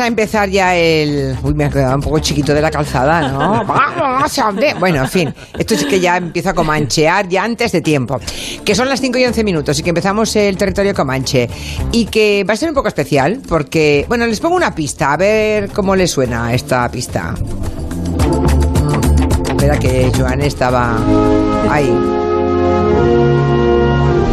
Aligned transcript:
A 0.00 0.06
empezar 0.06 0.48
ya 0.48 0.74
el... 0.76 1.36
Uy, 1.42 1.52
me 1.52 1.66
ha 1.66 1.68
quedado 1.70 1.94
un 1.94 2.00
poco 2.00 2.18
chiquito 2.20 2.54
de 2.54 2.62
la 2.62 2.70
calzada, 2.70 3.28
¿no? 3.28 3.64
Vamos 3.66 4.38
a 4.38 4.50
ver. 4.50 4.74
Bueno, 4.78 5.02
en 5.02 5.08
fin, 5.08 5.34
esto 5.58 5.74
es 5.74 5.84
que 5.84 6.00
ya 6.00 6.16
empieza 6.16 6.50
a 6.50 6.54
comanchear 6.54 7.28
ya 7.28 7.44
antes 7.44 7.70
de 7.72 7.82
tiempo. 7.82 8.18
Que 8.64 8.74
son 8.74 8.88
las 8.88 9.00
5 9.00 9.18
y 9.18 9.24
11 9.26 9.44
minutos 9.44 9.78
y 9.78 9.82
que 9.82 9.90
empezamos 9.90 10.34
el 10.36 10.56
territorio 10.56 10.94
comanche. 10.94 11.48
Y 11.92 12.06
que 12.06 12.44
va 12.48 12.54
a 12.54 12.56
ser 12.56 12.70
un 12.70 12.74
poco 12.74 12.88
especial 12.88 13.40
porque... 13.46 14.06
Bueno, 14.08 14.26
les 14.26 14.40
pongo 14.40 14.56
una 14.56 14.74
pista, 14.74 15.12
a 15.12 15.16
ver 15.18 15.68
cómo 15.70 15.94
les 15.94 16.10
suena 16.10 16.54
esta 16.54 16.88
pista. 16.90 17.34
Espera 19.50 19.78
que 19.78 20.10
Joan 20.16 20.40
estaba 20.40 20.96
ahí. 21.70 21.94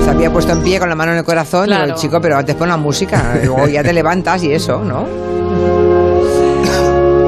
Se 0.05 0.09
había 0.11 0.31
puesto 0.31 0.53
en 0.53 0.61
pie 0.63 0.79
con 0.79 0.87
la 0.87 0.95
mano 0.95 1.11
en 1.11 1.17
el 1.17 1.23
corazón, 1.25 1.65
digo, 1.67 1.77
Claro. 1.83 1.95
chico, 1.99 2.21
pero 2.21 2.37
antes 2.37 2.55
pon 2.55 2.69
la 2.69 2.77
música, 2.77 3.37
luego 3.43 3.67
ya 3.67 3.83
te 3.83 3.91
levantas 3.91 4.41
y 4.43 4.53
eso, 4.53 4.81
¿no? 4.81 5.05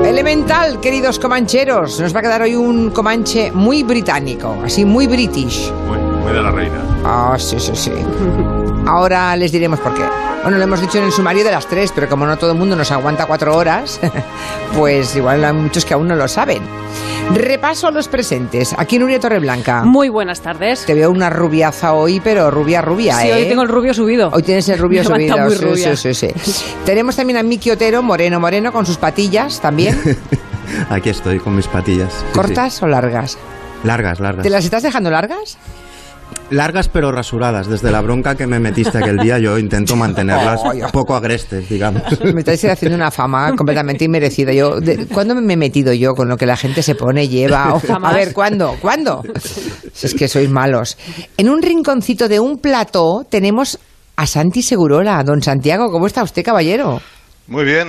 Elemental, 0.06 0.80
queridos 0.80 1.20
comancheros, 1.20 2.00
nos 2.00 2.14
va 2.16 2.20
a 2.20 2.22
quedar 2.24 2.42
hoy 2.42 2.56
un 2.56 2.90
comanche 2.92 3.52
muy 3.52 3.84
británico, 3.84 4.58
así 4.64 4.86
muy 4.86 5.08
british. 5.08 5.72
Muy, 5.88 5.98
muy 5.98 6.34
de 6.34 6.42
la 6.42 6.52
reina. 6.52 6.82
Ah, 7.06 7.36
sí, 7.38 7.60
sí, 7.60 7.72
sí. 7.76 7.92
Ahora 8.86 9.36
les 9.36 9.52
diremos 9.52 9.80
por 9.80 9.94
qué. 9.94 10.29
Bueno, 10.44 10.58
lo 10.58 10.64
hemos 10.64 10.82
dicho 10.82 10.98
en 10.98 11.04
el 11.04 11.12
sumario 11.12 11.44
de 11.44 11.52
las 11.52 11.68
tres, 11.68 11.92
pero 11.94 12.08
como 12.10 12.26
no 12.26 12.38
todo 12.38 12.54
el 12.54 12.58
mundo 12.58 12.76
nos 12.76 12.92
aguanta 12.92 13.26
cuatro 13.26 13.56
horas, 13.56 14.00
pues 14.78 15.16
igual 15.16 15.44
hay 15.44 15.54
muchos 15.54 15.86
que 15.86 15.94
aún 15.94 16.08
no 16.08 16.16
lo 16.16 16.28
saben. 16.28 16.64
Repaso 17.34 17.88
a 17.88 17.92
los 17.92 18.08
presentes. 18.08 18.74
Aquí 18.78 18.98
Nuria 18.98 19.20
Torreblanca. 19.20 19.84
Muy 19.84 20.10
buenas 20.10 20.42
tardes. 20.42 20.86
Te 20.86 20.94
veo 20.96 21.12
una 21.12 21.30
rubiaza 21.30 21.94
hoy, 21.94 22.20
pero 22.22 22.50
rubia, 22.50 22.82
rubia, 22.82 23.20
Sí, 23.20 23.28
¿eh? 23.28 23.34
hoy 23.36 23.46
tengo 23.50 23.62
el 23.62 23.68
rubio 23.70 23.94
subido. 23.94 24.30
Hoy 24.34 24.42
tienes 24.42 24.68
el 24.70 24.80
rubio 24.80 25.02
Me 25.04 25.06
subido. 25.10 25.38
muy 25.38 25.56
sí, 25.56 25.64
rubia. 25.66 25.96
sí, 25.96 26.14
sí, 26.16 26.30
sí. 26.42 26.66
Tenemos 26.86 27.16
también 27.16 27.38
a 27.38 27.44
Miki 27.44 27.70
Otero, 27.70 28.02
moreno, 28.02 28.40
moreno, 28.40 28.72
con 28.72 28.86
sus 28.86 28.98
patillas 28.98 29.60
también. 29.60 30.00
Aquí 30.90 31.10
estoy 31.10 31.40
con 31.40 31.56
mis 31.56 31.68
patillas. 31.68 32.12
Sí, 32.14 32.26
¿Cortas 32.34 32.82
o 32.82 32.88
largas? 32.88 33.38
Largas, 33.84 34.20
largas. 34.20 34.44
¿Te 34.44 34.50
las 34.50 34.64
estás 34.66 34.82
dejando 34.84 35.12
largas? 35.12 35.58
Largas 36.52 36.88
pero 36.90 37.12
rasuradas. 37.12 37.68
Desde 37.68 37.92
la 37.92 38.02
bronca 38.02 38.36
que 38.36 38.48
me 38.48 38.60
metiste 38.60 38.98
aquel 38.98 39.18
día 39.18 39.38
yo 39.38 39.58
intento 39.60 39.96
mantenerlas 39.96 40.62
poco 40.92 41.16
agrestes, 41.16 41.70
digamos. 41.70 42.02
Me 42.34 42.40
estáis 42.40 42.66
haciendo 42.66 42.96
una 42.96 43.12
fama 43.12 43.56
completamente 43.56 44.06
inmerecida. 44.06 44.52
Yo, 44.52 44.80
de- 44.80 45.06
¿Cuándo 45.08 45.36
me 45.36 45.54
he 45.54 45.58
metido 45.58 45.94
yo 45.94 46.14
con 46.16 46.28
lo 46.28 46.38
que 46.38 46.46
la 46.46 46.58
gente 46.58 46.82
se 46.82 46.96
pone, 46.96 47.28
lleva? 47.28 47.80
A 48.04 48.14
ver, 48.14 48.34
¿cuándo? 48.34 48.76
¿Cuándo? 48.82 49.24
Si 49.94 50.08
Es 50.08 50.14
que 50.16 50.28
sois 50.28 50.50
malos. 50.50 50.98
En 51.38 51.50
un 51.50 51.62
rinconcito 51.62 52.28
de 52.28 52.40
un 52.40 52.58
plató 52.58 53.26
tenemos 53.30 53.78
a 54.16 54.26
Santi 54.26 54.62
Segurola. 54.64 55.24
Don 55.24 55.42
Santiago, 55.42 55.92
¿cómo 55.92 56.08
está 56.08 56.24
usted, 56.24 56.44
caballero? 56.44 57.00
Muy 57.50 57.64
bien, 57.66 57.88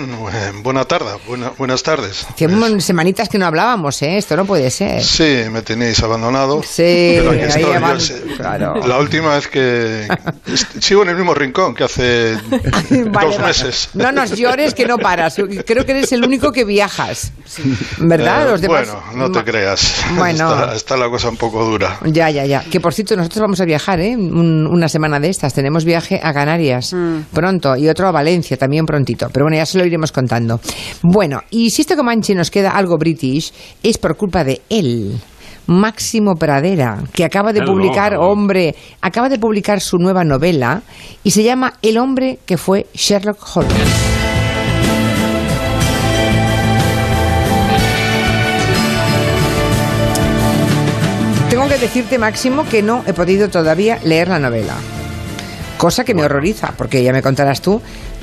buena 0.63 0.87
tarde, 0.87 1.11
buena- 1.27 1.53
buenas 1.59 1.83
tardes. 1.83 2.27
Unas 2.41 2.83
semanitas 2.83 3.29
que 3.29 3.37
no 3.37 3.45
hablábamos, 3.45 4.01
¿eh? 4.01 4.17
Esto 4.17 4.35
no 4.35 4.47
puede 4.47 4.71
ser. 4.71 5.03
Sí, 5.05 5.43
me 5.51 5.61
tenéis 5.61 6.03
abandonado. 6.03 6.63
Sí, 6.63 7.17
pero 7.19 7.31
aquí 7.33 7.41
ahí 7.41 7.47
estoy. 7.49 7.65
avan- 7.75 7.95
Yo 7.95 8.01
sé- 8.01 8.23
claro. 8.39 8.75
La 8.87 8.99
última 8.99 9.35
vez 9.35 9.49
que 9.49 10.09
sigo 10.81 11.03
en 11.03 11.11
el 11.11 11.17
mismo 11.17 11.35
rincón 11.35 11.75
que 11.75 11.85
hace 11.85 12.39
Vale, 12.51 13.05
dos 13.27 13.37
vale. 13.37 13.39
meses. 13.49 13.91
No 13.93 14.11
nos 14.13 14.31
llores 14.35 14.73
que 14.73 14.87
no 14.87 14.97
paras. 14.97 15.35
Creo 15.67 15.85
que 15.85 15.93
eres 15.93 16.11
el 16.13 16.25
único 16.25 16.53
que 16.53 16.65
viajas. 16.65 17.31
¿Verdad? 17.99 18.47
Eh, 18.47 18.51
Los 18.53 18.61
demás. 18.63 18.89
Bueno, 18.89 19.03
no 19.15 19.31
te 19.31 19.45
creas. 19.45 19.95
Bueno. 20.17 20.51
Está, 20.55 20.75
está 20.75 20.97
la 20.97 21.11
cosa 21.11 21.29
un 21.29 21.37
poco 21.37 21.63
dura. 21.67 21.99
Ya, 22.07 22.31
ya, 22.31 22.47
ya. 22.47 22.63
Que 22.65 22.81
por 22.81 22.95
cierto, 22.95 23.15
nosotros 23.15 23.43
vamos 23.43 23.61
a 23.61 23.67
viajar, 23.67 24.01
¿eh? 24.01 24.17
Un- 24.17 24.67
una 24.67 24.89
semana 24.89 25.21
de 25.21 25.29
estas. 25.29 25.53
Tenemos 25.53 25.85
viaje 25.85 26.19
a 26.23 26.33
Canarias 26.33 26.97
pronto 27.35 27.77
y 27.77 27.91
otro 27.91 28.09
a 28.09 28.11
Valencia 28.11 28.57
también 28.57 28.87
prontito. 28.87 29.29
Pero 29.31 29.50
bueno, 29.51 29.63
ya 29.63 29.67
se 29.67 29.79
lo 29.79 29.85
iremos 29.85 30.13
contando. 30.13 30.61
Bueno, 31.03 31.41
y 31.51 31.71
si 31.71 31.83
este 31.83 31.97
Comanche 31.97 32.37
nos 32.37 32.53
queda 32.53 32.71
algo 32.71 32.97
british, 32.99 33.53
es 33.83 33.99
por 33.99 34.17
culpa 34.17 34.45
de 34.45 34.63
él. 34.69 35.19
Máximo 35.67 36.37
Pradera, 36.37 37.03
que 37.13 37.25
acaba 37.25 37.53
de 37.53 37.63
publicar, 37.63 38.15
hombre, 38.17 38.77
acaba 39.01 39.29
de 39.29 39.41
publicar 39.41 39.81
su 39.81 39.99
nueva 39.99 40.23
novela 40.23 40.83
y 41.25 41.33
se 41.33 41.43
llama 41.43 41.75
El 41.83 41.99
hombre 41.99 42.39
que 42.47 42.57
fue 42.57 42.87
Sherlock 42.95 43.39
Holmes. 43.57 43.75
Tengo 51.51 51.67
que 51.67 51.79
decirte, 51.79 52.19
Máximo, 52.19 52.65
que 52.69 52.83
no 52.83 53.03
he 53.07 53.13
podido 53.13 53.49
todavía 53.49 53.99
leer 54.05 54.29
la 54.29 54.39
novela. 54.39 54.77
Cosa 55.77 56.05
que 56.05 56.15
me 56.15 56.23
horroriza, 56.23 56.75
porque 56.77 57.03
ya 57.03 57.13
me 57.13 57.23
contarás 57.23 57.63
tú. 57.63 57.81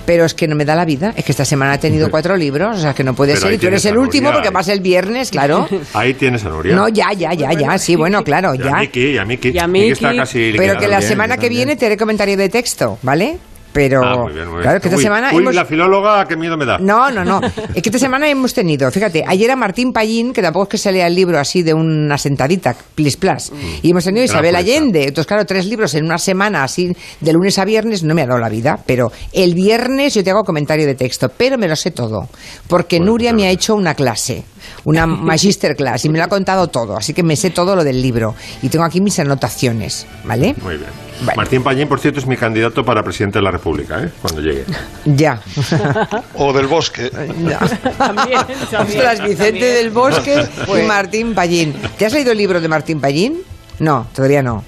Pero 0.07 0.23
es 0.23 0.33
que 0.33 0.47
no 0.47 0.55
me 0.55 0.63
da 0.63 0.73
la 0.73 0.85
vida. 0.85 1.13
Es 1.17 1.25
que 1.25 1.33
esta 1.33 1.43
semana 1.43 1.75
he 1.75 1.77
tenido 1.79 2.09
cuatro 2.09 2.37
libros, 2.37 2.77
o 2.77 2.81
sea 2.81 2.93
que 2.93 3.03
no 3.03 3.13
puede 3.13 3.33
Pero 3.33 3.47
ser. 3.47 3.53
Y 3.53 3.57
tú 3.57 3.67
eres 3.67 3.83
el 3.85 3.97
último 3.97 4.31
porque 4.31 4.49
vas 4.51 4.69
el 4.69 4.79
viernes, 4.79 5.31
claro. 5.31 5.67
Ahí 5.93 6.13
tienes 6.13 6.45
a 6.45 6.49
Nuria. 6.49 6.73
No, 6.73 6.87
ya, 6.87 7.11
ya, 7.11 7.33
ya, 7.33 7.51
ya. 7.51 7.77
Sí, 7.77 7.97
bueno, 7.97 8.23
claro, 8.23 8.55
Y 8.55 8.61
a 8.61 8.65
ya. 8.65 8.75
Miki, 8.77 9.11
y 9.11 9.17
a 9.17 9.25
Miki. 9.25 9.49
Y 9.49 9.59
a 9.59 9.67
Miki 9.67 9.91
está 9.91 10.07
Miki. 10.07 10.19
casi 10.19 10.53
Pero 10.55 10.79
que 10.79 10.87
la 10.87 11.01
semana 11.01 11.35
que 11.35 11.49
viene 11.49 11.75
te 11.75 11.87
haré 11.87 11.97
comentario 11.97 12.37
de 12.37 12.47
texto, 12.47 12.97
¿vale? 13.01 13.37
Pero 13.73 14.01
Ah, 14.03 14.15
muy 14.23 14.33
bien, 14.33 14.45
muy 14.45 14.53
bien. 14.55 14.61
claro 14.63 14.79
que 14.81 14.87
esta 14.87 14.97
Uy, 14.97 15.03
semana 15.03 15.29
uy, 15.33 15.41
hemos 15.41 15.53
la 15.55 15.65
filóloga, 15.65 16.25
qué 16.25 16.35
miedo 16.35 16.57
me 16.57 16.65
da. 16.65 16.77
no, 16.79 17.11
no, 17.11 17.23
no. 17.23 17.41
Es 17.75 17.81
que 17.83 17.89
esta 17.89 17.99
semana 17.99 18.27
hemos 18.27 18.53
tenido, 18.53 18.89
fíjate, 18.91 19.23
ayer 19.27 19.51
a 19.51 19.55
Martín 19.55 19.91
Pallín, 19.93 20.33
que 20.33 20.41
tampoco 20.41 20.63
es 20.63 20.69
que 20.69 20.77
se 20.77 20.91
lea 20.91 21.05
el 21.07 21.13
libro 21.15 21.37
así 21.39 21.61
de 21.63 21.73
una 21.73 22.17
sentadita, 22.17 22.75
plis 22.95 23.17
plas, 23.17 23.51
y 23.83 23.91
hemos 23.91 24.03
tenido 24.03 24.23
a 24.23 24.25
Isabel. 24.25 24.55
Allende. 24.55 25.03
Entonces, 25.03 25.27
claro, 25.27 25.45
tres 25.45 25.65
libros 25.67 25.93
en 25.93 26.05
una 26.05 26.17
semana 26.17 26.63
así, 26.63 26.91
de 27.21 27.33
lunes 27.33 27.59
a 27.59 27.65
viernes, 27.65 28.03
no 28.03 28.15
me 28.15 28.23
ha 28.23 28.25
dado 28.25 28.39
la 28.39 28.49
vida, 28.49 28.79
pero 28.85 29.11
el 29.33 29.53
viernes 29.53 30.13
yo 30.15 30.23
te 30.23 30.31
hago 30.31 30.43
comentario 30.43 30.85
de 30.87 30.95
texto, 30.95 31.29
pero 31.35 31.57
me 31.57 31.67
lo 31.67 31.75
sé 31.75 31.91
todo, 31.91 32.27
porque 32.67 32.97
Bueno, 32.97 33.11
Nuria 33.11 33.31
pues 33.31 33.41
me 33.43 33.47
ha 33.47 33.51
hecho 33.51 33.75
una 33.75 33.93
clase, 33.93 34.43
una 34.83 35.05
magister 35.07 35.75
class, 35.75 36.05
y 36.05 36.09
me 36.09 36.17
lo 36.17 36.23
ha 36.25 36.27
contado 36.27 36.67
todo, 36.67 36.97
así 36.97 37.13
que 37.13 37.23
me 37.23 37.35
sé 37.35 37.49
todo 37.49 37.75
lo 37.75 37.83
del 37.83 38.01
libro, 38.01 38.35
y 38.61 38.69
tengo 38.69 38.85
aquí 38.85 39.01
mis 39.01 39.19
anotaciones, 39.19 40.05
¿vale? 40.23 40.55
Muy 40.61 40.77
bien. 40.77 40.89
Vale. 41.21 41.35
Martín 41.35 41.63
Pallín, 41.63 41.87
por 41.87 41.99
cierto, 41.99 42.19
es 42.19 42.27
mi 42.27 42.37
candidato 42.37 42.85
para 42.85 43.01
presidente 43.01 43.39
de 43.39 43.43
la 43.43 43.49
República, 43.49 44.03
¿eh? 44.03 44.11
Cuando 44.21 44.39
llegue. 44.41 44.65
Ya. 45.05 45.41
O 46.35 46.53
del 46.53 46.67
bosque. 46.67 47.09
Ya. 47.43 47.57
También, 47.97 48.39
también, 48.71 48.99
Ostras, 48.99 49.21
Vicente 49.23 49.51
también. 49.51 49.73
del 49.73 49.89
Bosque 49.89 50.47
Pues- 50.67 50.83
y 50.83 50.87
Martín 50.87 51.33
Pallín. 51.33 51.73
¿Te 51.97 52.05
has 52.05 52.13
leído 52.13 52.31
el 52.33 52.37
libro 52.37 52.61
de 52.61 52.67
Martín 52.67 53.01
Pallín? 53.01 53.39
No, 53.79 54.05
todavía 54.13 54.43
no. 54.43 54.63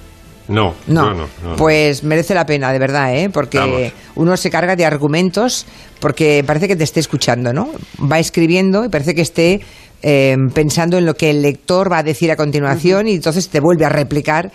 No, 0.47 0.73
No, 0.87 1.05
yo 1.05 1.13
no, 1.13 1.13
no, 1.43 1.49
no. 1.51 1.55
pues 1.57 2.01
merece 2.03 2.33
la 2.33 2.47
pena, 2.47 2.71
de 2.73 2.79
verdad, 2.79 3.15
¿eh? 3.15 3.29
Porque 3.29 3.59
Vamos. 3.59 3.81
uno 4.15 4.35
se 4.35 4.49
carga 4.49 4.75
de 4.75 4.83
argumentos, 4.83 5.67
porque 5.99 6.43
parece 6.47 6.67
que 6.67 6.75
te 6.75 6.83
esté 6.83 6.99
escuchando, 6.99 7.53
¿no? 7.53 7.69
Va 8.01 8.17
escribiendo 8.17 8.83
y 8.83 8.89
parece 8.89 9.13
que 9.13 9.21
esté 9.21 9.61
eh, 10.01 10.35
pensando 10.53 10.97
en 10.97 11.05
lo 11.05 11.15
que 11.15 11.29
el 11.29 11.41
lector 11.41 11.91
va 11.91 11.99
a 11.99 12.03
decir 12.03 12.31
a 12.31 12.35
continuación 12.35 13.07
y 13.07 13.13
entonces 13.15 13.49
te 13.49 13.59
vuelve 13.59 13.85
a 13.85 13.89
replicar 13.89 14.51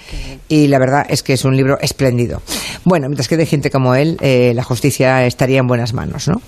y 0.49 0.69
la 0.69 0.79
verdad 0.79 1.05
es 1.09 1.23
que 1.23 1.33
es 1.35 1.45
un 1.45 1.57
libro 1.57 1.79
espléndido. 1.81 2.43
Bueno, 2.85 3.09
mientras 3.09 3.29
quede 3.29 3.47
gente 3.47 3.71
como 3.71 3.95
él, 3.95 4.17
eh, 4.21 4.53
la 4.55 4.63
justicia 4.63 5.27
estaría 5.27 5.59
en 5.61 5.67
buenas 5.67 5.93
manos, 5.93 6.29
¿no? 6.29 6.41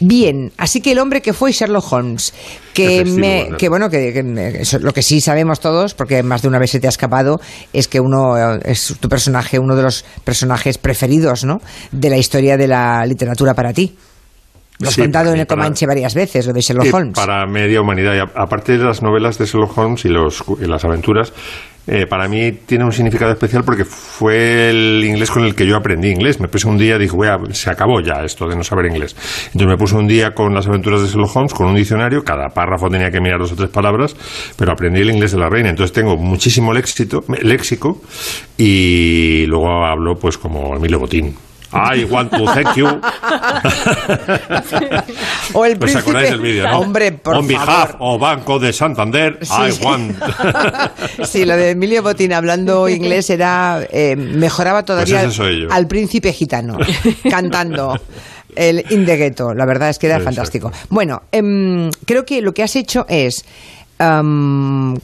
Bien, 0.00 0.52
así 0.58 0.80
que 0.80 0.90
el 0.92 0.98
hombre 0.98 1.22
que 1.22 1.32
fue 1.32 1.52
Sherlock 1.52 1.90
Holmes, 1.92 2.34
que, 2.74 3.04
me, 3.04 3.48
que 3.56 3.68
bueno, 3.68 3.88
que, 3.88 4.12
que 4.12 4.22
me- 4.24 4.48
eso, 4.62 4.78
lo 4.80 4.92
que 4.92 5.02
sí 5.02 5.20
sabemos 5.20 5.60
todos, 5.60 5.94
porque 5.94 6.22
más 6.24 6.42
de 6.42 6.48
una 6.48 6.58
vez 6.58 6.72
se 6.72 6.80
te 6.80 6.88
ha 6.88 6.90
escapado, 6.90 7.40
es 7.72 7.86
que 7.86 8.00
uno 8.00 8.36
eh, 8.56 8.60
es 8.64 8.96
tu 8.98 9.08
personaje, 9.08 9.58
uno 9.58 9.76
de 9.76 9.84
los 9.84 10.04
personajes 10.24 10.78
preferidos, 10.78 11.44
¿no? 11.44 11.60
De 11.92 12.10
la 12.10 12.16
historia 12.18 12.56
de 12.56 12.66
la 12.66 13.06
literatura 13.06 13.54
para 13.54 13.72
ti. 13.72 13.94
Lo 14.80 14.90
Sí, 14.90 15.02
contado 15.02 15.26
para 15.26 15.34
en 15.34 15.40
el 15.40 15.46
para- 15.46 15.62
Comanche 15.62 15.86
varias 15.86 16.14
veces, 16.14 16.46
lo 16.46 16.52
de 16.52 16.60
Sherlock 16.60 16.92
Holmes. 16.92 17.14
Para 17.14 17.46
media 17.46 17.80
humanidad. 17.80 18.14
Y 18.14 18.18
a- 18.18 18.42
aparte 18.42 18.76
de 18.76 18.84
las 18.84 19.02
novelas 19.02 19.38
de 19.38 19.46
Sherlock 19.46 19.78
Holmes 19.78 20.04
y, 20.04 20.08
los, 20.08 20.42
y 20.60 20.66
las 20.66 20.84
aventuras, 20.84 21.32
eh, 21.86 22.06
para 22.08 22.26
mí 22.28 22.50
tiene 22.66 22.84
un 22.84 22.90
significado 22.92 23.30
especial 23.30 23.62
porque 23.62 23.84
fue 23.84 24.70
el 24.70 25.04
inglés 25.04 25.30
con 25.30 25.44
el 25.44 25.54
que 25.54 25.64
yo 25.66 25.76
aprendí 25.76 26.08
inglés. 26.08 26.40
Me 26.40 26.48
puse 26.48 26.66
un 26.66 26.76
día, 26.76 26.98
dije, 26.98 27.14
"Voy 27.14 27.28
a- 27.28 27.38
se 27.52 27.70
acabó 27.70 28.00
ya 28.00 28.24
esto 28.24 28.48
de 28.48 28.56
no 28.56 28.64
saber 28.64 28.86
inglés. 28.86 29.14
Entonces 29.48 29.68
me 29.68 29.76
puse 29.76 29.94
un 29.94 30.08
día 30.08 30.32
con 30.34 30.52
las 30.54 30.66
aventuras 30.66 31.02
de 31.02 31.08
Sherlock 31.08 31.36
Holmes, 31.36 31.54
con 31.54 31.68
un 31.68 31.76
diccionario, 31.76 32.24
cada 32.24 32.48
párrafo 32.48 32.88
tenía 32.90 33.10
que 33.12 33.20
mirar 33.20 33.38
dos 33.38 33.52
o 33.52 33.56
tres 33.56 33.68
palabras, 33.70 34.16
pero 34.56 34.72
aprendí 34.72 35.02
el 35.02 35.10
inglés 35.10 35.30
de 35.32 35.38
la 35.38 35.48
reina. 35.48 35.68
Entonces 35.70 35.92
tengo 35.92 36.16
muchísimo 36.16 36.72
léxico, 36.72 37.22
léxico 37.42 38.00
y 38.58 39.44
luego 39.46 39.84
hablo 39.84 40.14
pues 40.20 40.36
como 40.36 40.74
Emilio 40.76 40.98
Botín. 40.98 41.36
I 41.74 42.04
want 42.04 42.30
to 42.32 42.44
thank 42.46 42.76
you. 42.76 42.86
o 45.54 45.64
el 45.64 45.72
¿Os 45.72 45.78
príncipe... 45.78 45.98
acordáis 46.00 46.30
del 46.30 46.40
vídeo, 46.40 46.68
no? 46.68 46.80
Hombre, 46.80 47.12
por 47.12 47.36
On 47.36 47.46
behalf 47.46 47.66
favor. 47.92 47.96
o 48.00 48.18
Banco 48.18 48.58
de 48.58 48.72
Santander, 48.72 49.38
Sí. 49.42 49.52
I 49.52 49.84
want. 49.84 50.16
sí, 51.24 51.44
lo 51.44 51.56
de 51.56 51.70
Emilio 51.70 52.02
Botín 52.02 52.32
hablando 52.32 52.88
inglés 52.94 53.30
era 53.30 53.80
eh, 53.90 54.16
mejoraba 54.16 54.84
todavía 54.84 55.20
Pues 55.22 55.26
ese 55.28 55.36
soy 55.36 55.62
yo. 55.62 55.68
al 55.72 55.86
príncipe 55.86 56.32
gitano 56.32 56.76
cantando 57.30 57.94
el 58.54 58.84
In 58.90 59.04
the 59.04 59.16
Ghetto. 59.16 59.52
La 59.54 59.66
verdad 59.66 59.90
es 59.90 59.98
que 59.98 60.06
era 60.06 60.16
Exacto. 60.16 60.34
fantástico. 60.36 60.72
Bueno, 60.90 61.22
em, 61.32 61.90
creo 62.06 62.24
que 62.24 62.40
lo 62.40 62.52
que 62.52 62.62
has 62.62 62.76
hecho 62.76 63.04
es 63.08 63.44
am, 63.98 64.94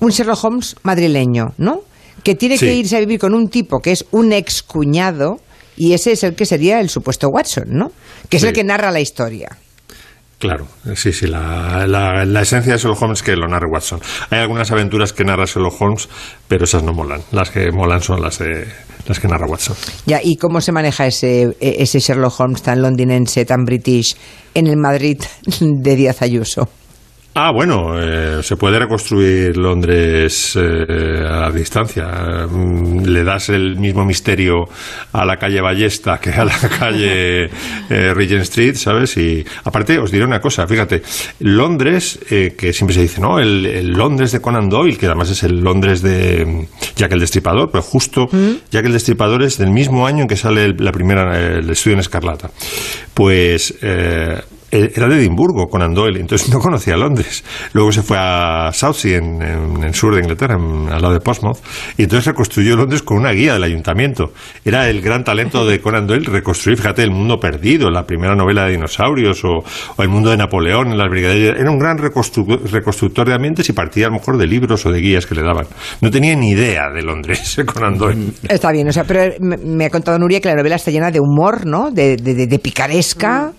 un 0.00 0.10
Sherlock 0.10 0.44
Holmes 0.44 0.76
madrileño, 0.82 1.52
¿no? 1.58 1.80
Que 2.22 2.34
tiene 2.34 2.56
Sí. 2.58 2.66
que 2.66 2.74
irse 2.74 2.96
a 2.96 3.00
vivir 3.00 3.18
con 3.18 3.34
un 3.34 3.48
tipo 3.48 3.80
que 3.80 3.92
es 3.92 4.04
un 4.12 4.32
excuñado 4.32 5.40
y 5.78 5.94
ese 5.94 6.12
es 6.12 6.24
el 6.24 6.34
que 6.34 6.44
sería 6.44 6.80
el 6.80 6.88
supuesto 6.90 7.28
Watson, 7.28 7.64
¿no? 7.68 7.92
Que 8.28 8.36
es 8.36 8.42
Sí. 8.42 8.48
el 8.48 8.52
que 8.54 8.64
narra 8.64 8.90
la 8.90 9.00
historia. 9.00 9.56
Claro, 10.38 10.68
sí, 10.94 11.12
sí, 11.12 11.26
la, 11.26 11.84
la, 11.88 12.24
la 12.24 12.42
esencia 12.42 12.72
de 12.74 12.78
Sherlock 12.78 13.02
Holmes 13.02 13.18
es 13.18 13.22
que 13.24 13.34
lo 13.34 13.48
narra 13.48 13.66
Watson. 13.72 14.00
Hay 14.30 14.38
algunas 14.38 14.70
aventuras 14.70 15.12
que 15.12 15.24
narra 15.24 15.46
Sherlock 15.46 15.80
Holmes, 15.82 16.08
pero 16.46 16.62
esas 16.64 16.84
no 16.84 16.92
molan. 16.92 17.22
Las 17.32 17.50
que 17.50 17.72
molan 17.72 18.00
son 18.00 18.22
las 18.22 18.38
de 18.38 18.68
las 19.08 19.18
que 19.18 19.26
narra 19.26 19.46
Watson. 19.48 19.74
Ya, 20.06 20.20
¿y 20.22 20.36
cómo 20.36 20.60
se 20.60 20.70
maneja 20.70 21.06
ese, 21.08 21.56
ese 21.60 21.98
Sherlock 21.98 22.38
Holmes 22.38 22.62
tan 22.62 22.80
londinense, 22.82 23.44
tan 23.46 23.64
british, 23.64 24.14
en 24.54 24.68
el 24.68 24.76
Madrid 24.76 25.20
de 25.60 25.96
Díaz 25.96 26.22
Ayuso? 26.22 26.68
Ah, 27.40 27.52
bueno, 27.52 27.92
eh, 27.96 28.42
se 28.42 28.56
puede 28.56 28.80
reconstruir 28.80 29.56
Londres 29.56 30.58
eh, 30.60 31.24
a 31.24 31.48
distancia. 31.52 32.48
Mm, 32.50 33.04
Le 33.04 33.22
das 33.22 33.50
el 33.50 33.76
mismo 33.76 34.04
misterio 34.04 34.68
a 35.12 35.24
la 35.24 35.36
calle 35.36 35.60
Ballesta 35.60 36.18
que 36.18 36.30
a 36.30 36.44
la 36.44 36.58
calle 36.80 37.44
eh, 37.44 38.12
Regent 38.12 38.42
Street, 38.42 38.74
¿sabes? 38.74 39.16
Y 39.18 39.44
aparte, 39.62 40.00
os 40.00 40.10
diré 40.10 40.24
una 40.24 40.40
cosa, 40.40 40.66
fíjate, 40.66 41.00
Londres, 41.38 42.18
eh, 42.28 42.56
que 42.58 42.72
siempre 42.72 42.94
se 42.96 43.02
dice, 43.02 43.20
¿no? 43.20 43.38
El, 43.38 43.66
el 43.66 43.90
Londres 43.92 44.32
de 44.32 44.40
Conan 44.40 44.68
Doyle, 44.68 44.96
que 44.98 45.06
además 45.06 45.30
es 45.30 45.44
el 45.44 45.60
Londres 45.60 46.02
de 46.02 46.44
mm, 46.44 46.66
Jack 46.96 47.12
el 47.12 47.20
Destripador, 47.20 47.70
pero 47.70 47.82
justo 47.82 48.28
Jack 48.72 48.84
el 48.86 48.92
Destripador 48.94 49.44
es 49.44 49.58
del 49.58 49.70
mismo 49.70 50.08
año 50.08 50.22
en 50.22 50.28
que 50.28 50.36
sale 50.36 50.64
el- 50.64 50.76
la 50.80 50.90
primera, 50.90 51.38
el 51.58 51.70
estudio 51.70 51.94
en 51.94 52.00
Escarlata. 52.00 52.50
Pues... 53.14 53.74
eh, 54.70 54.92
era 54.94 55.08
de 55.08 55.16
Edimburgo, 55.16 55.66
Conan 55.68 55.94
Doyle, 55.94 56.20
entonces 56.20 56.48
no 56.50 56.58
conocía 56.60 56.96
Londres. 56.96 57.44
Luego 57.72 57.90
se 57.92 58.02
fue 58.02 58.16
a 58.18 58.70
Southsea, 58.72 59.18
en, 59.18 59.40
en 59.42 59.82
el 59.84 59.94
sur 59.94 60.14
de 60.14 60.20
Inglaterra, 60.20 60.56
en- 60.58 60.88
al 60.92 61.00
lado 61.02 61.14
de 61.14 61.20
Portsmouth, 61.20 61.58
y 61.96 62.02
entonces 62.02 62.26
reconstruyó 62.26 62.76
Londres 62.76 63.02
con 63.02 63.18
una 63.18 63.30
guía 63.32 63.54
del 63.54 63.62
ayuntamiento. 63.64 64.32
Era 64.64 64.88
el 64.88 65.00
gran 65.00 65.24
talento 65.24 65.66
de 65.66 65.80
Conan 65.80 66.06
Doyle 66.06 66.26
reconstruir, 66.26 66.76
fíjate, 66.78 67.02
el 67.02 67.10
mundo 67.10 67.38
perdido, 67.38 67.90
la 67.90 68.04
primera 68.04 68.34
novela 68.34 68.64
de 68.64 68.72
dinosaurios, 68.72 69.44
o, 69.44 69.64
o 69.96 70.02
el 70.02 70.08
mundo 70.08 70.30
de 70.30 70.36
Napoleón, 70.36 70.92
en 70.92 70.98
las 70.98 71.08
brigadas. 71.08 71.36
Era 71.58 71.70
un 71.70 71.78
gran 71.78 71.98
reconstru- 71.98 72.60
reconstructor 72.70 73.26
de 73.28 73.34
ambientes 73.34 73.68
y 73.68 73.72
partía 73.72 74.06
a 74.06 74.10
lo 74.10 74.16
mejor 74.16 74.36
de 74.38 74.46
libros 74.46 74.84
o 74.86 74.90
de 74.92 75.00
guías 75.00 75.26
que 75.26 75.34
le 75.34 75.42
daban. 75.42 75.66
No 76.00 76.10
tenía 76.10 76.34
ni 76.36 76.50
idea 76.50 76.90
de 76.94 77.02
Londres, 77.02 77.56
Conan 77.72 77.96
Doyle. 77.96 78.32
Está 78.48 78.70
bien, 78.72 78.88
o 78.88 78.92
sea, 78.92 79.04
pero 79.04 79.34
me, 79.40 79.56
me 79.56 79.86
ha 79.86 79.90
contado 79.90 80.18
Nuria 80.18 80.40
que 80.40 80.48
la 80.48 80.54
novela 80.56 80.76
está 80.76 80.90
llena 80.90 81.10
de 81.10 81.20
humor, 81.20 81.64
¿no? 81.66 81.90
De, 81.90 82.16
de- 82.16 82.34
de- 82.34 82.46
de 82.46 82.58
picaresca. 82.58 83.52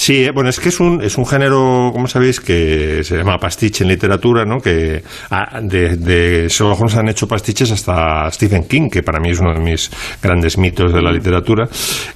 Sí, 0.00 0.24
eh, 0.24 0.30
bueno, 0.30 0.48
es 0.48 0.58
que 0.58 0.70
es 0.70 0.80
un, 0.80 1.02
es 1.02 1.18
un 1.18 1.26
género, 1.26 1.90
como 1.92 2.08
sabéis, 2.08 2.40
que 2.40 3.04
se 3.04 3.18
llama 3.18 3.36
pastiche 3.36 3.84
en 3.84 3.90
literatura, 3.90 4.46
¿no? 4.46 4.58
Que 4.58 5.02
ah, 5.30 5.60
de, 5.60 5.98
de 5.98 6.48
Sherlock 6.48 6.80
Holmes 6.80 6.96
han 6.96 7.10
hecho 7.10 7.28
pastiches 7.28 7.70
hasta 7.70 8.30
Stephen 8.30 8.64
King, 8.64 8.88
que 8.88 9.02
para 9.02 9.20
mí 9.20 9.28
es 9.28 9.40
uno 9.40 9.52
de 9.52 9.60
mis 9.60 9.90
grandes 10.22 10.56
mitos 10.56 10.94
de 10.94 11.02
la 11.02 11.12
literatura, 11.12 11.68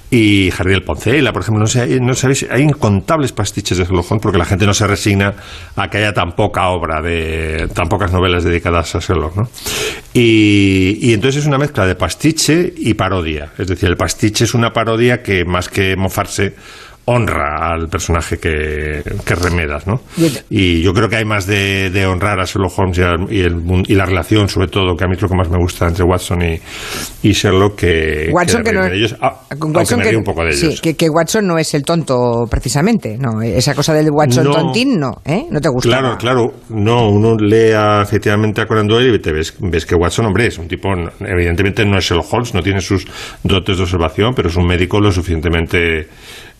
y 0.09 0.49
Jardiel 0.49 0.81
Poncela, 0.81 1.31
por 1.31 1.43
ejemplo, 1.43 1.59
no 1.59 1.67
sé, 1.67 1.99
no 1.99 2.15
sabéis, 2.15 2.47
hay 2.49 2.63
incontables 2.63 3.33
pastiches 3.33 3.77
de 3.77 3.83
Sherlock 3.83 4.09
Holmes 4.09 4.23
porque 4.23 4.39
la 4.39 4.45
gente 4.45 4.65
no 4.65 4.73
se 4.73 4.87
resigna 4.87 5.35
a 5.75 5.87
que 5.87 5.99
haya 5.99 6.11
tan 6.11 6.31
poca 6.31 6.69
obra 6.69 7.03
de, 7.03 7.69
tan 7.71 7.87
pocas 7.87 8.11
novelas 8.11 8.43
dedicadas 8.43 8.95
a 8.95 8.99
Sherlock, 8.99 9.35
¿no? 9.35 9.47
Y, 10.11 10.97
y 11.03 11.13
entonces 11.13 11.43
es 11.43 11.47
una 11.47 11.59
mezcla 11.59 11.85
de 11.85 11.93
pastiche 11.93 12.73
y 12.75 12.95
parodia, 12.95 13.51
es 13.59 13.67
decir, 13.67 13.89
el 13.89 13.95
pastiche 13.95 14.45
es 14.45 14.55
una 14.55 14.73
parodia 14.73 15.21
que 15.21 15.45
más 15.45 15.69
que 15.69 15.95
mofarse 15.95 16.55
honra 17.07 17.71
al 17.73 17.87
personaje 17.87 18.37
que, 18.39 19.03
que 19.23 19.35
remedas, 19.35 19.85
¿no? 19.85 20.01
Y 20.49 20.81
yo 20.81 20.91
creo 20.93 21.07
que 21.07 21.17
hay 21.17 21.25
más 21.25 21.45
de, 21.45 21.89
de 21.91 22.05
honrar 22.07 22.39
a 22.39 22.45
Sherlock 22.45 22.79
Holmes 22.79 22.97
y, 22.97 23.01
al- 23.03 23.31
y 23.31 23.41
el 23.41 23.55
y 23.87 23.93
la 23.95 24.05
relación, 24.05 24.49
sobre 24.49 24.67
todo, 24.69 24.95
que 24.95 25.03
a 25.03 25.07
mí 25.07 25.13
es 25.15 25.21
lo 25.21 25.29
que 25.29 25.35
más 25.35 25.49
me 25.49 25.57
gusta 25.57 25.87
entre 25.87 26.03
Watson 26.03 26.41
y, 26.41 26.59
y 27.27 27.31
Sherlock, 27.31 27.75
que, 27.75 28.29
Watson 28.33 28.63
que, 28.63 28.71
no 28.73 28.81
reírme 28.81 28.89
de 28.89 28.97
ellos, 29.05 29.15
ah, 29.21 29.39
con 29.59 29.67
aunque 29.67 29.77
Watson 29.79 29.99
me 29.99 30.09
que- 30.09 30.17
un 30.17 30.23
poco 30.23 30.43
de 30.43 30.49
ellos. 30.49 30.81
que, 30.81 30.95
que 30.95 31.09
Watson 31.09 31.45
no 31.45 31.57
es 31.59 31.73
el 31.75 31.83
tonto 31.83 32.45
precisamente, 32.49 33.17
no, 33.19 33.41
esa 33.41 33.75
cosa 33.75 33.93
del 33.93 34.09
Watson 34.11 34.45
No. 34.45 34.51
tontín 34.51 34.99
no, 34.99 35.21
¿eh? 35.25 35.45
No 35.51 35.61
te 35.61 35.69
gusta. 35.69 35.87
Claro, 35.89 36.17
claro. 36.17 36.53
No, 36.69 37.09
uno 37.09 37.35
lee 37.37 37.71
a- 37.75 38.01
efectivamente 38.01 38.61
a 38.61 38.65
Conan 38.65 38.87
Doyle 38.87 39.13
y 39.15 39.19
te 39.19 39.31
ves, 39.31 39.55
ves 39.59 39.85
que 39.85 39.93
Watson, 39.95 40.25
hombre, 40.25 40.47
es 40.47 40.57
un 40.57 40.67
tipo, 40.67 40.89
evidentemente 41.19 41.85
no 41.85 41.97
es 41.99 42.03
Sherlock 42.05 42.33
Holmes, 42.33 42.53
no 42.55 42.61
tiene 42.63 42.81
sus 42.81 43.05
dotes 43.43 43.77
de 43.77 43.83
observación, 43.83 44.33
pero 44.35 44.49
es 44.49 44.55
un 44.55 44.65
médico 44.65 44.99
lo 44.99 45.11
suficientemente 45.11 46.07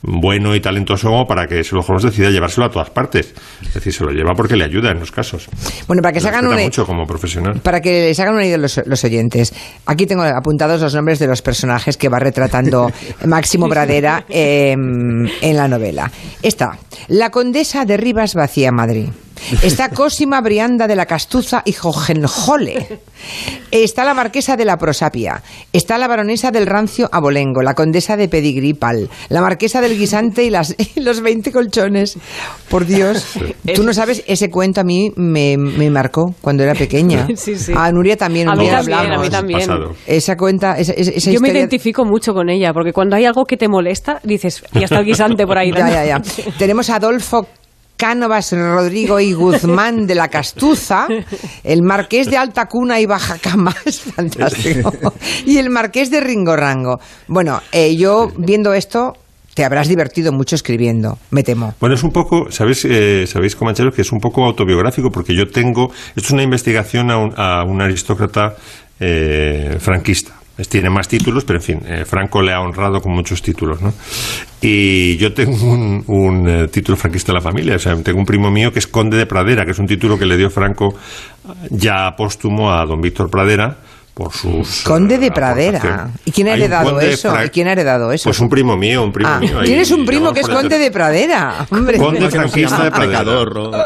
bueno 0.08 0.56
y 0.56 0.60
talentoso 0.60 1.10
como 1.10 1.26
para 1.26 1.48
que 1.48 1.62
Sherlock 1.64 1.90
Holmes 1.90 2.04
decida 2.04 2.30
llevárselo 2.30 2.68
a 2.68 2.70
todas 2.70 2.90
partes. 2.90 3.34
Es 3.62 3.74
decir, 3.74 3.94
se 3.94 4.04
lo 4.04 4.12
lleva 4.12 4.34
porque 4.36 4.56
le 4.56 4.66
ayuda 4.66 4.92
en 4.92 5.00
los 5.00 5.12
casos. 5.12 5.48
Bueno, 5.88 6.02
para 6.02 6.14
que 6.14 6.22
se 6.22 6.30
hagan 6.30 6.48
una 6.48 6.62
mucho 6.62 6.86
como 6.86 7.06
profesional. 7.06 7.60
para 7.62 7.82
que 7.82 8.08
les 8.08 8.20
hagan 8.20 8.36
una 8.36 8.46
idea 8.46 8.58
los, 8.58 8.82
los 8.86 9.04
oyentes, 9.04 9.54
aquí 9.86 10.06
tengo 10.06 10.24
apuntados 10.24 10.82
los 10.82 10.94
nombres 10.94 11.20
de 11.20 11.28
los 11.28 11.42
personajes 11.42 11.98
que 11.98 12.10
va 12.10 12.20
retratando 12.20 12.92
Máximo 13.26 13.68
Bradera 13.68 14.26
eh, 14.30 14.72
en 14.74 15.58
la 15.58 15.68
novela. 15.68 16.12
Está 16.42 16.78
la 17.08 17.30
condesa 17.30 17.86
de 17.86 17.98
Rivas 17.98 18.36
Vacía 18.36 18.72
Madrid. 18.72 19.10
Está 19.62 19.90
Cosima 19.90 20.42
Brianda 20.42 20.88
de 20.88 20.96
la 20.96 21.06
Castuza 21.06 21.62
y 21.66 21.74
Jojenjole. 21.74 23.00
Está 23.72 24.04
la 24.04 24.14
marquesa 24.14 24.56
de 24.58 24.66
la 24.66 24.78
Prosapia. 24.78 25.42
Está 25.74 25.98
la 25.98 26.08
baronesa 26.08 26.52
del 26.52 26.66
Rancio 26.66 27.10
Abolengo, 27.12 27.62
la 27.62 27.74
condesa 27.74 28.18
de 28.18 28.28
Pedigripal, 28.28 29.10
la 29.30 29.42
marquesa 29.42 29.82
del 29.82 29.98
Guisante 29.98 30.44
y, 30.44 30.50
las, 30.50 30.76
y 30.96 31.00
los 31.02 31.22
20 31.22 31.52
colchones. 31.52 32.18
Por 32.70 32.86
Dios. 32.86 33.26
Tú 33.76 33.84
no 33.84 33.94
sabes, 33.94 34.24
ese 34.28 34.50
cuento 34.50 34.82
a 34.82 34.84
mí 34.84 35.12
me, 35.16 35.58
me 35.58 35.90
marcó 35.90 36.34
cuando 36.42 36.64
era 36.64 36.74
pequeña. 36.74 37.28
Sí, 37.36 37.56
sí. 37.58 37.74
A 37.76 37.92
Nuria 37.92 38.16
también. 38.18 38.50
A 38.50 38.56
mí 38.56 38.68
también, 38.68 39.12
a 39.12 39.20
mí 39.20 39.30
también. 39.30 39.70
Esa 40.08 40.36
cuenta, 40.36 40.78
esa, 40.80 40.94
esa- 40.94 41.12
esa 41.12 41.32
Yo 41.32 41.40
me 41.42 41.50
identifico 41.50 42.06
mucho 42.06 42.34
con 42.34 42.50
ella, 42.50 42.72
porque 42.74 42.92
cuando 42.94 43.16
hay 43.16 43.26
algo 43.26 43.44
que 43.46 43.58
te 43.58 43.68
molesta, 43.68 44.20
dices, 44.24 44.64
ya 44.74 44.86
está 44.86 45.00
el 45.00 45.06
guisante 45.06 45.46
por 45.46 45.58
ahí. 45.58 45.72
Ya, 45.72 45.90
ya, 45.90 46.06
ya. 46.06 46.22
Tenemos 46.58 46.90
a 46.90 46.96
Adolfo 46.96 47.48
Cánovas, 47.98 48.52
Rodrigo 48.52 49.20
y 49.20 49.34
Guzmán 49.34 50.06
de 50.06 50.16
la 50.16 50.28
Castuza, 50.28 51.08
el 51.64 51.82
marqués 51.82 52.30
de 52.30 52.38
Alta 52.38 52.66
Cuna 52.66 53.00
y 53.00 53.06
Baja 53.06 53.38
Cama, 53.38 53.74
es 53.86 54.02
fantástico, 54.02 54.92
y 55.46 55.58
el 55.58 55.70
marqués 55.70 56.12
de 56.12 56.22
Ringorango. 56.22 57.00
Bueno, 57.28 57.62
eh, 57.72 57.96
yo 57.96 58.28
viendo 58.38 58.74
esto, 58.74 59.14
te 59.54 59.64
habrás 59.64 59.88
divertido 59.88 60.34
mucho 60.34 60.56
escribiendo, 60.56 61.18
me 61.32 61.42
temo. 61.42 61.74
Bueno, 61.80 61.96
es 61.96 62.04
un 62.04 62.12
poco, 62.12 62.52
¿sabéis, 62.52 62.86
eh, 62.86 63.26
sabéis 63.26 63.56
Comancheros, 63.56 63.96
que 63.96 64.02
es 64.02 64.12
un 64.12 64.20
poco 64.20 64.44
autobiográfico? 64.44 65.10
Porque 65.10 65.34
yo 65.34 65.48
tengo, 65.48 65.92
esto 66.16 66.28
es 66.28 66.32
una 66.32 66.44
investigación 66.44 67.10
a 67.10 67.18
un, 67.18 67.34
a 67.38 67.64
un 67.64 67.82
aristócrata 67.82 68.56
eh, 69.00 69.78
franquista. 69.80 70.34
Es- 70.58 70.70
Tiene 70.70 70.90
más 70.90 71.08
títulos, 71.08 71.44
pero 71.44 71.60
en 71.60 71.64
fin, 71.64 71.80
eh, 71.86 72.06
Franco 72.06 72.42
le 72.42 72.54
ha 72.54 72.62
honrado 72.62 73.02
con 73.02 73.12
muchos 73.14 73.42
títulos, 73.42 73.82
¿no? 73.82 73.94
Y 74.62 75.18
yo 75.18 75.34
tengo 75.34 75.54
un, 76.08 76.48
eh, 76.48 76.68
título 76.70 76.98
franquista 76.98 77.32
en 77.32 77.36
la 77.36 77.42
familia, 77.42 77.76
o 77.76 77.80
sea, 77.80 77.96
tengo 78.02 78.20
un 78.20 78.26
primo 78.26 78.50
mío 78.50 78.72
que 78.72 78.80
es 78.80 78.88
conde 78.88 79.18
de 79.18 79.26
Pradera, 79.26 79.66
que 79.66 79.72
es 79.72 79.80
un 79.80 79.86
título 79.88 80.18
que 80.18 80.26
le 80.26 80.38
dio 80.38 80.50
Franco 80.50 80.96
ya 81.70 82.16
póstumo 82.18 82.72
a 82.72 82.86
don 82.86 83.02
Víctor 83.02 83.30
Pradera 83.30 83.78
por 84.16 84.32
sus... 84.34 84.82
Conde 84.84 85.18
de 85.20 85.28
eh, 85.28 85.32
Pradera. 85.32 86.10
¿Y 86.24 86.32
quién 86.32 86.48
ha 86.48 86.54
Hay 86.54 86.62
heredado 86.64 87.00
eso? 87.02 87.32
fran- 87.32 87.46
¿Y 87.46 87.50
quién 87.50 87.68
ha 87.68 87.74
heredado 87.74 88.12
eso? 88.14 88.24
Pues 88.24 88.40
un 88.40 88.50
primo 88.50 88.76
mío, 88.78 89.04
un 89.04 89.12
primo 89.12 89.30
Ah, 89.30 89.40
mío. 89.40 89.60
ahí, 89.60 89.66
tienes 89.68 89.92
un 89.92 90.06
primo 90.06 90.34
que 90.34 90.40
es 90.40 90.48
conde 90.48 90.80
de 90.80 90.90
Pradera. 90.90 91.68
Hombre. 91.70 91.98
Conde 91.98 92.30
franquista 92.32 92.84
de 92.86 92.92
Pradera. 92.92 93.36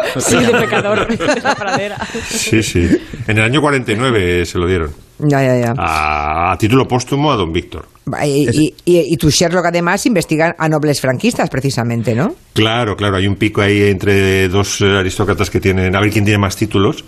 Sí, 0.20 0.38
de 0.38 0.52
pecador. 0.54 1.08
Sí, 2.30 2.64
sí. 2.64 2.88
En 3.28 3.38
el 3.40 3.44
año 3.44 3.60
49 3.60 4.46
se 4.46 4.58
lo 4.60 4.68
dieron. 4.68 4.92
Ya, 5.20 5.42
ya, 5.44 5.58
ya. 5.60 5.74
A, 5.78 6.52
a 6.54 6.58
título 6.58 6.88
póstumo 6.88 7.32
a 7.32 7.36
don 7.36 7.52
Víctor. 7.52 7.88
Y, 8.24 8.50
y, 8.50 8.76
y- 8.86 9.14
y 9.14 9.18
tu 9.18 9.30
Sherlock 9.30 9.66
además 9.66 10.06
investiga 10.06 10.56
a 10.58 10.70
nobles 10.70 11.02
franquistas 11.02 11.50
precisamente, 11.50 12.16
¿no? 12.16 12.36
Claro, 12.54 12.96
claro, 12.96 13.18
hay 13.18 13.28
un 13.28 13.36
pico 13.36 13.62
ahí 13.62 13.82
entre 13.90 14.48
dos 14.48 14.80
eh, 14.82 14.98
aristócratas 14.98 15.50
que 15.50 15.60
tienen, 15.60 15.96
a 15.96 16.00
ver 16.00 16.12
quién 16.12 16.24
tiene 16.24 16.38
más 16.40 16.56
títulos, 16.56 17.04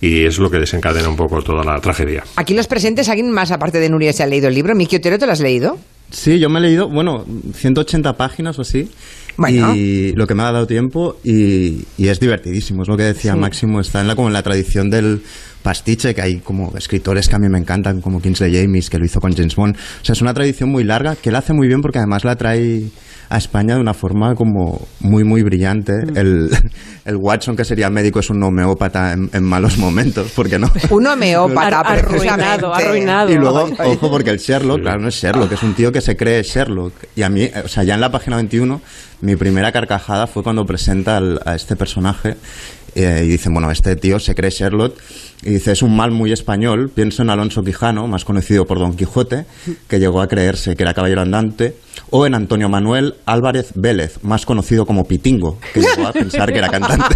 y 0.00 0.24
es 0.24 0.38
lo 0.38 0.50
que 0.50 0.58
desencadena 0.58 1.08
un 1.08 1.16
poco 1.16 1.42
toda 1.42 1.64
la 1.64 1.80
tragedia. 1.80 2.24
Aquí 2.36 2.54
los 2.54 2.66
presentes, 2.66 3.08
¿alguien 3.08 3.30
más 3.30 3.50
aparte 3.50 3.80
de 3.80 3.88
Nuria 3.88 4.12
se 4.12 4.22
ha 4.22 4.26
leído 4.26 4.48
el 4.48 4.54
libro? 4.54 4.74
Miki 4.74 4.96
Otero, 4.96 5.18
¿te 5.18 5.26
lo 5.26 5.32
has 5.32 5.40
leído? 5.40 5.78
Sí, 6.10 6.38
yo 6.38 6.48
me 6.48 6.58
he 6.58 6.62
leído, 6.62 6.88
bueno, 6.88 7.24
180 7.54 8.16
páginas 8.16 8.58
o 8.58 8.62
así. 8.62 8.90
Bueno. 9.36 9.74
Y 9.74 10.12
lo 10.14 10.26
que 10.26 10.34
me 10.34 10.42
ha 10.42 10.50
dado 10.50 10.66
tiempo 10.66 11.16
y, 11.22 11.84
y 11.96 12.08
es 12.08 12.18
divertidísimo, 12.18 12.82
es 12.82 12.88
lo 12.88 12.96
que 12.96 13.04
decía 13.04 13.36
Máximo, 13.36 13.80
está 13.80 14.00
en 14.00 14.08
la, 14.08 14.16
como 14.16 14.28
en 14.28 14.34
la 14.34 14.42
tradición 14.42 14.90
del 14.90 15.22
pastiche, 15.68 16.14
que 16.14 16.22
hay 16.22 16.38
como 16.38 16.72
escritores 16.78 17.28
que 17.28 17.36
a 17.36 17.38
mí 17.38 17.46
me 17.50 17.58
encantan, 17.58 18.00
como 18.00 18.22
Kingsley 18.22 18.54
James, 18.54 18.88
que 18.88 18.98
lo 18.98 19.04
hizo 19.04 19.20
con 19.20 19.34
James 19.36 19.54
Bond. 19.54 19.76
O 19.76 20.04
sea, 20.04 20.14
es 20.14 20.22
una 20.22 20.32
tradición 20.32 20.70
muy 20.70 20.82
larga, 20.82 21.14
que 21.14 21.28
él 21.28 21.36
hace 21.36 21.52
muy 21.52 21.68
bien 21.68 21.82
porque 21.82 21.98
además 21.98 22.24
la 22.24 22.36
trae 22.36 22.84
a 23.28 23.36
España 23.36 23.74
de 23.74 23.80
una 23.82 23.92
forma 23.92 24.34
como 24.34 24.80
muy, 25.00 25.24
muy 25.24 25.42
brillante. 25.42 25.92
El, 26.14 26.48
el 27.04 27.16
Watson, 27.16 27.54
que 27.54 27.66
sería 27.66 27.90
médico, 27.90 28.20
es 28.20 28.30
un 28.30 28.42
homeópata 28.42 29.12
en, 29.12 29.28
en 29.34 29.44
malos 29.44 29.76
momentos, 29.76 30.32
porque 30.34 30.58
no... 30.58 30.72
Un 30.88 31.06
homeópata, 31.06 31.80
arruinado, 31.80 32.72
arruinado. 32.74 33.30
Y 33.30 33.34
luego, 33.36 33.68
ojo, 33.84 34.10
porque 34.10 34.30
el 34.30 34.38
Sherlock, 34.38 34.80
claro, 34.80 35.00
no 35.02 35.08
es 35.08 35.16
Sherlock, 35.16 35.52
es 35.52 35.62
un 35.62 35.74
tío 35.74 35.92
que 35.92 36.00
se 36.00 36.16
cree 36.16 36.42
Sherlock. 36.42 36.94
Y 37.14 37.20
a 37.20 37.28
mí, 37.28 37.42
eh, 37.42 37.52
o 37.62 37.68
sea, 37.68 37.84
ya 37.84 37.92
en 37.96 38.00
la 38.00 38.10
página 38.10 38.36
21, 38.36 38.80
mi 39.20 39.36
primera 39.36 39.70
carcajada 39.70 40.26
fue 40.26 40.42
cuando 40.42 40.64
presenta 40.64 41.18
al- 41.18 41.40
a 41.44 41.54
este 41.54 41.76
personaje 41.76 42.36
eh, 43.02 43.22
y 43.24 43.28
dicen, 43.28 43.52
bueno, 43.52 43.70
este 43.70 43.96
tío 43.96 44.18
se 44.18 44.34
cree 44.34 44.50
Sherlock 44.50 44.96
y 45.42 45.50
dice, 45.50 45.72
es 45.72 45.82
un 45.82 45.94
mal 45.96 46.10
muy 46.10 46.32
español. 46.32 46.90
Pienso 46.94 47.22
en 47.22 47.30
Alonso 47.30 47.62
Quijano, 47.62 48.06
más 48.08 48.24
conocido 48.24 48.66
por 48.66 48.78
Don 48.78 48.96
Quijote, 48.96 49.44
que 49.88 49.98
llegó 50.00 50.20
a 50.20 50.28
creerse 50.28 50.74
que 50.76 50.82
era 50.82 50.94
caballero 50.94 51.20
andante, 51.20 51.76
o 52.10 52.26
en 52.26 52.34
Antonio 52.34 52.68
Manuel 52.68 53.14
Álvarez 53.26 53.70
Vélez, 53.74 54.18
más 54.22 54.44
conocido 54.46 54.86
como 54.86 55.06
Pitingo, 55.06 55.58
que 55.72 55.80
llegó 55.80 56.06
a 56.08 56.12
pensar 56.12 56.52
que 56.52 56.58
era 56.58 56.68
cantante. 56.68 57.14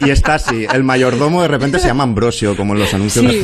y 0.00 0.10
está 0.10 0.34
así, 0.34 0.66
el 0.72 0.84
mayordomo 0.84 1.42
de 1.42 1.48
repente 1.48 1.78
se 1.78 1.86
llama 1.86 2.04
Ambrosio, 2.04 2.56
como 2.56 2.74
en 2.74 2.80
los 2.80 2.92
anuncios 2.94 3.24
de. 3.26 3.40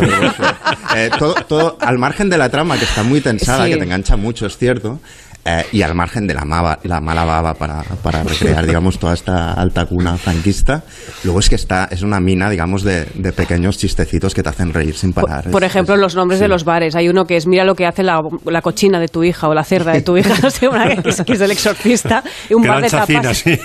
Eh, 0.96 1.10
todo, 1.18 1.34
todo 1.46 1.76
al 1.80 1.98
margen 1.98 2.30
de 2.30 2.38
la 2.38 2.48
trama, 2.48 2.78
que 2.78 2.84
está 2.84 3.02
muy 3.02 3.20
tensada, 3.20 3.64
Sí. 3.64 3.70
que 3.72 3.76
te 3.76 3.84
engancha 3.84 4.16
mucho, 4.16 4.46
es 4.46 4.56
cierto. 4.56 5.00
Eh, 5.46 5.64
y 5.72 5.82
al 5.82 5.94
margen 5.94 6.26
de 6.26 6.34
la, 6.34 6.42
mava- 6.44 6.78
la 6.82 7.00
mala 7.00 7.24
baba 7.24 7.54
para, 7.54 7.82
para 8.02 8.22
recrear, 8.24 8.66
digamos, 8.66 8.98
toda 8.98 9.14
esta 9.14 9.52
alta 9.52 9.86
cuna 9.86 10.16
franquista, 10.16 10.82
luego 11.24 11.40
es 11.40 11.48
que 11.48 11.54
está, 11.54 11.88
es 11.90 12.02
una 12.02 12.20
mina, 12.20 12.50
digamos, 12.50 12.82
de, 12.82 13.04
de 13.14 13.32
pequeños 13.32 13.78
chistecitos 13.78 14.34
que 14.34 14.42
te 14.42 14.48
hacen 14.48 14.72
reír 14.74 14.94
sin 14.96 15.12
parar. 15.12 15.44
Por, 15.44 15.52
por 15.52 15.64
Es- 15.64 15.70
ejemplo, 15.70 15.94
es- 15.94 16.00
los 16.00 16.14
nombres 16.16 16.38
sí. 16.38 16.44
de 16.44 16.48
los 16.48 16.64
bares. 16.64 16.94
Hay 16.96 17.08
uno 17.08 17.24
que 17.24 17.36
es 17.36 17.46
mira 17.46 17.64
lo 17.64 17.74
que 17.74 17.86
hace 17.86 18.02
la, 18.02 18.20
la 18.44 18.60
cochina 18.62 18.98
de 18.98 19.08
tu 19.08 19.22
hija 19.24 19.48
o 19.48 19.54
la 19.54 19.64
cerda 19.64 19.92
de 19.92 20.02
tu 20.02 20.16
hija, 20.16 20.34
no 20.42 20.50
sé, 20.50 20.68
una 20.68 20.88
que 21.02 21.08
es, 21.10 21.22
que 21.22 21.32
es 21.34 21.38
del 21.38 21.50
exorcista. 21.52 22.22
Y 22.50 22.54
un 22.54 22.62
Que 22.62 22.68
bar 22.68 22.82
de 22.82 22.90
tapas. 22.90 23.06
chacina, 23.08 23.34
sí. 23.34 23.58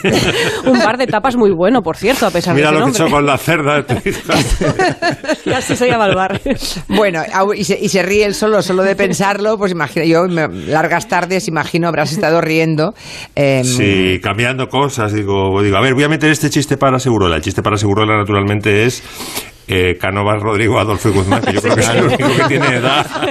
un 0.69 0.77
bar 0.79 0.97
de 0.97 1.07
tapas 1.07 1.35
muy 1.35 1.51
bueno, 1.51 1.81
por 1.81 1.97
cierto, 1.97 2.25
a 2.27 2.31
pesar 2.31 2.55
Mira 2.55 2.71
de 2.71 2.79
lo 2.79 2.87
ese 2.87 2.97
que 2.97 3.03
he 3.03 3.05
hecho 3.07 3.15
con 3.15 3.25
la 3.25 3.37
cerda 3.37 3.75
de 3.81 3.83
tu 3.83 4.09
hija. 4.09 4.33
Y 5.45 5.49
así 5.51 5.75
se 5.75 5.87
llama 5.87 6.05
el 6.07 6.15
bar. 6.15 6.39
Bueno, 6.87 7.23
y 7.55 7.63
se, 7.63 7.79
y 7.79 7.89
se 7.89 8.03
ríe 8.03 8.25
él 8.25 8.35
solo, 8.35 8.61
solo 8.61 8.83
de 8.83 8.95
pensarlo, 8.95 9.57
pues 9.57 9.71
imagino, 9.71 10.05
yo 10.05 10.27
me- 10.27 10.47
largas 10.67 11.07
tardes, 11.07 11.47
imagino, 11.47 11.70
habrás 11.87 12.11
estado 12.11 12.41
riendo. 12.41 12.93
eh, 13.35 13.61
Sí, 13.63 14.19
cambiando 14.21 14.67
cosas. 14.69 15.13
Digo, 15.13 15.61
digo, 15.61 15.77
a 15.77 15.81
ver, 15.81 15.93
voy 15.93 16.03
a 16.03 16.09
meter 16.09 16.31
este 16.31 16.49
chiste 16.49 16.77
para 16.77 16.99
Segurola. 16.99 17.35
El 17.37 17.41
chiste 17.41 17.61
para 17.61 17.77
Segurola, 17.77 18.17
naturalmente, 18.17 18.85
es 18.85 19.03
eh, 19.67 19.97
Canovas 19.99 20.41
Rodrigo 20.41 20.79
Adolfo 20.79 21.09
y 21.09 21.11
Guzmán, 21.13 21.41
que 21.41 21.53
yo 21.53 21.61
creo 21.61 21.75
que 21.75 21.81
es 21.81 21.89
el 21.89 22.03
único 22.03 22.27
que 22.37 22.43
tiene 22.47 22.75
edad. 22.75 23.05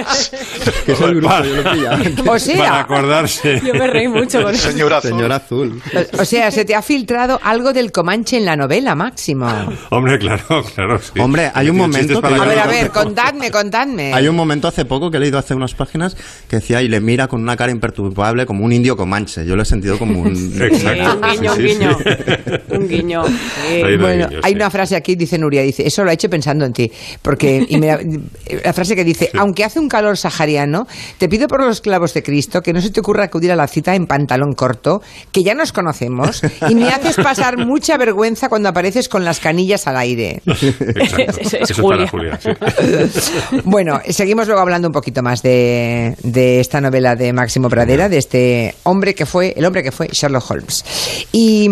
Que 0.85 0.93
es 0.93 1.01
el 1.01 1.15
grupo, 1.15 1.27
para, 1.29 1.45
yo 1.45 1.55
lo 1.55 2.57
para 2.57 2.79
acordarse. 2.79 3.61
Yo 3.63 3.73
me 3.73 3.87
reí 3.87 4.07
mucho 4.07 4.41
con 4.41 4.53
eso. 4.53 4.71
Señor 4.71 4.93
Azul. 4.93 5.11
Señor 5.11 5.31
Azul. 5.31 5.81
o 6.17 6.25
sea, 6.25 6.49
se 6.51 6.65
te 6.65 6.73
ha 6.75 6.81
filtrado 6.81 7.39
algo 7.43 7.73
del 7.73 7.91
Comanche 7.91 8.37
en 8.37 8.45
la 8.45 8.55
novela, 8.55 8.95
Máximo. 8.95 9.47
Hombre, 9.89 10.17
claro, 10.17 10.63
claro. 10.75 10.99
sí. 10.99 11.19
Hombre, 11.19 11.51
hay 11.53 11.69
un 11.69 11.77
momento 11.77 12.21
que 12.21 12.27
A 12.27 12.45
ver, 12.45 12.59
a 12.59 12.67
ver, 12.67 12.89
contadme, 12.89 13.51
contadme. 13.51 14.13
Hay 14.13 14.27
un 14.27 14.35
momento 14.35 14.67
hace 14.67 14.85
poco 14.85 15.11
que 15.11 15.17
he 15.17 15.19
leído 15.19 15.37
hace 15.37 15.53
unas 15.53 15.73
páginas 15.75 16.15
que 16.47 16.57
decía 16.57 16.81
y 16.81 16.87
le 16.87 16.99
mira 16.99 17.27
con 17.27 17.41
una 17.41 17.55
cara 17.55 17.71
imperturbable 17.71 18.45
como 18.45 18.65
un 18.65 18.73
indio 18.73 18.95
comanche. 18.97 19.45
Yo 19.45 19.55
lo 19.55 19.61
he 19.63 19.65
sentido 19.65 19.97
como 19.99 20.21
un... 20.21 20.31
Exacto. 20.61 21.19
Un 21.21 21.29
guiño, 21.31 21.51
un 21.51 21.57
Sí, 21.57 21.67
sí, 21.67 21.73
guiño. 21.75 21.97
sí. 21.97 22.75
Un 22.75 22.87
guiño. 22.87 23.23
sí. 23.25 23.81
Bueno, 23.99 24.27
hay 24.43 24.51
sí. 24.51 24.55
una 24.55 24.69
frase 24.69 24.95
aquí, 24.95 25.15
dice 25.15 25.37
Nuria, 25.37 25.61
dice, 25.61 25.85
eso 25.85 26.03
lo 26.03 26.09
ha 26.09 26.13
hecho 26.13 26.20
pensando 26.29 26.65
en 26.65 26.73
ti, 26.73 26.91
porque 27.21 27.65
y 27.67 27.77
me 27.77 27.87
la, 28.63 28.73
frase 28.73 28.95
que 28.95 29.03
dice, 29.03 29.29
aunque 29.37 29.63
hace 29.63 29.79
un 29.79 29.87
calor 29.87 30.17
sahariano, 30.17 30.87
te 31.17 31.27
pido 31.29 31.47
por 31.47 31.63
los 31.63 31.81
clavos 31.81 32.13
de 32.13 32.23
Cristo 32.23 32.61
que 32.61 32.73
no 32.73 32.81
se 32.81 32.89
te 32.91 32.99
ocurra 32.99 33.25
acudir 33.25 33.51
a 33.51 33.55
la 33.55 33.67
cita 33.67 33.95
en 33.95 34.05
pantalón 34.07 34.53
corto, 34.53 35.01
que 35.31 35.43
ya 35.43 35.53
nos 35.53 35.71
conocemos, 35.71 36.41
y 36.69 36.75
me 36.75 36.89
haces 36.89 37.15
pasar 37.17 37.57
mucha 37.57 37.97
vergüenza 37.97 38.49
cuando 38.49 38.69
apareces 38.69 39.09
con 39.09 39.23
las 39.25 39.39
canillas 39.39 39.87
al 39.87 39.97
aire. 39.97 40.41
Exacto. 40.45 41.41
Es- 41.41 41.53
es 41.53 41.53
Eso 41.53 41.73
es 41.73 41.79
Julia. 41.79 42.05
para 42.07 42.07
Julia. 42.11 42.39
sí. 42.41 43.31
Bueno, 43.65 43.99
seguimos 44.09 44.47
luego 44.47 44.61
hablando 44.61 44.87
un 44.87 44.93
poquito 44.93 45.21
más 45.21 45.41
de, 45.43 46.15
de 46.23 46.59
esta 46.59 46.81
novela 46.81 47.15
de 47.15 47.33
Máximo 47.33 47.69
Pradera, 47.69 48.09
de 48.09 48.17
este 48.17 48.75
hombre 48.83 49.13
que 49.15 49.25
fue, 49.25 49.53
el 49.55 49.65
hombre 49.65 49.83
que 49.83 49.91
fue 49.91 50.07
Sherlock 50.11 50.49
Holmes. 50.49 50.83
Y, 51.31 51.69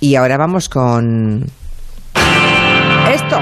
y 0.00 0.14
ahora 0.14 0.36
vamos 0.36 0.68
con 0.68 1.44
esto. 3.12 3.38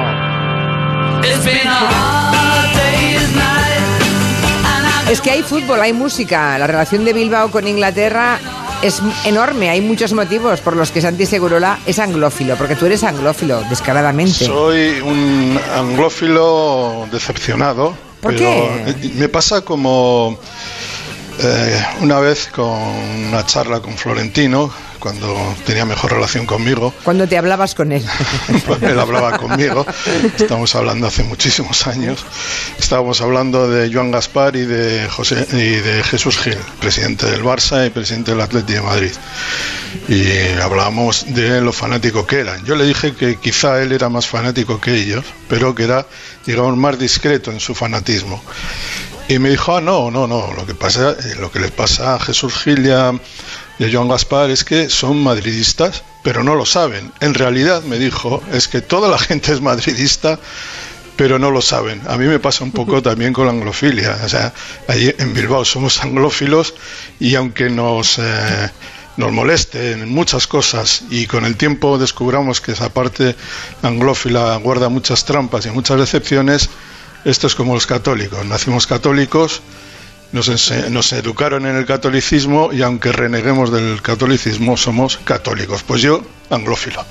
Es 5.10 5.20
que 5.20 5.30
hay 5.30 5.42
fútbol, 5.42 5.80
hay 5.80 5.92
música. 5.92 6.58
La 6.58 6.66
relación 6.66 7.04
de 7.04 7.12
Bilbao 7.12 7.50
con 7.50 7.66
Inglaterra 7.66 8.38
es 8.82 9.02
enorme. 9.24 9.70
Hay 9.70 9.80
muchos 9.80 10.12
motivos 10.12 10.60
por 10.60 10.76
los 10.76 10.90
que 10.90 11.00
Santi 11.00 11.26
Segurola 11.26 11.78
es 11.86 11.98
anglófilo, 11.98 12.56
porque 12.56 12.76
tú 12.76 12.86
eres 12.86 13.04
anglófilo, 13.04 13.62
descaradamente. 13.68 14.46
Soy 14.46 15.00
un 15.00 15.58
anglófilo 15.76 17.06
decepcionado. 17.10 17.94
¿Por 18.20 18.36
pero 18.36 18.38
qué? 18.38 19.10
Me 19.14 19.28
pasa 19.28 19.62
como 19.62 20.38
eh, 21.42 21.84
una 22.00 22.20
vez 22.20 22.48
con 22.48 22.68
una 22.68 23.44
charla 23.46 23.80
con 23.80 23.96
Florentino, 23.96 24.70
cuando 25.00 25.36
tenía 25.66 25.84
mejor 25.84 26.12
relación 26.12 26.46
conmigo. 26.46 26.94
Cuando 27.02 27.26
te 27.26 27.36
hablabas 27.36 27.74
con 27.74 27.90
él. 27.90 28.04
Él 28.82 28.98
hablaba 28.98 29.38
conmigo, 29.38 29.84
estamos 30.38 30.74
hablando 30.74 31.06
hace 31.06 31.24
muchísimos 31.24 31.86
años. 31.86 32.24
Estábamos 32.78 33.20
hablando 33.20 33.68
de 33.68 33.92
Joan 33.92 34.10
Gaspar 34.10 34.54
y 34.54 34.64
de, 34.64 35.08
José, 35.08 35.46
y 35.52 35.80
de 35.80 36.04
Jesús 36.04 36.38
Gil, 36.38 36.58
presidente 36.80 37.26
del 37.26 37.42
Barça 37.42 37.86
y 37.86 37.90
presidente 37.90 38.30
del 38.32 38.40
Atlético 38.40 38.80
de 38.80 38.86
Madrid. 38.86 39.12
Y 40.08 40.60
hablábamos 40.60 41.34
de 41.34 41.60
lo 41.60 41.72
fanático 41.72 42.26
que 42.26 42.40
eran. 42.40 42.64
Yo 42.64 42.76
le 42.76 42.84
dije 42.84 43.14
que 43.14 43.36
quizá 43.36 43.82
él 43.82 43.92
era 43.92 44.08
más 44.08 44.26
fanático 44.26 44.80
que 44.80 44.94
ellos, 44.94 45.24
pero 45.48 45.74
que 45.74 45.84
era, 45.84 46.06
digamos, 46.46 46.76
más 46.76 46.98
discreto 46.98 47.50
en 47.50 47.60
su 47.60 47.74
fanatismo. 47.74 48.42
Y 49.28 49.38
me 49.38 49.50
dijo, 49.50 49.76
ah, 49.76 49.80
no, 49.80 50.10
no, 50.10 50.26
no, 50.26 50.52
lo 50.54 50.66
que 50.66 50.74
pasa, 50.74 51.12
eh, 51.12 51.36
lo 51.38 51.52
que 51.52 51.60
le 51.60 51.70
pasa 51.70 52.16
a 52.16 52.18
Jesús 52.18 52.52
Gil 52.54 52.84
y 52.84 52.90
a, 52.90 53.12
a 53.84 53.90
Joan 53.92 54.08
Gaspar 54.08 54.50
es 54.50 54.64
que 54.64 54.88
son 54.90 55.22
madridistas, 55.22 56.02
pero 56.22 56.44
no 56.44 56.54
lo 56.54 56.66
saben. 56.66 57.12
En 57.20 57.34
realidad, 57.34 57.82
me 57.82 57.98
dijo, 57.98 58.42
es 58.52 58.68
que 58.68 58.80
toda 58.80 59.08
la 59.08 59.18
gente 59.18 59.52
es 59.52 59.60
madridista, 59.60 60.38
pero 61.16 61.38
no 61.38 61.50
lo 61.50 61.62
saben. 61.62 62.00
A 62.08 62.16
mí 62.16 62.26
me 62.26 62.38
pasa 62.38 62.64
un 62.64 62.72
poco 62.72 63.02
también 63.08 63.32
con 63.32 63.46
la 63.46 63.52
anglofilia. 63.52 64.18
O 64.24 64.28
sea, 64.28 64.52
allí 64.88 65.14
en 65.18 65.34
Bilbao 65.34 65.64
somos 65.64 66.02
anglófilos 66.02 66.74
y 67.18 67.34
aunque 67.34 67.70
nos... 67.70 68.18
eh, 68.18 68.70
nos 69.16 69.32
moleste 69.32 69.92
en 69.92 70.08
muchas 70.08 70.46
cosas 70.46 71.02
y 71.10 71.26
con 71.26 71.44
el 71.44 71.56
tiempo 71.56 71.98
descubramos 71.98 72.62
que 72.62 72.72
esa 72.72 72.88
parte 72.88 73.36
anglófila 73.82 74.56
guarda 74.56 74.88
muchas 74.88 75.26
trampas 75.26 75.66
y 75.66 75.70
muchas 75.70 75.98
decepciones, 75.98 76.70
esto 77.24 77.46
es 77.46 77.54
como 77.54 77.74
los 77.74 77.86
católicos. 77.86 78.44
Nacimos 78.46 78.86
católicos, 78.86 79.60
nos, 80.32 80.48
ense- 80.48 80.88
nos 80.90 81.12
educaron 81.12 81.66
en 81.66 81.76
el 81.76 81.86
catolicismo 81.86 82.70
y 82.72 82.82
aunque 82.82 83.12
reneguemos 83.12 83.72
del 83.72 84.00
catolicismo 84.02 84.76
somos 84.76 85.18
católicos. 85.24 85.82
Pues 85.82 86.02
yo, 86.02 86.22
anglófilo. 86.50 87.04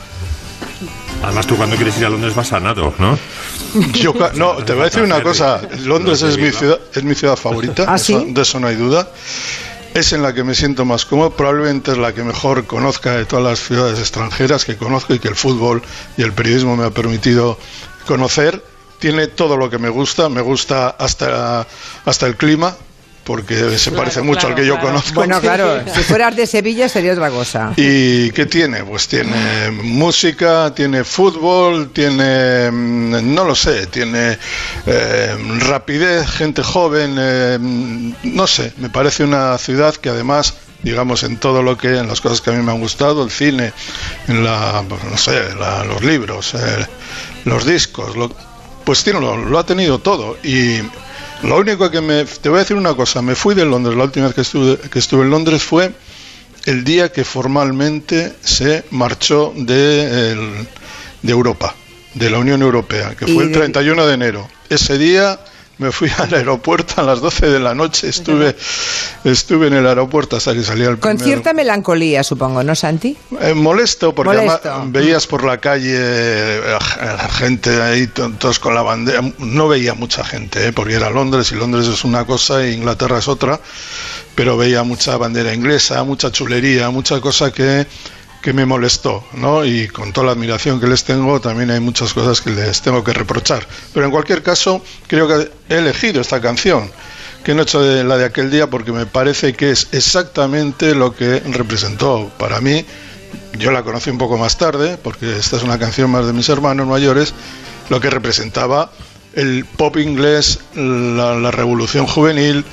Además, 1.23 1.47
tú 1.47 1.57
cuando 1.57 1.75
quieres 1.75 1.97
ir 1.97 2.05
a 2.05 2.09
Londres 2.09 2.33
vas 2.33 2.53
a 2.53 2.59
nado, 2.59 2.93
¿no? 2.97 3.17
Yo, 3.93 4.13
no, 4.35 4.53
te 4.63 4.73
voy 4.73 4.83
a 4.83 4.85
decir 4.85 5.03
una 5.03 5.21
cosa. 5.21 5.61
Londres 5.83 6.21
es 6.21 6.37
mi 6.37 6.51
ciudad, 6.51 6.79
es 6.93 7.03
mi 7.03 7.13
ciudad 7.13 7.35
favorita. 7.35 7.85
¿Ah, 7.87 7.97
sí? 7.97 8.31
de 8.33 8.41
eso 8.41 8.59
no 8.59 8.67
hay 8.67 8.75
duda. 8.75 9.09
Es 9.93 10.13
en 10.13 10.21
la 10.23 10.33
que 10.33 10.43
me 10.43 10.55
siento 10.55 10.85
más 10.85 11.05
cómodo. 11.05 11.31
Probablemente 11.31 11.91
es 11.91 11.97
la 11.97 12.13
que 12.13 12.23
mejor 12.23 12.65
conozca 12.67 13.15
de 13.17 13.25
todas 13.25 13.43
las 13.43 13.59
ciudades 13.59 13.99
extranjeras 13.99 14.63
que 14.63 14.77
conozco 14.77 15.13
y 15.13 15.19
que 15.19 15.27
el 15.27 15.35
fútbol 15.35 15.81
y 16.15 16.21
el 16.21 16.31
periodismo 16.31 16.77
me 16.77 16.85
ha 16.85 16.91
permitido 16.91 17.57
conocer. 18.07 18.63
Tiene 18.99 19.27
todo 19.27 19.57
lo 19.57 19.69
que 19.69 19.77
me 19.77 19.89
gusta. 19.89 20.29
Me 20.29 20.41
gusta 20.41 20.89
hasta, 20.89 21.67
hasta 22.05 22.27
el 22.27 22.37
clima, 22.37 22.75
porque 23.29 23.77
se 23.77 23.91
parece 23.91 24.23
mucho 24.23 24.39
claro, 24.47 24.55
al 24.55 24.59
que 24.59 24.65
yo 24.67 24.73
claro. 24.73 24.87
conozco. 24.87 25.13
Bueno, 25.13 25.39
claro, 25.39 25.83
si 25.93 26.01
fueras 26.01 26.35
de 26.35 26.47
Sevilla 26.47 26.89
sería 26.89 27.13
otra 27.13 27.29
cosa. 27.29 27.73
¿Y 27.77 28.31
qué 28.31 28.47
tiene? 28.47 28.83
Pues 28.83 29.07
tiene 29.07 29.69
música, 29.69 30.73
tiene 30.73 31.03
fútbol, 31.03 31.91
tiene, 31.93 32.71
mm, 32.71 33.35
no 33.35 33.43
lo 33.43 33.53
sé, 33.53 33.85
tiene 33.85 34.35
eh, 34.87 35.35
rapidez, 35.59 36.27
gente 36.27 36.63
joven, 36.63 37.17
eh, 37.19 37.57
no 38.23 38.47
sé, 38.47 38.73
me 38.77 38.89
parece 38.89 39.23
una 39.25 39.55
ciudad 39.59 39.93
que 39.93 40.09
además, 40.09 40.55
digamos, 40.81 41.21
en 41.21 41.37
todo 41.37 41.61
lo 41.61 41.77
que, 41.77 41.99
en 41.99 42.07
las 42.07 42.21
cosas 42.21 42.41
que 42.41 42.49
a 42.49 42.53
mí 42.53 42.63
me 42.63 42.71
han 42.71 42.79
gustado, 42.79 43.23
el 43.23 43.29
cine, 43.29 43.73
en 44.27 44.43
la, 44.43 44.83
pues, 44.89 45.03
no 45.03 45.17
sé, 45.17 45.53
la- 45.53 45.83
los 45.83 46.03
libros, 46.03 46.55
eh, 46.55 46.87
los 47.45 47.63
discos, 47.63 48.17
lo- 48.17 48.33
pues 48.83 49.03
tiene, 49.03 49.19
lo, 49.21 49.37
lo 49.37 49.59
ha 49.59 49.65
tenido 49.67 49.99
todo 49.99 50.35
y 50.43 50.79
lo 51.43 51.57
único 51.57 51.89
que 51.89 52.01
me, 52.01 52.25
te 52.25 52.49
voy 52.49 52.57
a 52.57 52.61
decir 52.61 52.75
una 52.77 52.93
cosa, 52.95 53.21
me 53.21 53.35
fui 53.35 53.55
de 53.55 53.65
Londres, 53.65 53.95
la 53.97 54.03
última 54.03 54.25
vez 54.27 54.35
que 54.35 54.41
estuve, 54.41 54.77
que 54.89 54.99
estuve 54.99 55.23
en 55.23 55.29
Londres 55.29 55.63
fue 55.63 55.91
el 56.65 56.83
día 56.83 57.11
que 57.11 57.23
formalmente 57.23 58.33
se 58.43 58.83
marchó 58.91 59.53
de, 59.55 60.31
el- 60.31 60.67
de 61.21 61.31
Europa, 61.31 61.75
de 62.13 62.29
la 62.29 62.39
Unión 62.39 62.61
Europea, 62.61 63.15
que 63.15 63.25
fue 63.27 63.43
el 63.43 63.49
de- 63.49 63.55
31 63.59 64.05
de 64.05 64.13
enero. 64.13 64.49
Ese 64.69 64.97
día 64.97 65.39
me 65.79 65.91
fui 65.91 66.09
al 66.17 66.33
aeropuerto 66.33 66.95
a 67.01 67.03
las 67.03 67.19
12 67.21 67.47
de 67.49 67.59
la 67.59 67.73
noche, 67.73 68.07
estuve, 68.09 68.55
estuy 69.23 69.67
en 69.67 69.73
el 69.73 69.87
aeropuerto 69.87 70.35
hasta 70.37 70.53
que 70.53 70.63
salía 70.63 70.89
el 70.89 70.99
Con 70.99 71.11
primer- 71.17 71.25
cierta 71.25 71.53
melancolía, 71.53 72.23
supongo, 72.23 72.63
¿no, 72.63 72.75
Santi? 72.75 73.17
eh, 73.41 73.53
molesto 73.53 74.13
porque 74.13 74.35
Molesto. 74.37 74.69
además 74.69 74.91
veías 74.91 75.25
por 75.27 75.43
la 75.43 75.57
calle 75.59 75.95
eh, 75.95 76.77
a 77.01 77.05
la 77.15 77.29
gente 77.29 77.81
ahí 77.81 78.07
to- 78.07 78.31
todos 78.37 78.59
con 78.59 78.75
la 78.75 78.81
bandera 78.81 79.21
no 79.39 79.67
veía 79.67 79.93
mucha 79.93 80.23
gente 80.23 80.67
eh, 80.67 80.71
porque 80.73 80.93
era 80.95 81.09
Londres 81.09 81.51
y 81.51 81.55
Londres 81.55 81.87
es 81.87 82.03
una 82.03 82.25
cosa 82.25 82.63
e 82.63 82.71
Inglaterra 82.73 83.19
es 83.19 83.27
otra 83.27 83.59
pero 84.35 84.57
veía 84.57 84.83
mucha 84.83 85.17
bandera 85.17 85.53
inglesa 85.53 86.03
mucha 86.03 86.31
chulería 86.31 86.89
mucha 86.89 87.19
cosa 87.21 87.51
que 87.51 87.87
que 88.41 88.53
me 88.53 88.65
molestó, 88.65 89.23
¿no? 89.33 89.65
Y 89.65 89.87
con 89.87 90.13
toda 90.13 90.27
la 90.27 90.31
admiración 90.33 90.79
que 90.79 90.87
les 90.87 91.03
tengo, 91.03 91.41
también 91.41 91.71
hay 91.71 91.79
muchas 91.79 92.13
cosas 92.13 92.41
que 92.41 92.51
les 92.51 92.81
tengo 92.81 93.03
que 93.03 93.13
reprochar. 93.13 93.67
Pero 93.93 94.05
en 94.05 94.11
cualquier 94.11 94.43
caso, 94.43 94.81
creo 95.07 95.27
que 95.27 95.51
he 95.69 95.77
elegido 95.77 96.21
esta 96.21 96.39
canción 96.39 96.89
que 97.43 97.53
no 97.53 97.61
he 97.61 97.63
hecho 97.63 97.81
de 97.81 98.03
la 98.03 98.17
de 98.17 98.25
aquel 98.25 98.51
día 98.51 98.69
porque 98.69 98.91
me 98.91 99.05
parece 99.05 99.53
que 99.53 99.71
es 99.71 99.87
exactamente 99.91 100.93
lo 100.95 101.15
que 101.15 101.39
representó 101.39 102.31
para 102.37 102.59
mí. 102.61 102.85
Yo 103.57 103.71
la 103.71 103.83
conocí 103.83 104.09
un 104.09 104.17
poco 104.17 104.37
más 104.37 104.57
tarde, 104.57 104.97
porque 105.01 105.37
esta 105.37 105.57
es 105.57 105.63
una 105.63 105.79
canción 105.79 106.09
más 106.09 106.25
de 106.25 106.33
mis 106.33 106.49
hermanos 106.49 106.87
mayores, 106.87 107.33
lo 107.89 107.99
que 107.99 108.09
representaba 108.09 108.91
el 109.33 109.65
pop 109.65 109.97
inglés, 109.97 110.59
la, 110.75 111.51
revolución 111.51 112.07
juvenil, 112.07 112.65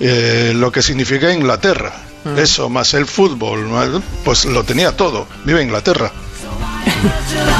eh, 0.00 0.52
lo 0.54 0.72
que 0.72 0.82
significa 0.82 1.32
Inglaterra. 1.32 2.07
Eso, 2.36 2.68
más 2.68 2.94
el 2.94 3.06
fútbol, 3.06 4.02
pues 4.24 4.44
lo 4.44 4.64
tenía 4.64 4.96
todo. 4.96 5.26
Viva 5.44 5.62
Inglaterra. 5.62 6.10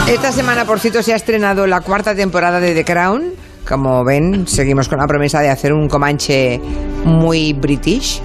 Esta 0.08 0.32
semana, 0.32 0.64
por 0.64 0.80
cierto, 0.80 1.02
se 1.02 1.12
ha 1.12 1.16
estrenado 1.16 1.66
la 1.66 1.80
cuarta 1.80 2.14
temporada 2.14 2.60
de 2.60 2.75
The 2.75 2.84
Crown. 2.84 3.32
Como 3.66 4.02
ven, 4.04 4.46
seguimos 4.48 4.88
con 4.88 4.98
la 4.98 5.06
promesa 5.06 5.40
de 5.40 5.50
hacer 5.50 5.72
un 5.72 5.88
Comanche 5.88 6.60
muy 7.04 7.52
british. 7.52 8.20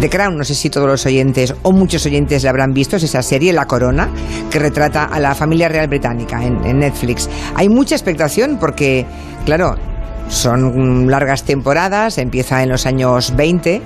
The 0.00 0.10
Crown, 0.10 0.36
no 0.36 0.44
sé 0.44 0.54
si 0.54 0.68
todos 0.68 0.86
los 0.86 1.06
oyentes 1.06 1.54
o 1.62 1.72
muchos 1.72 2.04
oyentes 2.04 2.42
la 2.42 2.50
habrán 2.50 2.74
visto, 2.74 2.96
es 2.96 3.02
esa 3.02 3.22
serie, 3.22 3.52
La 3.54 3.66
Corona, 3.66 4.10
que 4.50 4.58
retrata 4.58 5.04
a 5.04 5.18
la 5.18 5.34
familia 5.34 5.68
real 5.68 5.88
británica 5.88 6.44
en, 6.44 6.62
en 6.66 6.80
Netflix. 6.80 7.30
Hay 7.54 7.70
mucha 7.70 7.94
expectación 7.94 8.58
porque, 8.60 9.06
claro, 9.46 9.76
son 10.28 11.10
largas 11.10 11.44
temporadas, 11.44 12.18
empieza 12.18 12.62
en 12.62 12.68
los 12.68 12.86
años 12.86 13.34
20, 13.36 13.82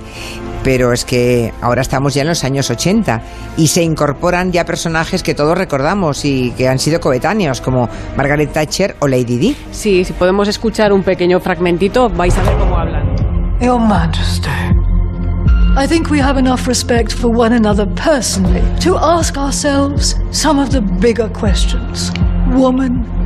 pero 0.63 0.93
es 0.93 1.05
que 1.05 1.53
ahora 1.61 1.81
estamos 1.81 2.13
ya 2.13 2.21
en 2.21 2.29
los 2.29 2.43
años 2.43 2.69
80 2.69 3.21
y 3.57 3.67
se 3.67 3.83
incorporan 3.83 4.51
ya 4.51 4.65
personajes 4.65 5.23
que 5.23 5.33
todos 5.33 5.57
recordamos 5.57 6.25
y 6.25 6.51
que 6.51 6.67
han 6.67 6.79
sido 6.79 6.99
coetáneos, 6.99 7.61
como 7.61 7.89
Margaret 8.15 8.51
Thatcher 8.51 8.95
o 8.99 9.07
Lady 9.07 9.37
Di. 9.37 9.55
Sí, 9.71 10.03
si 10.03 10.13
podemos 10.13 10.47
escuchar 10.47 10.93
un 10.93 11.03
pequeño 11.03 11.39
fragmentito, 11.39 12.09
vais 12.09 12.37
a 12.37 12.43
ver 12.43 12.57
cómo 12.57 12.77
hablan. 12.77 13.15
Your 13.59 13.79
Majesty, 13.79 14.49
I 15.77 15.87
think 15.87 16.09
we 16.09 16.19
have 16.19 16.39
enough 16.39 16.67
respect 16.67 17.13
for 17.13 17.29
one 17.29 17.55
another 17.55 17.85
personally 17.95 18.63
to 18.81 18.97
ask 18.97 19.37
ourselves 19.37 20.15
some 20.31 20.59
of 20.59 20.71
the 20.71 20.81
bigger 20.81 21.29
questions, 21.29 22.11
woman. 22.55 23.20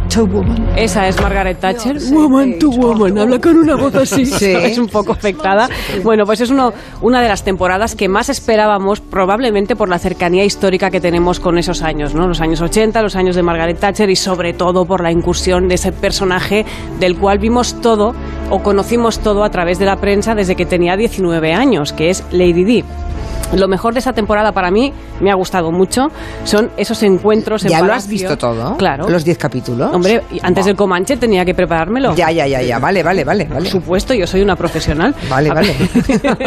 Esa 0.77 1.07
es 1.07 1.22
Margaret 1.22 1.60
Thatcher. 1.60 1.98
Woman 2.12 2.57
to 2.57 2.69
woman, 2.69 3.17
habla 3.17 3.39
con 3.39 3.57
una 3.57 3.75
voz 3.75 3.95
así. 3.95 4.25
Sí. 4.36 4.51
Es 4.51 4.77
un 4.77 4.88
poco 4.88 5.13
afectada. 5.13 5.69
Bueno, 6.03 6.25
pues 6.25 6.41
es 6.41 6.50
uno, 6.50 6.74
una 7.01 7.22
de 7.22 7.27
las 7.27 7.43
temporadas 7.43 7.95
que 7.95 8.10
más 8.10 8.29
esperábamos, 8.29 9.00
probablemente 9.00 9.75
por 9.75 9.88
la 9.88 10.00
cercanía 10.00 10.43
histórica 10.43 10.89
que 10.89 11.00
tenemos 11.00 11.39
con 11.39 11.57
esos 11.57 11.81
años, 11.81 12.13
¿no? 12.13 12.27
Los 12.27 12.41
años 12.41 12.62
80, 12.62 13.01
los 13.01 13.15
años 13.15 13.36
de 13.36 13.43
Margaret 13.43 13.79
Thatcher 13.79 14.10
y 14.10 14.15
sobre 14.15 14.53
todo 14.53 14.86
por 14.86 15.01
la 15.01 15.12
incursión 15.12 15.67
de 15.67 15.75
ese 15.75 15.91
personaje 15.91 16.65
del 17.00 17.17
cual 17.17 17.39
vimos 17.39 17.81
todo 17.81 18.13
o 18.50 18.62
conocimos 18.62 19.19
todo 19.19 19.43
a 19.43 19.50
través 19.50 19.79
de 19.79 19.86
la 19.86 19.98
prensa 19.98 20.36
desde 20.36 20.55
que 20.55 20.65
tenía 20.65 20.98
19 20.98 21.53
años, 21.53 21.93
que 21.93 22.10
es 22.10 22.24
Lady 22.31 22.63
Di. 22.63 22.84
Lo 23.54 23.68
mejor 23.68 23.94
de 23.94 24.00
esa 24.00 24.14
temporada 24.14 24.52
para 24.52 24.72
mí, 24.72 24.92
me 25.22 25.32
ha 25.32 25.36
gustado 25.36 25.72
mucho, 25.72 26.08
son 26.44 26.72
esos 26.78 27.02
encuentros 27.04 27.64
en 27.66 27.72
¿Ya 27.72 27.82
lo 27.82 27.94
has 27.94 28.08
visto 28.08 28.38
todo? 28.38 28.78
Claro. 28.78 29.08
¿Los 29.10 29.24
10 29.24 29.38
capítulos? 29.38 29.94
Hombre, 29.94 30.22
antes 30.42 30.66
del 30.66 30.75
Comanche 30.75 31.18
tenía 31.18 31.46
que 31.46 31.54
preparármelo. 31.54 32.16
Ya, 32.16 32.32
ya, 32.32 32.48
ya, 32.48 32.62
ya. 32.62 32.80
Vale, 32.80 33.04
vale, 33.04 33.24
vale. 33.24 33.46
vale. 33.46 33.62
Por 33.62 33.68
supuesto, 33.68 34.14
yo 34.14 34.28
soy 34.28 34.42
una 34.42 34.56
profesional. 34.56 35.16
Vale, 35.30 35.50
vale. 35.50 35.75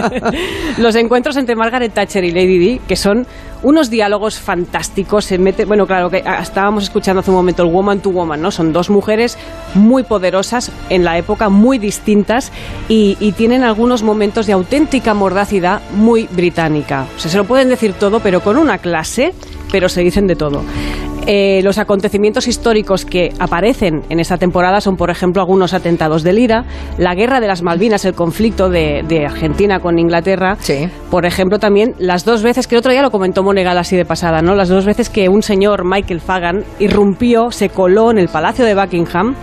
Los 0.78 0.95
encuentros 0.97 1.37
entre 1.37 1.55
Margaret 1.57 1.93
Thatcher 1.93 2.25
y 2.25 2.31
Lady 2.31 2.59
Di, 2.59 2.81
que 2.87 2.97
son 2.97 3.26
unos 3.62 3.90
diálogos 3.90 4.38
fantásticos, 4.38 5.24
se 5.24 5.38
mete, 5.38 5.64
bueno, 5.64 5.86
claro 5.86 6.10
que 6.10 6.22
ah, 6.24 6.40
estábamos 6.40 6.84
escuchando 6.84 7.21
hace 7.21 7.30
un 7.30 7.36
momento 7.36 7.62
el 7.62 7.71
woman 7.71 8.00
to 8.00 8.10
woman, 8.10 8.40
¿no? 8.40 8.50
Son 8.50 8.73
dos 8.73 8.90
mujeres 8.90 9.36
muy 9.75 10.02
poderosas 10.02 10.71
en 10.88 11.04
la 11.04 11.18
época, 11.18 11.49
muy 11.49 11.78
distintas 11.78 12.52
y, 12.88 13.16
tienen 13.38 13.62
algunos 13.62 14.02
momentos 14.02 14.47
de 14.47 14.52
auténtica 14.54 15.14
mordacidad 15.14 15.80
muy 15.94 16.28
británica. 16.32 17.06
Se 17.18 17.36
lo 17.36 17.44
pueden 17.44 17.68
decir 17.68 17.92
todo, 17.92 18.21
pero 18.21 18.40
con 18.40 18.56
una 18.56 18.78
clase, 18.78 19.32
pero 19.71 19.89
se 19.89 20.02
dicen 20.02 20.26
de 20.26 20.37
todo. 20.37 20.63
Eh, 21.26 21.61
los 21.63 21.76
acontecimientos 21.76 22.49
históricos 22.49 23.04
que 23.04 23.35
aparecen 23.39 24.02
en 24.09 24.19
esta 24.19 24.39
temporada 24.39 24.81
son, 24.81 24.97
por 24.97 25.11
ejemplo, 25.11 25.43
algunos 25.43 25.75
atentados 25.75 26.23
del 26.23 26.39
IRA, 26.39 26.65
la 26.97 27.15
guerra 27.15 27.39
de 27.39 27.47
las 27.47 27.63
Malvinas, 27.63 28.07
el 28.07 28.15
conflicto 28.15 28.71
de, 28.71 29.04
de 29.07 29.26
Argentina 29.26 29.81
con 29.81 29.99
Inglaterra. 29.99 30.57
Sí. 30.59 30.89
Por 31.11 31.26
ejemplo, 31.26 31.59
también 31.59 31.95
las 31.99 32.25
dos 32.25 32.43
veces, 32.43 32.67
que 32.67 32.76
el 32.76 32.78
otro 32.78 32.93
día 32.93 33.02
lo 33.02 33.11
comentó 33.11 33.43
Monegal 33.43 33.76
así 33.76 33.95
de 33.95 34.07
pasada, 34.07 34.41
¿no? 34.41 34.54
Las 34.54 34.69
dos 34.69 34.87
veces 34.87 35.11
que 35.11 35.28
un 35.28 35.43
señor, 35.43 35.85
Michael 35.85 36.21
Fagan, 36.21 36.65
irrumpió, 36.78 37.50
se 37.50 37.69
coló 37.69 38.11
en 38.11 38.19
el 38.19 38.28
Palacio 38.28 38.65
de 38.65 38.75
Buckingham. 38.75 39.35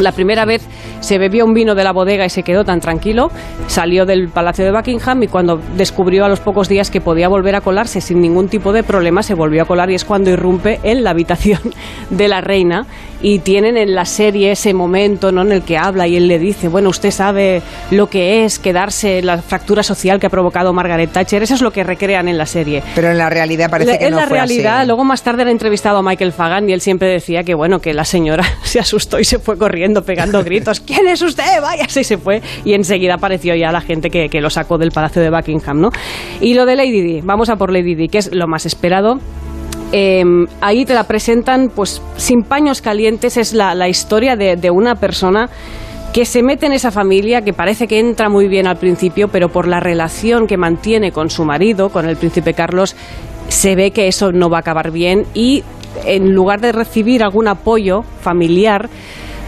La 0.00 0.12
primera 0.12 0.44
vez 0.44 0.66
se 1.00 1.18
bebió 1.18 1.44
un 1.44 1.54
vino 1.54 1.74
de 1.74 1.84
la 1.84 1.92
bodega 1.92 2.24
y 2.26 2.30
se 2.30 2.42
quedó 2.42 2.64
tan 2.64 2.80
tranquilo, 2.80 3.30
salió 3.66 4.06
del 4.06 4.28
Palacio 4.28 4.64
de 4.64 4.72
Buckingham 4.72 5.22
y 5.22 5.28
cuando 5.28 5.60
descubrió 5.76 6.24
a 6.24 6.28
los 6.28 6.40
pocos 6.40 6.68
días 6.68 6.90
que 6.90 7.00
podía 7.00 7.28
volver 7.28 7.54
a 7.56 7.60
colarse 7.60 8.00
sin 8.00 8.20
ningún 8.20 8.48
tipo 8.48 8.72
de 8.72 8.82
problema, 8.82 9.22
se 9.22 9.34
volvió 9.34 9.62
a 9.62 9.66
colar 9.66 9.90
y 9.90 9.94
es 9.94 10.04
cuando 10.04 10.30
irrumpe 10.30 10.80
en 10.82 11.04
la 11.04 11.10
habitación 11.10 11.60
de 12.10 12.28
la 12.28 12.40
reina 12.40 12.86
y 13.20 13.40
tienen 13.40 13.76
en 13.76 13.94
la 13.96 14.04
serie 14.04 14.52
ese 14.52 14.72
momento 14.74 15.32
¿no? 15.32 15.42
en 15.42 15.50
el 15.52 15.62
que 15.62 15.76
habla 15.76 16.06
y 16.06 16.16
él 16.16 16.28
le 16.28 16.38
dice, 16.38 16.68
bueno, 16.68 16.88
usted 16.90 17.10
sabe 17.10 17.62
lo 17.90 18.08
que 18.08 18.44
es 18.44 18.60
quedarse, 18.60 19.22
la 19.22 19.38
fractura 19.38 19.82
social 19.82 20.20
que 20.20 20.26
ha 20.28 20.30
provocado 20.30 20.72
Margaret 20.72 21.10
Thatcher, 21.10 21.42
eso 21.42 21.54
es 21.54 21.60
lo 21.62 21.72
que 21.72 21.82
recrean 21.82 22.28
en 22.28 22.38
la 22.38 22.46
serie. 22.46 22.82
Pero 22.94 23.10
en 23.10 23.18
la 23.18 23.28
realidad 23.28 23.70
parece 23.70 23.92
La- 23.92 23.98
que 23.98 24.04
en 24.06 24.10
no 24.12 24.20
la 24.20 24.26
fue 24.28 24.38
así. 24.38 24.54
realidad, 24.54 24.86
luego 24.86 25.02
más 25.04 25.22
tarde 25.22 25.44
le 25.44 25.50
he 25.50 25.52
entrevistado 25.52 25.98
a 25.98 26.02
Michael 26.02 26.32
Fagan 26.32 26.68
y 26.70 26.72
él 26.72 26.80
siempre 26.80 27.08
decía 27.08 27.42
que 27.42 27.54
bueno, 27.54 27.80
que 27.80 27.92
la 27.92 28.04
señora 28.04 28.44
se 28.62 28.78
asustó 28.78 29.18
y 29.18 29.24
se 29.24 29.40
fue 29.40 29.58
corriendo 29.58 30.04
pegando 30.04 30.42
gritos. 30.44 30.80
¿Quién 30.88 31.06
es 31.06 31.22
usted? 31.22 31.60
Váyase 31.62 32.00
y 32.00 32.04
se 32.04 32.18
fue. 32.18 32.42
Y 32.64 32.72
enseguida 32.72 33.14
apareció 33.14 33.54
ya 33.54 33.70
la 33.70 33.80
gente 33.80 34.10
que, 34.10 34.40
lo 34.40 34.50
sacó 34.50 34.78
del 34.78 34.90
Palacio 34.90 35.22
de 35.22 35.30
Buckingham, 35.30 35.80
¿no? 35.80 35.90
Y 36.40 36.54
lo 36.54 36.66
de 36.66 36.76
Lady 36.76 37.02
Di, 37.02 37.20
vamos 37.20 37.48
a 37.50 37.56
por 37.56 37.72
Lady 37.72 37.94
Di, 37.94 38.08
que 38.08 38.18
es 38.18 38.34
lo 38.34 38.46
más 38.48 38.66
esperado. 38.66 39.20
Eh, 39.92 40.24
ahí 40.60 40.84
te 40.84 40.94
la 40.94 41.04
presentan, 41.04 41.70
pues 41.74 42.02
sin 42.16 42.42
paños 42.42 42.82
calientes, 42.82 43.36
es 43.36 43.54
la, 43.54 43.88
historia 43.88 44.36
de 44.36 44.70
una 44.70 44.96
persona 44.96 45.48
que 46.12 46.24
se 46.24 46.42
mete 46.42 46.66
en 46.66 46.72
esa 46.72 46.90
familia, 46.90 47.42
que 47.42 47.52
parece 47.52 47.86
que 47.86 47.98
entra 47.98 48.28
muy 48.28 48.48
bien 48.48 48.66
al 48.66 48.76
principio, 48.76 49.28
pero 49.28 49.50
por 49.50 49.68
la 49.68 49.80
relación 49.80 50.46
que 50.46 50.56
mantiene 50.56 51.12
con 51.12 51.30
su 51.30 51.44
marido, 51.44 51.90
con 51.90 52.08
el 52.08 52.16
príncipe 52.16 52.54
Carlos, 52.54 52.96
se 53.48 53.76
ve 53.76 53.90
que 53.90 54.08
eso 54.08 54.32
no 54.32 54.48
va 54.48 54.58
a 54.58 54.60
acabar 54.60 54.90
bien 54.90 55.24
y 55.34 55.62
en 56.04 56.34
lugar 56.34 56.60
de 56.60 56.72
recibir 56.72 57.22
algún 57.22 57.48
apoyo 57.48 58.02
familiar, 58.20 58.88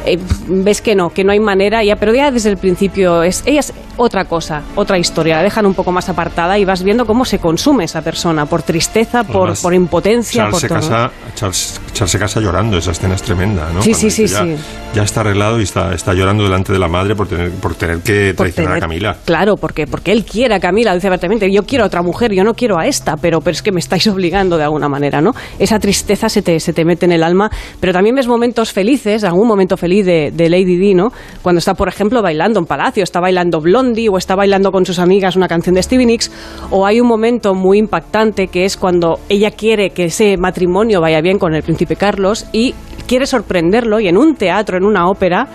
eh, 0.06 0.18
ves 0.48 0.80
que 0.80 0.94
no, 0.94 1.10
que 1.10 1.24
no 1.24 1.32
hay 1.32 1.40
manera, 1.40 1.82
ya, 1.84 1.96
pero 1.96 2.14
ya 2.14 2.30
desde 2.30 2.50
el 2.50 2.56
principio 2.56 3.22
es, 3.22 3.42
ella 3.46 3.60
es 3.60 3.72
otra 3.96 4.24
cosa, 4.24 4.62
otra 4.76 4.98
historia, 4.98 5.36
la 5.36 5.42
dejan 5.42 5.66
un 5.66 5.74
poco 5.74 5.92
más 5.92 6.08
apartada 6.08 6.58
y 6.58 6.64
vas 6.64 6.82
viendo 6.82 7.04
cómo 7.06 7.24
se 7.24 7.38
consume 7.38 7.84
esa 7.84 8.00
persona, 8.02 8.46
por 8.46 8.62
tristeza, 8.62 9.24
por, 9.24 9.42
Además, 9.42 9.62
por 9.62 9.74
impotencia, 9.74 10.42
Charles 10.44 10.52
por 10.52 10.60
se, 10.60 10.68
todo. 10.68 10.78
casa, 10.78 11.10
Charles, 11.34 11.80
Charles 11.92 12.10
se 12.12 12.18
casa 12.18 12.40
llorando, 12.40 12.78
esa 12.78 12.92
escena 12.92 13.14
es 13.14 13.22
tremenda, 13.22 13.70
¿no? 13.72 13.82
Sí, 13.82 13.90
Cuando 13.90 14.10
sí, 14.10 14.10
sí, 14.10 14.26
ya, 14.26 14.42
sí. 14.44 14.56
ya 14.94 15.02
está 15.02 15.20
arreglado 15.20 15.60
y 15.60 15.64
está, 15.64 15.92
está 15.94 16.14
llorando 16.14 16.44
delante 16.44 16.72
de 16.72 16.78
la 16.78 16.88
madre 16.88 17.14
por 17.14 17.28
tener, 17.28 17.50
por 17.52 17.74
tener 17.74 17.98
que 18.00 18.32
por 18.34 18.44
traicionar 18.46 18.72
a 18.72 18.74
tener- 18.76 18.80
Camila. 18.80 19.16
Claro, 19.26 19.56
porque, 19.56 19.86
porque 19.86 20.12
él 20.12 20.24
quiere 20.24 20.54
a 20.54 20.60
Camila, 20.60 20.94
dice 20.94 21.08
abiertamente, 21.08 21.52
yo 21.52 21.64
quiero 21.64 21.84
a 21.84 21.86
otra 21.88 22.00
mujer, 22.02 22.32
yo 22.32 22.42
no 22.42 22.54
quiero 22.54 22.78
a 22.78 22.86
esta, 22.86 23.16
pero, 23.16 23.40
pero 23.40 23.52
es 23.52 23.62
que 23.62 23.70
me 23.72 23.80
estáis 23.80 24.06
obligando 24.06 24.56
de 24.56 24.64
alguna 24.64 24.88
manera, 24.88 25.20
¿no? 25.20 25.32
Esa 25.58 25.78
tristeza 25.78 26.28
se 26.30 26.40
te, 26.42 26.58
se 26.58 26.72
te 26.72 26.84
mete 26.86 27.04
en 27.04 27.12
el 27.12 27.22
alma, 27.22 27.50
pero 27.80 27.92
también 27.92 28.14
ves 28.16 28.26
momentos 28.26 28.72
felices, 28.72 29.24
algún 29.24 29.46
momento 29.46 29.76
feliz 29.76 29.89
de, 30.02 30.48
Lady 30.48 30.76
Di, 30.76 30.94
¿no? 30.94 31.12
Cuando 31.42 31.58
está, 31.58 31.74
por 31.74 31.88
ejemplo, 31.88 32.22
bailando 32.22 32.60
en 32.60 32.66
Palacio, 32.66 33.02
está 33.02 33.20
bailando 33.20 33.60
Blondie 33.60 34.08
o 34.08 34.16
está 34.16 34.34
bailando 34.36 34.70
con 34.72 34.86
sus 34.86 34.98
amigas 34.98 35.36
una 35.36 35.48
canción 35.48 35.74
de 35.74 35.82
Stevie 35.82 36.06
Nicks, 36.06 36.30
o 36.70 36.86
hay 36.86 37.00
un 37.00 37.06
momento 37.06 37.54
muy 37.54 37.78
impactante 37.78 38.48
que 38.48 38.64
es 38.64 38.76
cuando 38.76 39.18
ella 39.28 39.50
quiere 39.50 39.90
que 39.90 40.04
ese 40.04 40.36
matrimonio 40.36 41.00
vaya 41.00 41.20
bien 41.20 41.38
con 41.38 41.54
el 41.54 41.62
príncipe 41.62 41.96
Carlos 41.96 42.46
y 42.52 42.74
quiere 43.06 43.26
sorprenderlo 43.26 43.98
y 43.98 44.08
en 44.08 44.16
un 44.16 44.36
teatro, 44.36 44.76
en 44.76 44.84
una 44.84 45.08
ópera, 45.08 45.48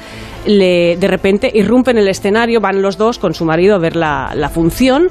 le, 0.46 0.98
de 0.98 1.08
repente 1.08 1.50
irrumpe 1.54 1.92
en 1.92 1.98
el 1.98 2.08
escenario, 2.08 2.60
van 2.60 2.82
los 2.82 2.98
dos 2.98 3.18
con 3.18 3.34
su 3.34 3.46
marido 3.46 3.76
a 3.76 3.80
ver 3.80 3.96
la, 3.96 4.34
la 4.36 4.50
función, 4.50 5.08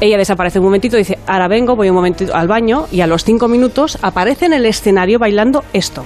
ella 0.00 0.18
desaparece 0.18 0.58
un 0.58 0.64
momentito, 0.64 0.96
dice, 0.96 1.18
ahora 1.26 1.46
vengo, 1.48 1.76
voy 1.76 1.90
un 1.90 1.94
momentito 1.94 2.34
al 2.34 2.48
baño 2.48 2.86
y 2.90 3.00
a 3.00 3.06
los 3.06 3.24
cinco 3.24 3.46
minutos 3.46 3.96
aparece 4.02 4.46
en 4.46 4.54
el 4.54 4.66
escenario 4.66 5.18
bailando 5.18 5.62
esto. 5.72 6.04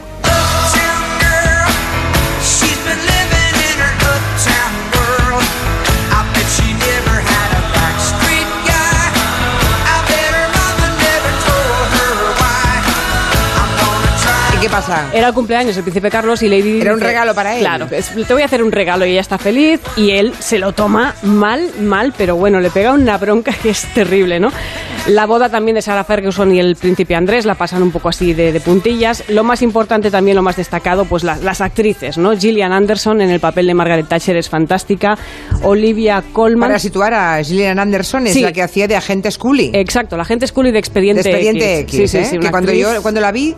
Qué 14.69 14.73
pasa? 14.73 15.11
Era 15.13 15.29
el 15.29 15.35
cumpleaños 15.35 15.77
el 15.77 15.83
príncipe 15.83 16.11
Carlos 16.11 16.43
y 16.43 16.49
Lady 16.49 16.81
Era 16.81 16.93
un 16.93 16.99
dice, 16.99 17.09
regalo 17.09 17.35
para 17.35 17.55
él. 17.57 17.61
Claro, 17.61 17.87
es- 17.91 18.11
te 18.27 18.33
voy 18.33 18.43
a 18.43 18.45
hacer 18.47 18.63
un 18.63 18.73
regalo 18.73 19.07
y 19.07 19.11
ella 19.13 19.21
está 19.21 19.39
feliz 19.39 19.81
y 19.97 20.11
él 20.11 20.33
se 20.39 20.59
lo 20.59 20.73
toma 20.73 21.15
mal, 21.23 21.71
mal, 21.81 22.13
pero 22.17 22.37
bueno, 22.37 22.61
le 22.61 22.71
pega 22.71 22.93
una 22.93 23.17
bronca 23.19 23.53
que 23.53 23.71
es 23.71 23.85
terrible, 23.95 24.41
¿no? 24.41 24.51
La 25.07 25.25
boda 25.27 25.49
también 25.49 25.75
de 25.77 25.81
Sarah 25.83 26.05
Ferguson 26.05 26.53
y 26.55 26.61
el 26.61 26.77
príncipe 26.77 27.15
Andrés 27.15 27.47
la 27.47 27.55
pasan 27.55 27.83
un 27.83 27.91
poco 27.91 28.11
así 28.11 28.35
de, 28.35 28.53
de 28.53 28.61
puntillas. 28.61 29.25
Lo 29.29 29.43
más 29.43 29.63
importante 29.63 30.11
también, 30.11 30.37
lo 30.37 30.43
más 30.43 30.57
destacado, 30.57 31.07
pues 31.07 31.25
la- 31.25 31.37
las 31.37 31.61
actrices, 31.63 32.19
¿no? 32.19 32.37
Gillian 32.37 32.73
Anderson 32.73 33.21
en 33.23 33.31
el 33.31 33.41
papel 33.41 33.67
de 33.69 33.75
Margaret 33.75 34.07
Thatcher 34.07 34.37
es 34.37 34.49
fantástica. 34.51 35.17
Olivia 35.63 36.23
Colman. 36.33 36.69
Para 36.69 36.79
situar 36.79 37.15
a 37.15 37.43
Gillian 37.43 37.79
Anderson 37.79 38.27
es 38.27 38.35
Sí. 38.35 38.43
la 38.43 38.53
que 38.53 38.63
hacía 38.63 38.87
de 38.87 38.97
agente 38.97 39.31
Scully. 39.31 39.71
Exacto, 39.73 40.17
la 40.17 40.25
gente 40.27 40.47
Scully 40.47 40.69
de 40.69 40.73
de 40.75 40.79
Expediente, 40.79 41.21
Expediente 41.21 41.79
X, 41.81 42.11
Sí, 42.11 42.25
sí, 42.25 42.37
¿eh? 42.37 42.39
que 42.39 42.51
cuando 42.51 42.71
actriz- 42.73 42.81
yo 42.95 43.03
cuando 43.03 43.21
la 43.21 43.33
vi 43.33 43.55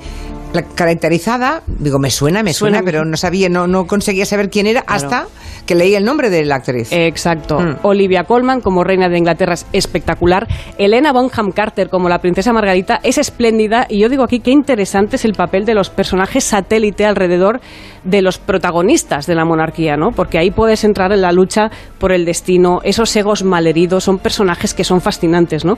la 0.53 0.63
caracterizada, 0.63 1.63
digo, 1.67 1.99
me 1.99 2.11
suena, 2.11 2.43
me 2.43 2.53
suena, 2.53 2.79
Suena. 2.79 2.85
pero 2.85 3.05
no 3.05 3.17
sabía, 3.17 3.49
no, 3.49 3.67
no 3.67 3.87
conseguía 3.87 4.27
saber 4.27 4.51
quién 4.51 4.67
era 4.67 4.85
hasta 4.87 5.27
que 5.67 5.75
leí 5.75 5.95
el 5.95 6.05
nombre 6.05 6.31
de 6.31 6.45
la 6.45 6.57
actriz. 6.57 6.89
Exacto. 6.91 7.61
Mm. 7.61 7.77
Olivia 7.83 8.25
Colman 8.25 8.61
como 8.61 8.83
reina 8.83 9.09
de 9.09 9.19
Inglaterra 9.19 9.55
es 9.55 9.67
espectacular. 9.73 10.49
Elena 10.79 11.13
Bonham 11.13 11.53
Carter 11.53 11.89
como 11.89 12.09
la 12.09 12.19
princesa 12.19 12.53
Margarita 12.53 12.99
es 13.03 13.19
espléndida. 13.19 13.87
Y 13.89 14.01
yo 14.01 14.09
digo 14.09 14.25
aquí 14.25 14.41
qué 14.41 14.51
interesante 14.51 15.17
es 15.17 15.25
el 15.25 15.35
papel 15.35 15.65
de 15.65 15.75
los 15.75 15.91
personajes 15.91 16.45
satélite 16.45 17.07
alrededor 17.07 17.61
de 18.05 18.23
los 18.23 18.39
protagonistas 18.39 19.27
de 19.27 19.35
la 19.35 19.45
monarquía, 19.45 19.97
¿no? 19.97 20.11
Porque 20.11 20.39
ahí 20.39 20.51
puedes 20.51 20.85
entrar 20.85 21.13
en 21.13 21.23
la 21.23 21.33
lucha 21.33 21.71
por 21.99 22.13
el 22.13 22.25
destino. 22.25 22.81
Esos 22.83 23.15
egos 23.17 23.45
malheridos 23.45 24.05
son 24.05 24.19
personajes 24.19 24.75
que 24.75 24.85
son 24.85 25.01
fascinantes, 25.01 25.65
¿no? 25.65 25.77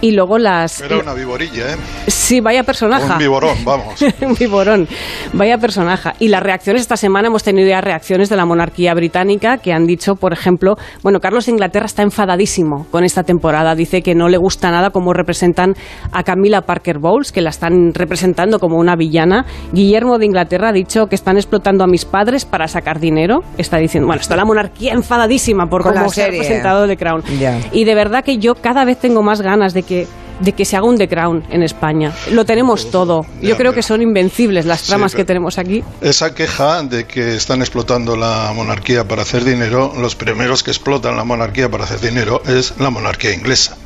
Y 0.00 0.12
luego 0.12 0.38
las... 0.38 0.80
Era 0.80 0.98
una 0.98 1.14
viborilla, 1.14 1.72
¿eh? 1.72 1.76
Sí, 2.06 2.40
vaya 2.40 2.62
personaje. 2.62 3.12
Un 3.12 3.18
viborón, 3.18 3.56
vamos. 3.64 4.00
un 4.20 4.34
viborón. 4.34 4.88
Vaya 5.32 5.58
personaje. 5.58 6.10
Y 6.20 6.28
las 6.28 6.42
reacciones 6.42 6.82
esta 6.82 6.96
semana 6.96 7.28
hemos 7.28 7.42
tenido 7.42 7.68
ya 7.68 7.80
reacciones 7.80 8.28
de 8.28 8.36
la 8.36 8.46
monarquía 8.46 8.94
británica 8.94 9.58
que 9.58 9.72
han 9.72 9.86
dicho, 9.86 10.14
por 10.14 10.32
ejemplo, 10.32 10.76
bueno, 11.02 11.20
Carlos 11.20 11.46
de 11.46 11.52
Inglaterra 11.52 11.86
está 11.86 12.02
enfadadísimo 12.02 12.86
con 12.90 13.04
esta 13.04 13.22
temporada. 13.24 13.74
Dice 13.74 14.02
que 14.02 14.14
no 14.14 14.28
le 14.28 14.36
gusta 14.36 14.70
nada 14.70 14.90
cómo 14.90 15.12
representan 15.12 15.74
a 16.12 16.22
Camila 16.22 16.62
Parker 16.62 16.98
Bowles, 16.98 17.32
que 17.32 17.40
la 17.40 17.50
están 17.50 17.92
representando 17.94 18.58
como 18.58 18.78
una 18.78 18.94
villana. 18.96 19.44
Guillermo 19.72 20.18
de 20.18 20.26
Inglaterra 20.26 20.68
ha 20.68 20.72
dicho 20.72 21.06
que 21.06 21.14
están 21.14 21.36
explotando 21.36 21.63
a 21.64 21.86
mis 21.86 22.04
padres 22.04 22.44
para 22.44 22.68
sacar 22.68 23.00
dinero. 23.00 23.42
Está 23.58 23.78
diciendo, 23.78 24.06
bueno, 24.06 24.20
está 24.20 24.36
la 24.36 24.44
monarquía 24.44 24.92
enfadadísima 24.92 25.68
por 25.70 25.82
Con 25.82 25.94
cómo 25.94 26.10
se 26.10 26.22
ha 26.22 26.24
serie. 26.26 26.40
representado 26.40 26.86
The 26.86 26.96
Crown. 26.96 27.22
Ya. 27.38 27.58
Y 27.72 27.84
de 27.84 27.94
verdad 27.94 28.22
que 28.24 28.38
yo 28.38 28.54
cada 28.56 28.84
vez 28.84 28.98
tengo 28.98 29.22
más 29.22 29.40
ganas 29.40 29.74
de 29.74 29.82
que 29.82 30.06
de 30.40 30.50
que 30.52 30.64
se 30.64 30.76
haga 30.76 30.86
un 30.86 30.98
The 30.98 31.06
Crown 31.08 31.44
en 31.50 31.62
España. 31.62 32.12
Lo 32.32 32.44
tenemos 32.44 32.90
todo. 32.90 33.22
Yo 33.40 33.50
Ya, 33.50 33.56
creo 33.56 33.56
pero- 33.56 33.72
que 33.74 33.82
son 33.84 34.02
invencibles 34.02 34.66
las 34.66 34.80
Sí, 34.80 34.88
tramas 34.88 35.14
que 35.14 35.24
tenemos 35.24 35.58
aquí. 35.58 35.84
Esa 36.00 36.34
queja 36.34 36.82
de 36.82 37.04
que 37.06 37.36
están 37.36 37.60
explotando 37.60 38.16
la 38.16 38.50
monarquía 38.52 39.06
para 39.06 39.22
hacer 39.22 39.44
dinero, 39.44 39.92
los 39.96 40.16
primeros 40.16 40.64
que 40.64 40.72
explotan 40.72 41.16
la 41.16 41.22
monarquía 41.22 41.68
para 41.70 41.84
hacer 41.84 42.00
dinero 42.00 42.42
es 42.48 42.74
la 42.80 42.90
monarquía 42.90 43.32
inglesa. 43.32 43.76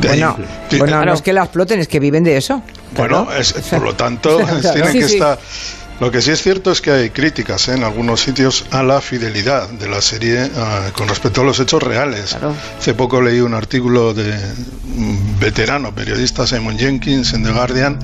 De 0.00 0.08
bueno, 0.08 0.36
bueno, 0.70 0.84
Claro. 0.86 1.04
no 1.06 1.14
es 1.14 1.22
que 1.22 1.32
la 1.32 1.44
exploten, 1.44 1.78
es 1.78 1.86
que 1.86 2.00
viven 2.00 2.24
de 2.24 2.38
eso. 2.38 2.60
Bueno, 2.96 3.28
es- 3.38 3.52
por 3.52 3.82
lo 3.82 3.94
tanto, 3.94 4.36
tienen 4.72 4.92
Sí, 4.92 4.98
que 4.98 5.08
sí. 5.08 5.14
estar. 5.14 5.38
Lo 6.00 6.10
que 6.10 6.20
sí 6.20 6.32
es 6.32 6.42
cierto 6.42 6.72
es 6.72 6.80
que 6.80 6.90
hay 6.90 7.10
críticas 7.10 7.68
¿eh? 7.68 7.74
en 7.74 7.84
algunos 7.84 8.20
sitios 8.20 8.64
a 8.72 8.82
la 8.82 9.00
fidelidad 9.00 9.68
de 9.68 9.88
la 9.88 10.02
serie 10.02 10.50
ah, 10.56 10.90
con 10.92 11.08
respecto 11.08 11.40
a 11.40 11.44
los 11.44 11.60
hechos 11.60 11.82
reales. 11.82 12.30
Claro. 12.30 12.54
Hace 12.78 12.94
poco 12.94 13.20
leí 13.22 13.40
un 13.40 13.54
artículo 13.54 14.12
de 14.12 14.32
un 14.96 15.36
veterano 15.38 15.94
periodista 15.94 16.46
Simon 16.46 16.78
Jenkins 16.78 17.32
en 17.32 17.44
The 17.44 17.52
Guardian 17.52 17.98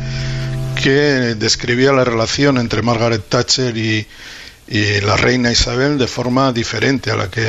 que 0.80 1.34
describía 1.36 1.92
la 1.92 2.04
relación 2.04 2.58
entre 2.58 2.80
Margaret 2.82 3.22
Thatcher 3.28 3.76
y, 3.76 4.06
y 4.68 5.00
la 5.00 5.16
reina 5.16 5.50
Isabel 5.50 5.98
de 5.98 6.06
forma 6.06 6.52
diferente 6.52 7.10
a 7.10 7.16
la 7.16 7.28
que 7.28 7.44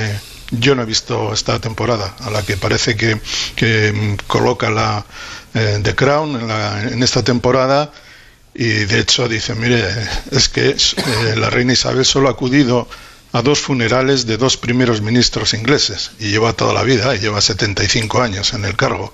yo 0.50 0.76
no 0.76 0.82
he 0.82 0.86
visto 0.86 1.32
esta 1.34 1.60
temporada, 1.60 2.14
a 2.20 2.30
la 2.30 2.42
que 2.42 2.58
parece 2.58 2.96
que, 2.98 3.18
que, 3.56 4.18
coloca 4.28 4.70
la 4.70 5.06
eh, 5.54 5.80
The 5.82 5.96
Crown 5.96 6.42
en, 6.42 6.48
la- 6.48 6.82
en 6.84 7.02
esta 7.04 7.24
temporada 7.24 7.92
y 8.54 8.66
de 8.66 9.00
hecho 9.00 9.28
dice, 9.28 9.56
mire, 9.56 9.84
es 10.32 10.50
que 10.50 10.70
eh, 10.70 11.36
la 11.38 11.50
reina 11.50 11.74
Isabel 11.74 12.06
solo 12.06 12.28
ha 12.28 12.32
acudido 12.32 12.88
a 13.34 13.42
dos 13.42 13.60
funerales 13.60 14.26
de 14.26 14.38
dos 14.38 14.58
primeros 14.58 15.02
ministros 15.02 15.54
ingleses 15.54 16.12
y 16.20 16.32
lleva 16.32 16.54
toda 16.54 16.74
la 16.74 16.84
vida, 16.84 17.16
y 17.16 17.20
lleva 17.20 17.40
75 17.40 18.22
años 18.22 18.54
en 18.54 18.66
el 18.66 18.76
cargo. 18.76 19.14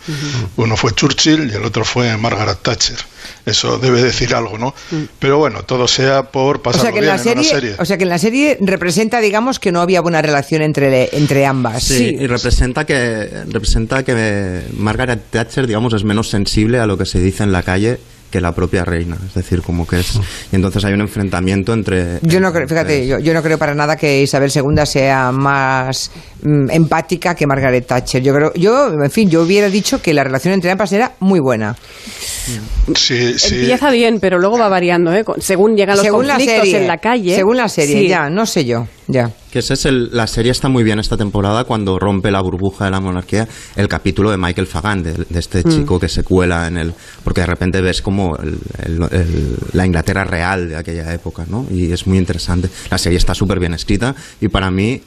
Uno 0.56 0.76
fue 0.76 0.94
Churchill 0.94 1.52
y 1.52 1.56
el 1.56 1.64
otro 1.64 1.86
fue 1.86 2.18
Margaret 2.18 2.58
Thatcher. 2.62 2.98
Eso 3.46 3.78
debe 3.78 4.02
decir 4.02 4.34
algo, 4.34 4.58
¿no? 4.58 4.74
Pero 5.20 5.38
bueno, 5.38 5.64
todo 5.64 5.88
sea 5.88 6.32
por 6.32 6.58
O 6.58 6.62
pasarlo 6.64 6.84
sea, 6.84 6.92
que 6.94 7.00
en 7.00 7.06
la 7.06 7.18
serie, 7.18 7.42
una 7.42 7.44
serie. 7.44 7.76
o 7.78 7.86
sea 7.86 7.98
que 7.98 8.04
en 8.04 8.10
la 8.10 8.18
serie 8.18 8.58
representa, 8.60 9.20
digamos, 9.22 9.60
que 9.60 9.72
no 9.72 9.82
había 9.82 10.02
buena 10.02 10.22
relación 10.22 10.64
entre, 10.64 11.16
entre 11.16 11.46
ambas. 11.46 11.84
Sí, 11.84 12.18
y 12.20 12.26
representa 12.26 12.86
que 12.86 13.44
representa 13.48 14.04
que 14.04 14.64
Margaret 14.74 15.22
Thatcher, 15.30 15.68
digamos, 15.68 15.94
es 15.94 16.04
menos 16.04 16.30
sensible 16.30 16.80
a 16.80 16.88
lo 16.88 16.98
que 16.98 17.06
se 17.06 17.20
dice 17.20 17.44
en 17.44 17.52
la 17.52 17.62
calle 17.62 18.00
que 18.38 18.42
la 18.42 18.52
propia 18.52 18.86
reina. 18.86 19.18
Es 19.26 19.34
decir, 19.34 19.64
como 19.64 19.88
que 19.88 20.00
es. 20.00 20.20
Y 20.52 20.56
entonces 20.56 20.86
hay 20.86 20.94
un 20.94 21.02
enfrentamiento 21.02 21.74
entre. 21.74 22.20
Yo 22.22 22.40
no 22.40 22.54
creo, 22.54 22.68
fíjate, 22.68 23.08
yo, 23.08 23.18
yo 23.18 23.34
no 23.34 23.42
creo 23.42 23.58
para 23.58 23.74
nada 23.74 23.96
que 23.96 24.22
Isabel 24.22 24.52
II 24.54 24.86
sea 24.86 25.32
más 25.32 26.12
mm, 26.44 26.70
empática 26.70 27.34
que 27.34 27.48
Margaret 27.48 27.88
Thatcher. 27.88 28.22
Yo 28.22 28.34
creo, 28.36 28.54
yo, 28.54 28.94
en 29.04 29.10
fin, 29.10 29.28
yo 29.28 29.42
hubiera 29.42 29.70
dicho 29.70 30.02
que 30.04 30.14
la 30.14 30.24
relación 30.24 30.54
entre 30.54 30.70
ambas 30.70 30.92
era 30.92 31.14
muy 31.20 31.40
buena. 31.40 31.76
Sí, 32.96 33.40
sí. 33.40 33.56
Empieza 33.62 33.90
bien, 33.90 34.20
pero 34.20 34.38
luego 34.38 34.60
va 34.60 34.70
variando, 34.70 35.12
¿eh? 35.14 35.24
Según 35.40 35.76
llegan 35.76 35.96
los 35.98 36.06
según 36.06 36.28
la 36.28 36.36
conflictos 36.36 36.64
serie, 36.66 36.82
en 36.82 36.88
la 36.88 36.98
calle. 36.98 37.36
según 37.36 37.58
la 37.58 37.68
serie, 37.68 38.02
Sí. 38.02 38.08
ya, 38.08 38.30
no 38.30 38.46
sé 38.46 38.66
yo, 38.66 38.86
ya. 39.08 39.32
Que 39.52 39.60
ese 39.60 39.74
es 39.76 39.86
el, 39.86 40.10
la 40.12 40.28
serie 40.28 40.52
está 40.52 40.70
muy 40.70 40.84
bien 40.84 41.00
esta 41.00 41.16
temporada 41.18 41.64
cuando 41.64 41.98
rompe 41.98 42.30
la 42.32 42.42
burbuja 42.42 42.86
de 42.86 42.92
la 42.92 43.00
monarquía 43.00 43.48
el 43.76 43.88
capítulo 43.88 44.32
de 44.32 44.38
Michael 44.38 44.68
Fagan, 44.68 45.04
de, 45.04 45.14
de 45.14 45.40
este 45.40 45.64
Mm. 45.66 45.70
chico 45.70 46.00
que 46.00 46.10
se 46.10 46.24
cuela 46.24 46.68
en 46.68 46.78
el... 46.78 46.94
Porque 47.24 47.42
de 47.42 47.48
repente 47.48 47.82
ves 47.82 48.02
como 48.02 48.36
el- 48.38 48.60
el- 49.12 49.56
la 49.74 49.86
Inglaterra 49.86 50.24
real 50.26 50.70
de 50.70 50.76
aquella 50.76 51.14
época, 51.14 51.46
¿no? 51.50 51.66
Y 51.72 51.92
es 51.92 52.06
muy 52.08 52.18
interesante. 52.18 52.70
La 52.92 52.98
serie 52.98 53.18
está 53.18 53.34
súper 53.34 53.60
bien 53.60 53.74
escrita 53.74 54.14
y 54.42 54.48
para 54.50 54.70
mí 54.72 55.02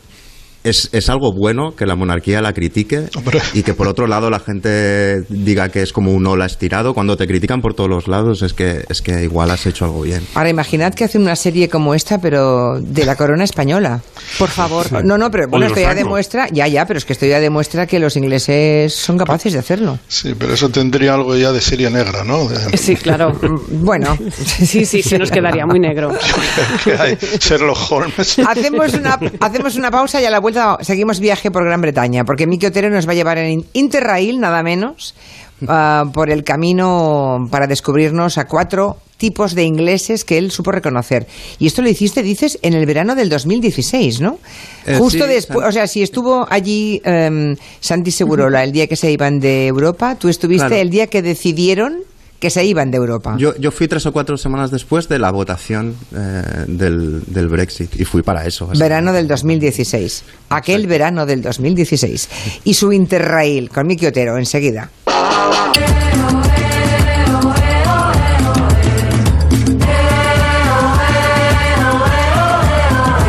es, 0.65 0.89
es 0.93 1.09
algo 1.09 1.33
bueno 1.33 1.71
que 1.77 1.87
la 1.87 1.97
monarquía 1.97 2.41
la 2.43 2.53
critique 2.53 3.09
Hombre. 3.17 3.41
y 3.55 3.63
que 3.63 3.75
por 3.75 3.89
otro 3.89 4.07
lado 4.07 4.31
la 4.31 4.41
gente 4.41 5.23
diga 5.29 5.69
que 5.71 5.83
es 5.83 5.93
como 5.93 6.13
un 6.13 6.27
ola 6.27 6.47
estirado. 6.47 6.95
Cuando 6.95 7.17
te 7.17 7.27
critican 7.27 7.61
por 7.61 7.75
todos 7.75 7.89
los 7.89 8.09
lados 8.09 8.43
es 8.43 8.53
que, 8.53 8.85
es 8.89 9.01
que 9.03 9.23
igual 9.25 9.51
has 9.51 9.67
hecho 9.67 9.85
algo 9.85 10.03
bien. 10.03 10.23
Ahora 10.35 10.51
imaginad 10.51 10.93
que 10.95 11.05
hacen 11.05 11.23
una 11.23 11.37
serie 11.37 11.69
como 11.69 11.95
esta, 11.95 12.19
pero 12.21 12.81
de 12.81 13.05
la 13.05 13.17
corona 13.17 13.45
española. 13.45 14.01
Por 14.39 14.49
favor. 14.51 15.05
No, 15.05 15.17
no, 15.19 15.31
pero 15.31 15.49
bueno, 15.49 15.67
esto 15.67 15.81
ya 15.81 15.95
demuestra, 15.95 16.49
ya, 16.53 16.67
ya, 16.69 16.87
pero 16.87 16.99
es 16.99 17.05
que 17.05 17.13
esto 17.15 17.27
ya 17.27 17.41
demuestra 17.41 17.87
que 17.87 17.99
los 17.99 18.17
ingleses 18.17 18.93
son 18.95 19.17
capaces 19.19 19.53
de 19.53 19.59
hacerlo. 19.59 19.99
Sí, 20.09 20.35
pero 20.39 20.53
eso 20.55 20.69
tendría 20.69 21.15
algo 21.15 21.37
ya 21.37 21.53
de 21.53 21.61
serie 21.61 21.91
negra, 21.91 22.25
¿no? 22.25 22.47
De- 22.49 22.77
Sí, 22.77 22.97
claro. 22.97 23.33
Bueno, 23.71 24.17
Sí, 24.31 24.85
sí, 24.85 25.03
se 25.03 25.19
nos 25.19 25.31
quedaría 25.31 25.65
muy 25.67 25.79
negro. 25.81 26.11
Sherlock 27.41 27.79
Holmes. 27.91 28.39
hacemos 28.39 28.95
una, 28.95 29.19
hacemos 29.41 29.77
una 29.77 29.91
pausa 29.91 30.21
y 30.21 30.25
a 30.25 30.31
la 30.31 30.39
vuelta 30.41 30.50
seguimos 30.81 31.21
viaje 31.21 31.51
por 31.51 31.65
Gran 31.65 31.81
Bretaña, 31.81 32.25
porque 32.25 32.47
Miki 32.47 32.67
Otero 32.67 32.91
nos 32.91 33.07
va 33.07 33.13
a 33.13 33.15
llevar 33.15 33.39
en 33.39 33.65
Interrail, 33.73 34.39
nada 34.41 34.63
menos, 34.63 35.15
ah, 35.69 36.05
por 36.13 36.31
el 36.31 36.45
camino 36.45 37.49
para 37.51 37.67
descubrirnos 37.67 38.39
a 38.39 38.47
cuatro 38.47 38.97
tipos 39.17 39.55
de 39.55 39.65
ingleses 39.65 40.25
que 40.25 40.39
él 40.39 40.51
supo 40.51 40.73
reconocer. 40.73 41.27
Y 41.59 41.67
esto 41.67 41.83
lo 41.83 41.91
hiciste, 41.91 42.23
dices, 42.23 42.59
en 42.63 42.73
el 42.73 42.87
verano 42.87 43.15
del 43.15 43.29
2016, 43.29 44.23
¿no? 44.23 44.39
Eh, 44.87 44.97
Justo 44.97 45.27
sí, 45.27 45.31
después, 45.31 45.69
o 45.69 45.71
sea, 45.73 45.87
si 45.87 46.03
estuvo 46.03 46.47
allí 46.51 47.03
em, 47.05 47.55
Santi 47.81 48.11
Segurola 48.11 48.65
el 48.65 48.73
día 48.73 48.87
que 48.87 48.97
se 48.97 49.13
iban 49.13 49.39
de 49.39 49.67
Europa, 49.67 50.15
tú 50.15 50.29
estuviste 50.31 50.69
Claro. 50.69 50.81
el 50.81 50.89
día 50.89 51.07
que 51.09 51.21
decidieron 51.21 51.99
que 52.41 52.51
se 52.51 52.65
iban 52.65 52.91
de 52.91 52.97
Europa. 52.97 53.37
Yo, 53.39 53.55
yo 53.57 53.71
fui 53.71 53.87
tres 53.87 54.07
o 54.07 54.13
cuatro 54.13 54.37
semanas 54.37 54.71
después 54.71 55.09
de 55.09 55.19
la 55.19 55.31
votación 55.31 55.95
eh, 56.17 56.65
del, 56.67 57.23
del 57.27 57.49
Brexit 57.49 58.01
y 58.01 58.05
fui 58.05 58.23
para 58.23 58.47
eso. 58.47 58.67
Verano 58.75 59.13
del 59.13 59.29
2016. 59.29 60.25
Aquel 60.49 60.87
verano 60.87 61.27
del 61.27 61.43
2016. 61.43 62.29
Y 62.65 62.75
su 62.75 62.93
Interrail 62.93 63.69
con 63.69 63.87
Miki 63.87 64.07
Otero, 64.07 64.39
enseguida. 64.39 64.91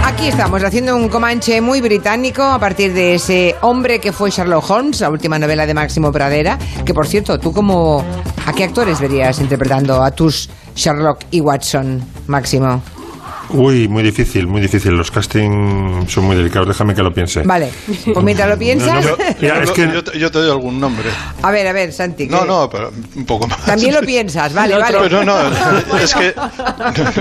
Aquí 0.05 0.27
estamos 0.29 0.63
haciendo 0.63 0.95
un 0.95 1.09
comanche 1.09 1.61
muy 1.61 1.81
británico 1.81 2.43
a 2.43 2.59
partir 2.59 2.93
de 2.93 3.15
ese 3.15 3.55
hombre 3.61 3.99
que 3.99 4.11
fue 4.11 4.29
Sherlock 4.29 4.69
Holmes, 4.69 5.01
la 5.01 5.09
última 5.09 5.39
novela 5.39 5.65
de 5.65 5.73
Máximo 5.73 6.11
Pradera. 6.11 6.59
Que 6.85 6.93
por 6.93 7.07
cierto, 7.07 7.39
tú 7.39 7.51
como 7.51 8.05
¿a 8.45 8.53
qué 8.53 8.63
actores 8.63 8.99
verías 8.99 9.39
interpretando 9.39 10.03
a 10.03 10.11
tus 10.11 10.49
Sherlock 10.75 11.21
y 11.31 11.41
Watson, 11.41 12.03
Máximo? 12.27 12.81
Uy, 13.53 13.89
muy 13.89 14.01
difícil, 14.01 14.47
muy 14.47 14.61
difícil. 14.61 14.93
Los 14.93 15.11
castings 15.11 16.09
son 16.09 16.23
muy 16.23 16.37
delicados. 16.37 16.69
Déjame 16.69 16.95
que 16.95 17.03
lo 17.03 17.13
piense. 17.13 17.41
Vale, 17.43 17.69
pues 18.13 18.23
mientras 18.23 18.47
lo 18.47 18.57
piensas. 18.57 19.03
Yo, 19.03 19.17
Mira, 19.41 19.55
yo- 19.57 19.63
es 19.63 19.71
que- 19.71 19.91
yo 19.91 20.01
te, 20.05 20.17
yo 20.17 20.31
te 20.31 20.39
doy 20.39 20.49
algún 20.49 20.79
nombre. 20.79 21.09
A 21.41 21.51
ver, 21.51 21.67
a 21.67 21.73
ver, 21.73 21.91
Santi. 21.91 22.27
No, 22.27 22.45
no, 22.45 22.69
pero 22.69 22.93
un 23.13 23.25
poco 23.25 23.47
más. 23.47 23.59
También 23.65 23.93
lo 23.93 23.99
piensas, 24.03 24.53
vale, 24.53 24.77
vale. 24.77 24.97
Pero 25.01 25.25
no, 25.25 25.35
es 25.99 26.15
que 26.15 26.33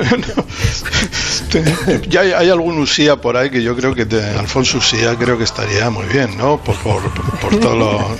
ya 2.08 2.20
hay, 2.20 2.32
hay 2.32 2.50
algún 2.50 2.78
Usía 2.78 3.16
por 3.20 3.36
ahí 3.36 3.50
que 3.50 3.62
yo 3.62 3.76
creo 3.76 3.94
que 3.94 4.06
te- 4.06 4.22
Alfonso 4.38 4.78
Usía 4.78 5.16
creo 5.16 5.36
que 5.36 5.44
estaría 5.44 5.90
muy 5.90 6.06
bien, 6.06 6.36
¿no? 6.38 6.58
Por, 6.58 6.76
por, 6.76 7.02
por 7.40 7.56
todo 7.58 7.74
lo 7.74 8.16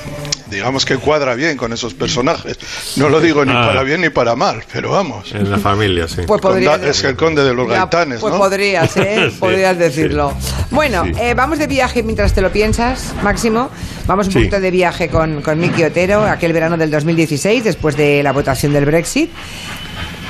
digamos 0.50 0.84
que 0.84 0.96
cuadra 0.96 1.34
bien 1.34 1.56
con 1.56 1.72
esos 1.72 1.94
personajes. 1.94 2.58
No 2.96 3.08
lo 3.08 3.20
digo 3.20 3.44
ni 3.44 3.52
Ah. 3.52 3.66
para 3.66 3.82
bien 3.82 4.00
ni 4.00 4.10
para 4.10 4.34
mal, 4.36 4.62
pero 4.72 4.90
vamos. 4.90 5.32
En 5.32 5.50
la 5.50 5.58
familia, 5.58 6.08
sí. 6.08 6.22
Pues 6.26 6.40
podría 6.40 6.74
es 6.76 7.02
el 7.04 7.16
conde 7.16 7.42
de 7.44 7.54
los 7.54 7.68
Ya, 7.68 7.78
gaitanes, 7.86 8.20
Pues 8.20 8.32
¿no? 8.32 8.38
podrías, 8.38 8.96
¿eh? 8.96 9.28
Sí, 9.30 9.36
podrías 9.38 9.74
sí, 9.76 9.82
decirlo. 9.82 10.34
Bueno, 10.70 11.04
sí. 11.04 11.12
eh, 11.20 11.34
vamos 11.34 11.58
de 11.58 11.66
viaje 11.66 12.02
mientras 12.02 12.32
te 12.34 12.40
lo 12.42 12.50
piensas, 12.52 13.14
Máximo. 13.22 13.70
Vamos 14.06 14.26
un 14.26 14.32
Sí. 14.32 14.38
poquito 14.40 14.60
de 14.60 14.70
viaje 14.70 15.08
con, 15.08 15.42
con 15.42 15.58
Miki 15.60 15.84
Otero, 15.84 16.24
aquel 16.24 16.52
verano 16.52 16.76
del 16.76 16.90
2016, 16.90 17.64
después 17.64 17.96
de 17.96 18.22
la 18.22 18.32
votación 18.32 18.72
del 18.72 18.84
Brexit. 18.86 19.30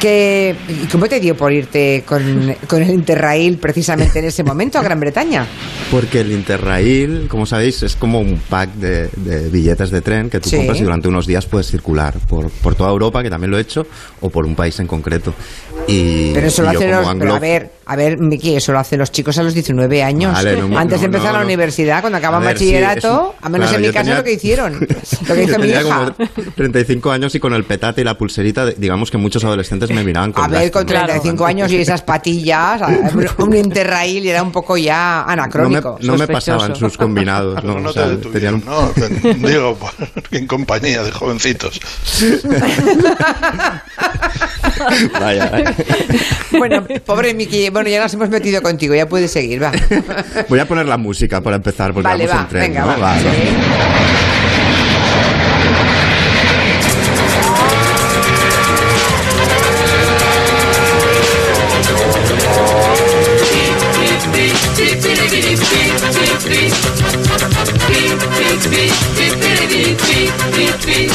Que, 0.00 0.56
¿Y 0.68 0.86
cómo 0.86 1.06
te 1.08 1.20
dio 1.20 1.36
por 1.36 1.52
irte 1.52 2.04
con, 2.06 2.56
con 2.66 2.82
el 2.82 2.88
Interrail 2.90 3.58
precisamente 3.58 4.18
en 4.20 4.24
ese 4.24 4.42
momento 4.42 4.78
a 4.78 4.82
Gran 4.82 4.98
Bretaña? 4.98 5.46
Porque 5.90 6.20
el 6.20 6.32
Interrail, 6.32 7.26
como 7.28 7.44
sabéis, 7.44 7.82
es 7.82 7.96
como 7.96 8.18
un 8.20 8.38
pack 8.48 8.70
de, 8.76 9.08
de 9.08 9.48
billetes 9.50 9.90
de 9.90 10.00
tren 10.00 10.30
que 10.30 10.40
tú 10.40 10.48
Sí. 10.48 10.56
compras 10.56 10.80
y 10.80 10.84
durante 10.84 11.06
unos 11.08 11.26
días 11.26 11.44
puedes 11.44 11.66
circular 11.66 12.14
por, 12.28 12.48
por 12.50 12.74
toda 12.74 12.88
Europa, 12.90 13.22
que 13.22 13.28
también 13.28 13.50
lo 13.50 13.58
he 13.58 13.60
hecho, 13.60 13.86
o 14.22 14.30
por 14.30 14.46
un 14.46 14.54
país 14.54 14.80
en 14.80 14.86
concreto. 14.86 15.34
Y, 15.86 16.32
Pero 16.32 16.46
eso 16.46 16.62
y 16.62 16.64
lo 16.64 16.70
hacen 16.70 16.90
los, 16.90 17.14
pero 17.18 17.34
a 17.34 17.38
ver, 17.38 17.70
a 17.92 17.96
ver, 17.96 18.18
Miki, 18.18 18.54
eso 18.54 18.72
lo 18.72 18.78
hacen 18.78 19.00
los 19.00 19.10
chicos 19.10 19.36
a 19.38 19.42
los 19.42 19.52
19 19.52 20.02
años. 20.02 20.32
Vale, 20.32 20.62
no, 20.62 20.78
Antes 20.78 21.00
de 21.00 21.06
empezar 21.06 21.28
no, 21.28 21.32
la 21.32 21.38
no. 21.40 21.44
universidad, 21.46 22.00
cuando 22.00 22.18
acaban 22.18 22.40
A 22.42 22.46
ver, 22.46 22.58
sí, 22.58 22.66
bachillerato, 22.66 23.34
un- 23.40 23.46
a 23.46 23.48
menos 23.48 23.68
claro, 23.68 23.82
en 23.84 23.88
mi 23.88 23.92
caso 23.92 24.04
tenía- 24.04 24.18
lo 24.18 24.24
que 24.24 24.32
hicieron, 24.32 24.72
lo 24.80 25.34
que 25.34 25.42
hizo 25.42 25.52
Yo 25.52 25.58
mi 25.58 25.66
tenía 25.66 25.82
hija. 25.82 26.14
como 26.14 26.50
35 26.54 27.10
años 27.10 27.34
y 27.34 27.40
con 27.40 27.52
el 27.52 27.64
petate 27.64 28.02
y 28.02 28.04
la 28.04 28.16
pulserita, 28.16 28.66
digamos 28.66 29.10
que 29.10 29.18
muchos 29.18 29.42
adolescentes 29.44 29.90
me 29.90 30.04
miraban 30.04 30.32
con 30.32 30.44
A 30.44 30.48
ver, 30.48 30.70
con 30.70 30.82
lástima. 30.84 31.04
35 31.06 31.46
años 31.46 31.72
y 31.72 31.76
esas 31.78 32.02
patillas, 32.02 32.80
un- 33.38 33.56
interrail 33.56 34.24
y 34.24 34.30
era 34.30 34.42
un 34.42 34.52
poco 34.52 34.76
ya 34.76 35.20
no 35.22 35.26
me, 35.26 35.32
anacrónico. 35.32 35.98
no 36.02 36.16
me 36.16 36.28
pasaban 36.28 36.76
sus 36.76 36.96
combinados. 36.96 37.62
¿no? 37.64 37.74
O 37.88 37.92
sea, 37.92 38.04
te 38.04 38.10
detuvieron, 38.16 38.30
tenían 38.32 38.54
un- 38.54 38.64
no, 38.64 39.40
te- 39.42 39.48
digo, 39.48 39.78
en 40.30 40.46
compañía 40.46 41.02
de 41.02 41.10
jovencitos. 41.10 41.80
Vaya, 45.20 45.50
vaya. 45.50 45.74
Bueno, 46.52 46.84
pobre 47.04 47.34
Miki, 47.34 47.68
bueno, 47.80 47.90
ya 47.96 48.02
nos 48.02 48.12
hemos 48.12 48.28
metido 48.28 48.60
contigo, 48.60 48.94
ya 48.94 49.08
puedes 49.08 49.30
seguir, 49.30 49.62
va. 49.62 49.72
Voy 50.50 50.58
a 50.58 50.68
poner 50.68 50.84
la 50.84 50.98
música 50.98 51.40
para 51.40 51.56
empezar, 51.56 51.94
porque 51.94 52.08
Vale, 52.08 52.26
vamos 52.26 52.42
va, 52.42 52.42
en 52.42 52.48
tren, 52.50 52.62
venga, 52.62 52.80
¿no? 52.82 52.86
va. 52.88 52.96
Va, 52.96 53.14
va. 53.14 53.18
Sí. 53.18 53.28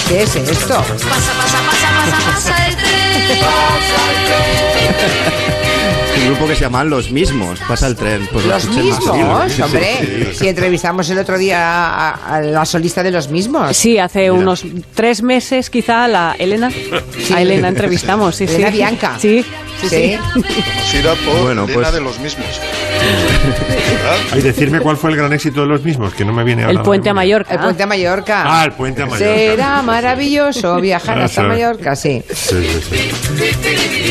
¿Qué 0.07 0.23
es 0.23 0.35
esto? 0.35 0.77
Pasa, 0.77 1.33
pasa, 1.37 1.59
pasa, 1.67 1.89
pasa, 1.95 2.17
pasa 2.31 2.67
el 2.67 2.75
tren. 2.75 2.95
Un 6.25 6.31
grupo 6.31 6.47
que 6.47 6.55
se 6.55 6.61
llaman 6.61 6.89
Los 6.89 7.11
Mismos. 7.11 7.59
Pasa 7.67 7.85
el 7.87 7.95
tren. 7.95 8.27
Pues 8.31 8.45
lo 8.45 8.53
Los 8.53 8.67
mismos, 8.69 9.51
Sí, 9.51 9.55
sí, 9.55 9.61
hombre. 9.61 10.31
sí. 10.31 10.39
Si 10.39 10.47
entrevistamos 10.47 11.07
el 11.11 11.19
otro 11.19 11.37
día 11.37 11.59
a, 11.61 12.35
a 12.37 12.41
la 12.41 12.65
solista 12.65 13.03
de 13.03 13.11
los 13.11 13.29
mismos. 13.29 13.77
Sí, 13.77 13.99
hace 13.99 14.31
unos 14.31 14.63
tres 14.95 15.21
meses 15.21 15.69
quizá 15.69 16.05
a 16.05 16.07
la 16.07 16.35
Elena. 16.39 16.71
A 17.33 17.41
Elena 17.41 17.67
entrevistamos, 17.67 18.35
sí, 18.35 18.45
Elena 18.45 18.67
sí. 18.69 18.73
Bianca. 18.73 19.15
Sí, 19.19 19.45
sí, 19.81 19.87
sí. 19.89 20.17
Sí. 20.91 20.97
Por 21.25 21.41
Bueno, 21.43 21.63
Elena 21.65 21.73
pues- 21.81 21.93
de 21.93 22.01
los 22.01 22.19
mismos. 22.19 22.47
Ay, 24.33 24.41
decirme 24.41 24.79
cuál 24.79 24.97
fue 24.97 25.11
el 25.11 25.17
gran 25.17 25.31
éxito 25.33 25.61
de 25.61 25.67
los 25.67 25.83
mismos, 25.83 26.13
que 26.15 26.25
no 26.25 26.33
me 26.33 26.43
viene 26.43 26.63
ahora. 26.63 26.77
El 26.77 26.81
puente 26.83 27.09
a. 27.09 27.13
Mallorca. 27.13 27.53
El 27.53 27.59
puente 27.59 27.83
a 27.83 27.87
Mallorca. 27.87 28.43
Ah, 28.47 28.65
el 28.65 28.71
puente 28.71 29.01
a 29.03 29.05
Mallorca. 29.05 29.25
Será 29.35 29.81
maravilloso 29.83 30.75
viajar 30.81 31.19
Ah, 31.19 31.25
hasta. 31.25 31.43
Mallorca, 31.43 31.95
sí. 31.95 32.23
Sí, 32.33 32.55
sí, 32.89 32.99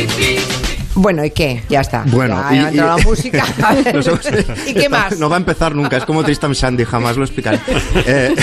sí. 0.09 0.73
Bueno, 0.96 1.24
¿y 1.24 1.30
qué? 1.30 1.62
Ya 1.68 1.80
está. 1.80 2.04
Bueno, 2.07 2.37
ya, 2.50 2.54
y- 2.54 2.59
ha 2.59 2.68
entrado 2.68 2.98
y- 2.98 3.02
la 3.02 3.09
música. 3.09 3.44
¿Y 4.66 4.74
qué 4.74 4.88
más? 4.88 5.18
No 5.18 5.28
va 5.28 5.37
a 5.37 5.38
empezar 5.40 5.74
nunca, 5.74 5.96
es 5.96 6.04
como 6.04 6.22
Tristan 6.24 6.52
Shandy, 6.52 6.85
jamás 6.85 7.16
lo 7.16 7.24
explicaré. 7.24 7.61
Eh, 8.07 8.35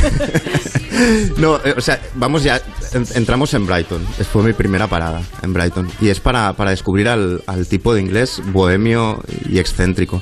no, 1.37 1.57
eh, 1.63 1.73
o 1.77 1.81
sea, 1.81 1.99
vamos 2.15 2.43
ya, 2.43 2.61
en- 2.93 3.05
entramos 3.15 3.53
en 3.53 3.65
Brighton, 3.65 4.05
fue 4.31 4.43
mi 4.43 4.53
primera 4.53 4.87
parada 4.87 5.21
en 5.41 5.53
Brighton, 5.53 5.89
y 6.01 6.09
es 6.09 6.19
para, 6.19 6.53
para 6.53 6.71
descubrir 6.71 7.07
al, 7.07 7.41
al 7.47 7.67
tipo 7.67 7.93
de 7.93 8.01
inglés 8.01 8.41
bohemio 8.51 9.21
y 9.49 9.59
excéntrico. 9.59 10.21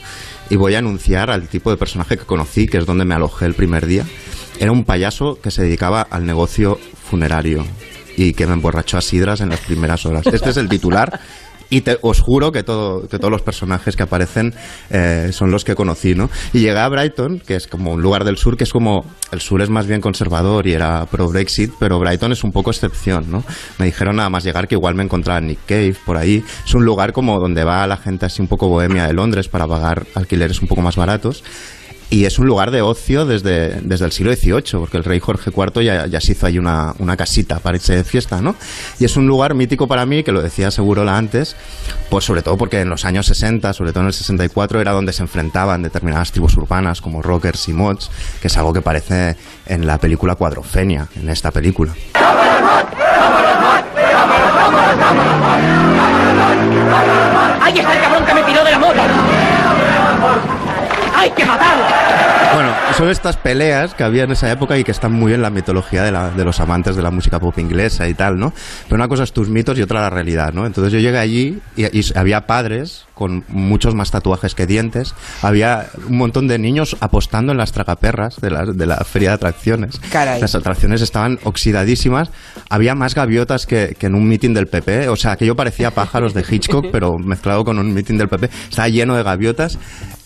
Y 0.52 0.56
voy 0.56 0.76
a 0.76 0.80
anunciar 0.80 1.30
al 1.30 1.48
tipo 1.48 1.70
de 1.70 1.78
personaje 1.78 2.18
que 2.18 2.26
conocí, 2.26 2.68
que 2.68 2.78
es 2.80 2.86
donde 2.86 3.06
me 3.06 3.13
alojé 3.15 3.46
el 3.46 3.54
primer 3.54 3.86
día. 3.86 4.04
Era 4.60 4.72
un 4.72 4.84
payaso 4.84 5.39
que 5.42 5.52
se 5.52 5.62
dedicaba 5.63 6.02
al 6.10 6.26
negocio 6.26 6.80
funerario 7.10 7.65
y 8.18 8.34
que 8.34 8.48
me 8.48 8.54
emborrachó 8.54 8.98
a 8.98 9.02
sidras 9.02 9.42
en 9.42 9.50
las 9.50 9.60
primeras 9.60 10.06
horas. 10.08 10.26
Este 10.26 10.50
es 10.50 10.58
el 10.58 10.68
titular. 10.68 11.20
Y 11.70 11.82
te- 11.82 12.00
os 12.02 12.20
juro 12.20 12.52
que, 12.52 12.64
todo, 12.64 13.08
que 13.08 13.20
todos 13.20 13.32
los 13.32 13.42
personajes 13.44 13.96
que 13.96 14.04
aparecen 14.04 14.54
eh, 14.90 15.30
son 15.32 15.52
los 15.52 15.64
que 15.64 15.76
conocí, 15.76 16.16
¿no? 16.16 16.30
Y 16.52 16.60
llegué 16.60 16.80
a 16.80 16.88
Brighton, 16.90 17.40
que 17.46 17.56
es 17.56 17.68
como 17.68 17.92
un 17.94 18.02
lugar 18.02 18.24
del 18.24 18.38
sur, 18.38 18.58
que 18.58 18.64
es 18.64 18.72
como... 18.72 19.06
El 19.32 19.42
sur 19.42 19.62
es 19.62 19.70
más 19.70 19.86
bien 19.86 20.02
conservador 20.02 20.66
y 20.66 20.74
era 20.74 21.06
pro-Brexit, 21.06 21.74
pero 21.80 22.00
Brighton 22.00 22.32
es 22.32 22.44
un 22.44 22.52
poco 22.52 22.72
excepción, 22.72 23.30
¿no? 23.30 23.44
Me 23.78 23.86
dijeron 23.86 24.16
nada 24.16 24.30
más 24.32 24.44
llegar 24.44 24.68
que 24.68 24.74
igual 24.74 24.96
me 24.96 25.04
encontraba 25.04 25.38
en 25.40 25.48
Nick 25.48 25.60
Cave, 25.68 25.96
por 26.06 26.18
ahí. 26.18 26.44
Es 26.66 26.74
un 26.74 26.84
lugar 26.84 27.14
como 27.14 27.40
donde 27.40 27.64
va 27.64 27.86
la 27.86 27.98
gente 27.98 28.26
así 28.26 28.42
un 28.42 28.48
poco 28.48 28.68
bohemia 28.68 29.06
de 29.06 29.14
Londres 29.14 29.48
para 29.48 29.68
pagar 29.68 30.08
alquileres 30.16 30.62
un 30.64 30.68
poco 30.68 30.82
más 30.82 30.96
baratos. 30.96 31.44
Y 32.12 32.26
es 32.26 32.39
un 32.39 32.48
lugar 32.48 32.72
de 32.72 32.82
ocio 32.82 33.26
desde, 33.26 33.82
desde 33.82 34.06
el 34.06 34.12
siglo 34.12 34.34
XVIII, 34.34 34.80
porque 34.80 34.98
el 34.98 35.04
rey 35.04 35.19
Jorge 35.19 35.52
IV 35.56 35.84
ya, 35.84 36.08
ya 36.08 36.19
se 36.19 36.32
hizo 36.32 36.48
ahí 36.48 36.58
una, 36.58 36.93
una 36.98 37.15
casita 37.15 37.60
para 37.60 37.78
irse 37.78 37.95
de 37.95 38.04
fiesta, 38.04 38.41
¿no? 38.41 38.56
Y 39.00 39.06
es 39.06 39.15
un 39.15 39.28
lugar 39.28 39.54
mítico 39.54 39.88
para 39.88 40.08
mí, 40.08 40.24
que 40.24 40.32
lo 40.32 40.41
decía 40.41 40.72
Segurola 40.72 41.17
antes, 41.17 41.56
pues 42.10 42.26
sobre 42.26 42.41
todo 42.41 42.58
porque 42.58 42.82
en 42.82 42.89
los 42.89 43.06
años 43.06 43.28
60, 43.28 43.74
sobre 43.74 43.91
todo 43.91 44.02
en 44.02 44.08
el 44.08 44.13
64, 44.13 44.82
era 44.82 44.91
donde 44.91 45.13
se 45.13 45.22
enfrentaban 45.22 45.84
determinadas 45.84 46.32
tribus 46.32 46.58
urbanas 46.58 47.00
como 47.00 47.22
rockers 47.22 47.67
y 47.67 47.74
mods, 47.74 48.10
que 48.41 48.48
es 48.48 48.58
algo 48.58 48.74
que 48.74 48.82
parece 48.82 49.36
en 49.67 49.86
la 49.86 50.00
película 50.00 50.34
Cuadrofenia, 50.34 51.08
en 51.15 51.30
esta 51.30 51.52
película. 51.52 51.93
¡Ahí 57.62 57.78
está 57.78 57.93
el 57.93 58.02
cabrón 58.02 58.26
que 58.26 58.34
me 58.34 58.43
tiró 58.43 58.63
de 58.63 58.72
la 58.72 58.80
moto! 58.80 59.38
¡Hay 61.20 61.32
que 61.32 61.46
matarlo! 61.46 61.84
Bueno, 62.54 62.74
son 62.98 63.10
estas 63.10 63.38
peleas 63.38 63.94
que 63.94 64.04
había 64.04 64.24
en 64.24 64.32
esa 64.32 64.50
época 64.52 64.78
y 64.78 64.84
que 64.84 64.92
están 64.92 65.12
muy 65.12 65.34
en 65.34 65.42
la 65.42 65.50
mitología 65.50 66.04
de, 66.04 66.12
la- 66.12 66.32
de 66.32 66.44
los 66.46 66.60
amantes 66.60 66.96
de 66.96 67.02
la 67.04 67.12
música 67.12 67.40
pop 67.40 67.58
inglesa 67.60 68.08
y 68.08 68.14
tal, 68.14 68.40
¿no? 68.40 68.54
Pero 68.86 68.96
una 68.96 69.08
cosa 69.08 69.24
es 69.24 69.34
tus 69.34 69.50
mitos 69.50 69.78
y 69.78 69.82
otra 69.82 70.02
la 70.02 70.10
realidad, 70.10 70.54
¿no? 70.54 70.66
Entonces 70.66 70.92
yo 70.94 71.00
llegué 71.00 71.20
allí 71.20 71.60
y, 71.76 71.86
y 72.00 72.04
había 72.16 72.48
padres 72.48 73.06
con 73.14 73.44
muchos 73.50 73.96
más 73.96 74.12
tatuajes 74.12 74.56
que 74.56 74.66
dientes, 74.66 75.14
había 75.42 75.88
un 76.08 76.18
montón 76.18 76.48
de 76.48 76.58
niños 76.58 76.96
apostando 77.02 77.52
en 77.52 77.58
las 77.58 77.74
tragaperras 77.74 78.38
de 78.40 78.50
la, 78.50 78.66
de 78.66 78.86
la 78.86 78.96
feria 79.04 79.30
de 79.32 79.36
atracciones. 79.36 80.00
Caray. 80.10 80.40
Las 80.40 80.56
atracciones 80.56 81.02
estaban 81.02 81.38
oxidadísimas, 81.44 82.32
había 82.70 82.96
más 82.96 83.16
gaviotas 83.16 83.66
que, 83.66 83.96
que 84.00 84.08
en 84.08 84.16
un 84.16 84.26
meeting 84.28 84.54
del 84.54 84.68
PP, 84.68 85.10
o 85.10 85.18
sea, 85.18 85.34
aquello 85.34 85.56
parecía 85.58 85.92
pájaros 85.92 86.34
de 86.34 86.46
Hitchcock, 86.50 86.86
pero 86.94 87.18
mezclado 87.20 87.66
con 87.66 87.78
un 87.78 87.94
meeting 87.94 88.18
del 88.18 88.30
PP, 88.30 88.50
estaba 88.70 88.88
lleno 88.88 89.16
de 89.16 89.24
gaviotas 89.24 89.78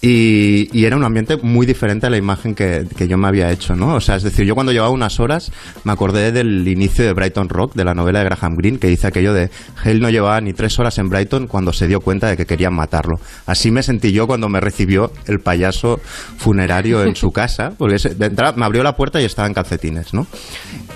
y, 0.05 0.83
era 0.83 0.97
un 0.97 1.05
ambiente 1.05 1.37
muy 1.37 1.65
diferente 1.65 2.07
a 2.07 2.09
la 2.09 2.17
imagen 2.17 2.55
que, 2.55 2.85
yo 3.07 3.17
me 3.17 3.29
había 3.29 3.49
hecho, 3.51 3.73
¿no? 3.73 3.95
O 3.95 4.01
sea, 4.01 4.17
es 4.17 4.23
decir, 4.23 4.45
yo 4.45 4.53
cuando 4.53 4.73
llevaba 4.73 4.91
unas 4.91 5.21
horas 5.21 5.49
me 5.85 5.93
acordé 5.93 6.33
del 6.33 6.67
inicio 6.67 7.05
de 7.05 7.13
Brighton 7.13 7.47
Rock, 7.47 7.73
de 7.73 7.85
la 7.85 7.93
novela 7.93 8.19
de 8.19 8.25
Graham 8.25 8.55
Greene, 8.57 8.79
que 8.79 8.87
dice 8.87 9.07
aquello 9.07 9.33
de 9.33 9.49
Hale 9.81 9.99
no 10.01 10.09
llevaba 10.09 10.41
ni 10.41 10.51
tres 10.51 10.77
horas 10.77 10.97
en 10.97 11.07
Brighton 11.07 11.47
cuando 11.47 11.71
se 11.71 11.87
dio 11.87 12.01
cuenta 12.01 12.27
de 12.27 12.35
que 12.35 12.45
querían 12.45 12.73
matarlo. 12.75 13.15
Así 13.45 13.71
me 13.71 13.81
sentí 13.81 14.11
yo 14.11 14.27
cuando 14.27 14.49
me 14.49 14.59
recibió 14.59 15.09
el 15.25 15.39
payaso 15.39 16.01
funerario 16.35 17.01
en 17.03 17.15
su 17.15 17.31
casa, 17.31 17.71
porque 17.77 17.95
me 18.57 18.65
abrió 18.65 18.83
la 18.83 18.97
puerta 18.97 19.21
y 19.21 19.23
estaba 19.23 19.47
en 19.47 19.53
calcetines, 19.53 20.13
¿no? 20.13 20.27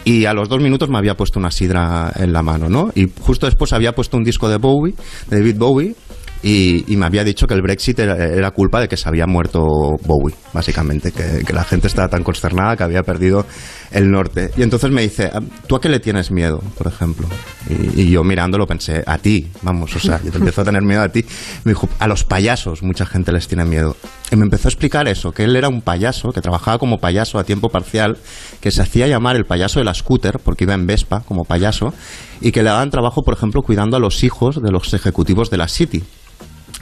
Y 0.03 0.25
a 0.25 0.33
los 0.33 0.49
dos 0.49 0.61
minutos 0.61 0.89
me 0.89 0.97
había 0.97 1.15
puesto 1.15 1.39
una 1.39 1.51
sidra 1.51 2.11
en 2.17 2.33
la 2.33 2.41
mano, 2.41 2.67
¿no? 2.67 2.91
Y 2.93 3.09
justo 3.21 3.45
después 3.45 3.71
había 3.71 3.93
puesto 3.93 4.17
un 4.17 4.25
disco 4.25 4.49
de 4.49 4.57
Bowie, 4.57 4.95
de 5.29 5.37
David 5.37 5.55
Bowie, 5.57 5.95
y, 6.43 6.91
y 6.91 6.97
me 6.97 7.05
había 7.05 7.23
dicho 7.23 7.47
que 7.47 7.53
el 7.53 7.61
Brexit 7.61 7.99
era, 7.99 8.15
era 8.15 8.51
culpa 8.51 8.79
de 8.79 8.87
que 8.87 8.97
se 8.97 9.07
había 9.09 9.25
muerto 9.25 9.59
Bowie, 10.05 10.35
básicamente, 10.53 11.11
que, 11.11 11.43
que 11.45 11.53
la 11.53 11.63
gente 11.63 11.87
estaba 11.87 12.07
tan 12.07 12.23
consternada 12.23 12.75
que 12.75 12.83
había 12.83 13.03
perdido 13.03 13.45
el 13.91 14.11
norte. 14.11 14.51
Y 14.57 14.63
entonces 14.63 14.91
me 14.91 15.01
dice, 15.01 15.29
"Ah, 15.33 15.41
¿tú 15.67 15.75
a 15.75 15.81
qué 15.81 15.89
le 15.89 15.99
tienes 15.99 16.31
miedo, 16.31 16.61
por 16.77 16.87
ejemplo? 16.87 17.27
Y, 17.69 18.09
yo 18.09 18.23
mirándolo 18.23 18.65
pensé, 18.65 19.03
a 19.05 19.17
ti, 19.17 19.47
vamos, 19.61 19.95
o 19.95 19.99
sea, 19.99 20.21
yo 20.23 20.31
te 20.31 20.37
empiezo 20.37 20.61
a 20.61 20.63
tener 20.63 20.81
miedo 20.83 21.01
a 21.01 21.09
ti. 21.09 21.25
Me 21.65 21.71
dijo, 21.71 21.89
a 21.99 22.07
los 22.07 22.23
payasos 22.23 22.81
mucha 22.81 23.05
gente 23.05 23.31
les 23.31 23.47
tiene 23.47 23.65
miedo. 23.65 23.97
Y 24.31 24.35
me 24.35 24.43
empezó 24.43 24.67
a 24.67 24.71
explicar 24.71 25.07
eso, 25.07 25.31
que 25.31 25.43
él 25.43 25.55
era 25.55 25.67
un 25.67 25.81
payaso, 25.81 26.31
que 26.31 26.41
trabajaba 26.41 26.77
como 26.77 26.99
payaso 26.99 27.39
a 27.39 27.43
tiempo 27.43 27.69
parcial, 27.69 28.17
que 28.61 28.71
se 28.71 28.81
hacía 28.81 29.07
llamar 29.07 29.35
el 29.35 29.45
payaso 29.45 29.79
de 29.79 29.85
la 29.85 29.93
scooter, 29.93 30.39
porque 30.39 30.63
iba 30.63 30.73
en 30.73 30.87
Vespa 30.87 31.21
como 31.21 31.43
payaso, 31.43 31.93
y 32.39 32.51
que 32.51 32.63
le 32.63 32.69
daban 32.69 32.89
trabajo, 32.89 33.23
por 33.23 33.33
ejemplo, 33.33 33.61
cuidando 33.61 33.97
a 33.97 33.99
los 33.99 34.23
hijos 34.23 34.61
de 34.61 34.71
los 34.71 34.93
ejecutivos 34.93 35.49
de 35.49 35.57
la 35.57 35.67
City 35.67 36.03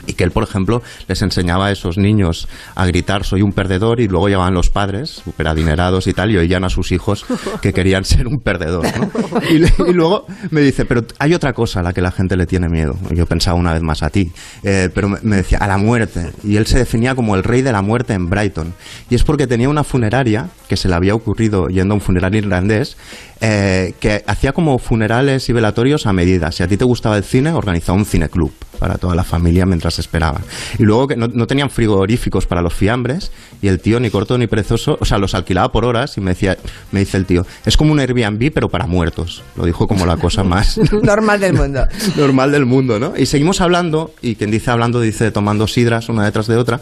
Y 0.06 0.14
que 0.14 0.24
él, 0.24 0.30
por 0.30 0.44
ejemplo, 0.44 0.82
les 1.08 1.22
enseñaba 1.22 1.66
a 1.66 1.72
esos 1.72 1.98
niños 1.98 2.48
a 2.74 2.86
gritar 2.86 3.24
soy 3.24 3.42
un 3.42 3.52
perdedor 3.52 4.00
y 4.00 4.08
luego 4.08 4.28
llegaban 4.28 4.54
los 4.54 4.70
padres, 4.70 5.22
súper 5.24 5.48
adinerados 5.48 6.06
y 6.06 6.12
tal, 6.12 6.30
y 6.30 6.36
oían 6.36 6.64
a 6.64 6.68
sus 6.68 6.92
hijos 6.92 7.24
que 7.60 7.72
querían 7.72 8.04
ser 8.06 8.26
un 8.26 8.38
perdedor. 8.38 8.86
¿no? 8.98 9.10
Y, 9.50 9.92
luego 9.92 10.26
me 10.50 10.60
dice, 10.60 10.84
pero 10.84 11.04
hay 11.18 11.34
otra 11.34 11.52
cosa 11.52 11.80
a 11.80 11.82
la 11.82 11.92
que 11.92 12.00
la 12.00 12.10
gente 12.10 12.36
le 12.36 12.46
tiene 12.46 12.68
miedo. 12.68 12.96
Yo 13.10 13.26
pensaba 13.26 13.58
una 13.58 13.72
vez 13.72 13.82
más 13.82 14.02
a 14.02 14.10
ti, 14.10 14.30
Eh, 14.62 14.90
pero 14.94 15.08
me, 15.08 15.18
me 15.22 15.36
decía, 15.36 15.58
a 15.58 15.66
la 15.66 15.78
muerte. 15.78 16.30
Y 16.42 16.56
él 16.56 16.66
se 16.66 16.78
definía 16.78 17.14
como 17.14 17.36
el 17.36 17.42
rey 17.42 17.62
de 17.62 17.72
la 17.72 17.82
muerte 17.82 18.14
en 18.14 18.28
Brighton. 18.28 18.74
Y 19.10 19.14
es 19.14 19.24
porque 19.24 19.46
tenía 19.46 19.68
una 19.68 19.84
funeraria 19.84 20.48
que 20.68 20.76
se 20.76 20.88
le 20.88 20.94
había 20.94 21.14
ocurrido 21.14 21.68
yendo 21.68 21.94
a 21.94 21.96
un 21.96 22.00
funeral 22.00 22.34
irlandés 22.34 22.96
eh, 23.40 23.94
que 24.00 24.22
hacía 24.26 24.52
como 24.52 24.78
funerales 24.78 25.48
y 25.48 25.52
velatorios 25.52 26.06
a 26.06 26.12
medida. 26.12 26.52
Si 26.52 26.62
a 26.62 26.68
ti 26.68 26.76
te 26.76 26.84
gustaba 26.84 27.16
el 27.16 27.24
cine, 27.24 27.52
organizaba 27.52 27.98
un 27.98 28.04
cineclub 28.06 28.52
para 28.76 28.96
toda 28.96 29.14
la 29.14 29.24
familia 29.24 29.66
mientras 29.66 29.98
esperaban. 29.98 30.42
Y 30.78 30.84
luego 30.84 31.08
que 31.08 31.16
no, 31.16 31.28
no 31.28 31.46
tenían 31.46 31.70
frigoríficos 31.70 32.46
para 32.46 32.62
los 32.62 32.74
fiambres 32.74 33.32
y 33.62 33.68
el 33.68 33.80
tío 33.80 34.00
ni 34.00 34.10
corto 34.10 34.38
ni 34.38 34.46
perezoso, 34.46 34.96
o 35.00 35.04
sea, 35.04 35.18
los 35.18 35.34
alquilaba 35.34 35.70
por 35.70 35.84
horas 35.84 36.16
y 36.16 36.20
me 36.20 36.32
decía, 36.32 36.56
me 36.92 37.00
dice 37.00 37.16
el 37.16 37.26
tío, 37.26 37.46
es 37.64 37.76
como 37.76 37.92
un 37.92 38.00
Airbnb 38.00 38.52
pero 38.52 38.68
para 38.68 38.86
muertos. 38.86 39.42
Lo 39.56 39.64
dijo 39.64 39.86
como 39.86 40.06
la 40.06 40.16
cosa 40.16 40.44
más 40.44 40.78
Normal 41.02 41.40
del 41.40 41.54
mundo. 41.54 41.86
normal 42.16 42.52
del 42.52 42.66
mundo, 42.66 42.98
¿no? 42.98 43.14
Y 43.16 43.26
seguimos 43.26 43.60
hablando, 43.60 44.12
y 44.22 44.34
quien 44.36 44.50
dice 44.50 44.70
hablando 44.70 45.00
dice 45.00 45.30
tomando 45.30 45.66
sidras 45.66 46.08
una 46.08 46.24
detrás 46.24 46.46
de 46.46 46.56
otra, 46.56 46.80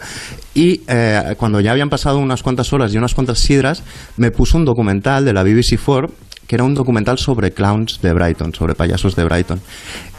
y 0.54 0.82
eh, 0.88 1.34
cuando 1.36 1.60
ya 1.60 1.72
habían 1.72 1.90
pasado 1.90 2.18
unas 2.18 2.42
cuantas 2.42 2.72
horas 2.72 2.92
y 2.92 2.98
unas 2.98 3.14
cuantas 3.14 3.38
sidras, 3.38 3.82
me 4.16 4.30
puso 4.30 4.58
un 4.58 4.64
documental 4.64 5.24
de 5.24 5.32
la 5.32 5.44
BBC4, 5.44 6.10
que 6.46 6.56
era 6.56 6.64
un 6.64 6.74
documental 6.74 7.18
sobre 7.18 7.52
clowns 7.52 8.00
de 8.02 8.12
Brighton, 8.12 8.54
sobre 8.54 8.74
payasos 8.74 9.16
de 9.16 9.24
Brighton, 9.24 9.60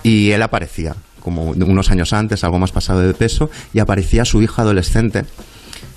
y 0.03 0.31
él 0.31 0.41
aparecía, 0.41 0.95
como 1.25 1.49
unos 1.51 1.91
años 1.91 2.13
antes, 2.13 2.43
algo 2.45 2.59
más 2.59 2.71
pasado 2.71 3.01
de 3.01 3.13
peso, 3.13 3.49
y 3.73 3.79
aparecía 3.79 4.23
su 4.23 4.41
hija 4.41 4.61
adolescente, 4.61 5.25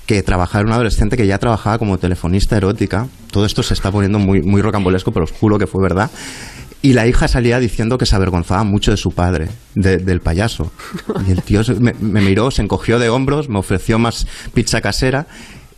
que 0.07 0.23
trabajaba, 0.23 0.61
era 0.63 0.67
una 0.69 0.75
adolescente 0.77 1.17
que 1.17 1.27
ya 1.27 1.39
trabajaba 1.39 1.79
como 1.79 1.99
telefonista 1.99 2.57
erótica. 2.57 3.07
Todo 3.31 3.45
esto 3.45 3.63
se 3.63 3.75
está 3.75 3.93
poniendo 3.93 4.19
muy, 4.19 4.41
muy 4.43 4.63
rocambolesco, 4.63 5.13
pero 5.13 5.25
os 5.25 5.31
juro 5.33 5.59
que 5.59 5.67
fue 5.67 5.83
verdad. 5.83 6.11
Y 6.81 6.93
la 6.95 7.07
hija 7.07 7.29
salía 7.29 7.59
diciendo 7.59 7.99
que 7.99 8.07
se 8.07 8.17
avergonzaba 8.17 8.65
mucho 8.65 8.91
de 8.91 8.97
su 8.97 9.11
padre, 9.11 9.49
de- 9.75 9.99
del 9.99 10.21
payaso. 10.21 10.73
Y 11.27 11.33
el 11.33 11.43
tío 11.43 11.61
me, 11.81 11.93
me 12.01 12.21
miró, 12.23 12.51
se 12.51 12.63
encogió 12.63 12.99
de 12.99 13.09
hombros, 13.11 13.49
me 13.49 13.59
ofreció 13.59 13.99
más 13.99 14.27
pizza 14.55 14.81
casera. 14.81 15.27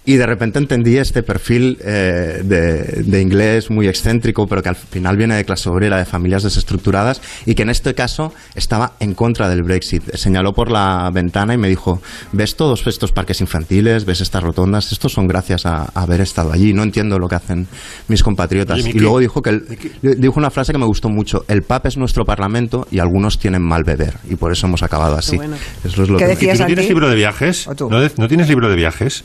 Y 0.07 0.17
de 0.17 0.25
repente 0.25 0.59
entendí 0.59 0.97
este 0.97 1.23
perfil 1.23 1.77
eh, 1.85 2.41
de, 2.43 3.03
de 3.05 3.21
inglés 3.21 3.71
muy 3.71 3.87
excéntrico, 3.87 4.47
pero 4.47 4.63
que 4.63 4.71
al 4.71 4.75
final 4.77 5.17
viene 5.19 5.37
de 5.37 5.45
clase 5.45 5.69
obrera, 5.69 5.99
de 5.99 6.07
familias 6.07 6.43
desestructuradas, 6.43 7.21
y 7.45 7.55
que 7.55 7.63
en 7.63 7.71
este 7.71 7.95
caso 7.95 8.33
estaba 8.55 8.95
en 8.99 9.13
contra 9.15 9.49
del 9.51 9.63
Brexit. 9.63 10.03
Señaló 10.15 10.53
por 10.53 10.71
la 10.71 11.11
ventana 11.13 11.53
y 11.53 11.59
me 11.59 11.69
dijo, 11.69 12.01
¿ves 12.33 12.57
todos 12.57 12.87
estos 12.87 13.13
parques 13.13 13.43
infantiles? 13.43 14.07
¿Ves 14.07 14.23
estas 14.23 14.43
rotondas? 14.43 14.91
Estos 14.91 15.13
son 15.13 15.29
gracias 15.29 15.67
a, 15.67 15.83
a 15.95 16.03
haber 16.03 16.23
estado 16.23 16.51
allí. 16.53 16.73
No 16.73 16.83
entiendo 16.83 17.19
lo 17.19 17.29
que 17.29 17.35
hacen 17.35 17.69
mis 18.09 18.23
compatriotas. 18.23 18.79
Oye, 18.81 18.93
y 18.95 18.99
luego 18.99 19.19
dijo 19.19 19.43
que 19.43 19.51
el- 19.51 19.67
dijo 20.19 20.35
una 20.39 20.51
frase 20.51 20.73
que 20.73 20.79
me 20.79 20.87
gustó 20.87 21.11
mucho. 21.11 21.45
El 21.47 21.61
PAP 21.63 21.87
es 21.87 21.99
nuestro 21.99 22.25
parlamento 22.25 22.87
y 22.91 23.01
algunos 23.01 23.39
tienen 23.39 23.63
mal 23.63 23.83
beber. 23.85 24.15
Y 24.31 24.37
por 24.37 24.51
eso 24.51 24.67
hemos 24.67 24.83
acabado 24.83 25.17
así. 25.17 25.37
bueno. 25.37 25.57
Eso 25.85 26.03
es 26.05 26.09
lo 26.09 26.17
¿Qué 26.17 26.25
que- 26.25 26.31
¿Y 26.33 26.35
decías, 26.35 26.57
tú 26.57 26.63
no 26.63 26.67
tienes 26.69 26.89
libro 26.89 27.09
de 27.11 27.17
viajes? 27.17 27.69
¿O 27.69 27.75
tú? 27.75 27.91
¿No, 27.91 28.01
de- 28.01 28.11
no 28.17 28.29
tienes 28.29 28.49
libro 28.49 28.71
de 28.71 28.77
viajes? 28.77 29.25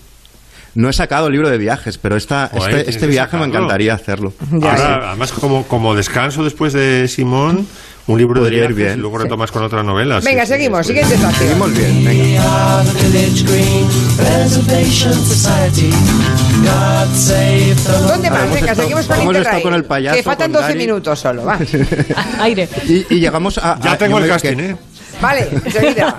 No 0.75 0.89
he 0.89 0.93
sacado 0.93 1.29
libro 1.29 1.49
de 1.49 1.57
viajes, 1.57 1.97
pero 1.97 2.15
esta, 2.17 2.49
Joder, 2.53 2.75
este, 2.79 2.91
este 2.91 3.07
viaje 3.07 3.37
me 3.37 3.43
sacarlo. 3.45 3.59
encantaría 3.59 3.93
hacerlo. 3.93 4.33
Ya, 4.51 4.71
Ahora, 4.71 5.09
además, 5.09 5.31
como, 5.31 5.63
como 5.63 5.95
descanso 5.95 6.43
después 6.43 6.73
de 6.73 7.07
Simón, 7.07 7.65
un 8.07 8.17
libro 8.17 8.41
Podría 8.41 8.59
de 8.59 8.65
ir 8.65 8.73
viajes 8.73 8.85
bien. 8.95 8.99
y 8.99 9.01
luego 9.01 9.17
retomas 9.19 9.51
con 9.51 9.63
otra 9.63 9.83
novela. 9.83 10.19
sí, 10.21 10.27
Venga, 10.27 10.45
sí, 10.45 10.51
seguimos. 10.53 10.85
Siguiente 10.85 11.15
estación. 11.15 11.47
Seguimos 11.47 11.73
bien, 11.77 12.03
venga. 12.03 12.83
¿Dónde 18.07 18.29
más? 18.29 18.53
Venga, 18.53 18.75
seguimos 18.75 19.05
con 19.05 19.15
hemos 19.15 19.25
Interrail. 19.27 19.37
estado 19.45 19.61
con 19.63 19.73
el 19.73 19.83
payaso, 19.85 20.15
Que 20.17 20.23
faltan 20.23 20.51
con 20.51 20.61
12 20.61 20.67
Gary. 20.73 20.79
minutos 20.79 21.19
solo, 21.19 21.45
va. 21.45 21.59
Aire. 22.41 22.69
Y, 22.87 23.05
y 23.15 23.19
llegamos 23.19 23.57
a... 23.57 23.79
Ya 23.81 23.93
a- 23.93 23.97
tengo 23.97 24.17
el 24.17 24.23
me- 24.23 24.29
casting, 24.29 24.55
que- 24.57 24.69
¿eh? 24.71 24.75
Vale, 25.21 25.47
enseguida. 25.65 26.17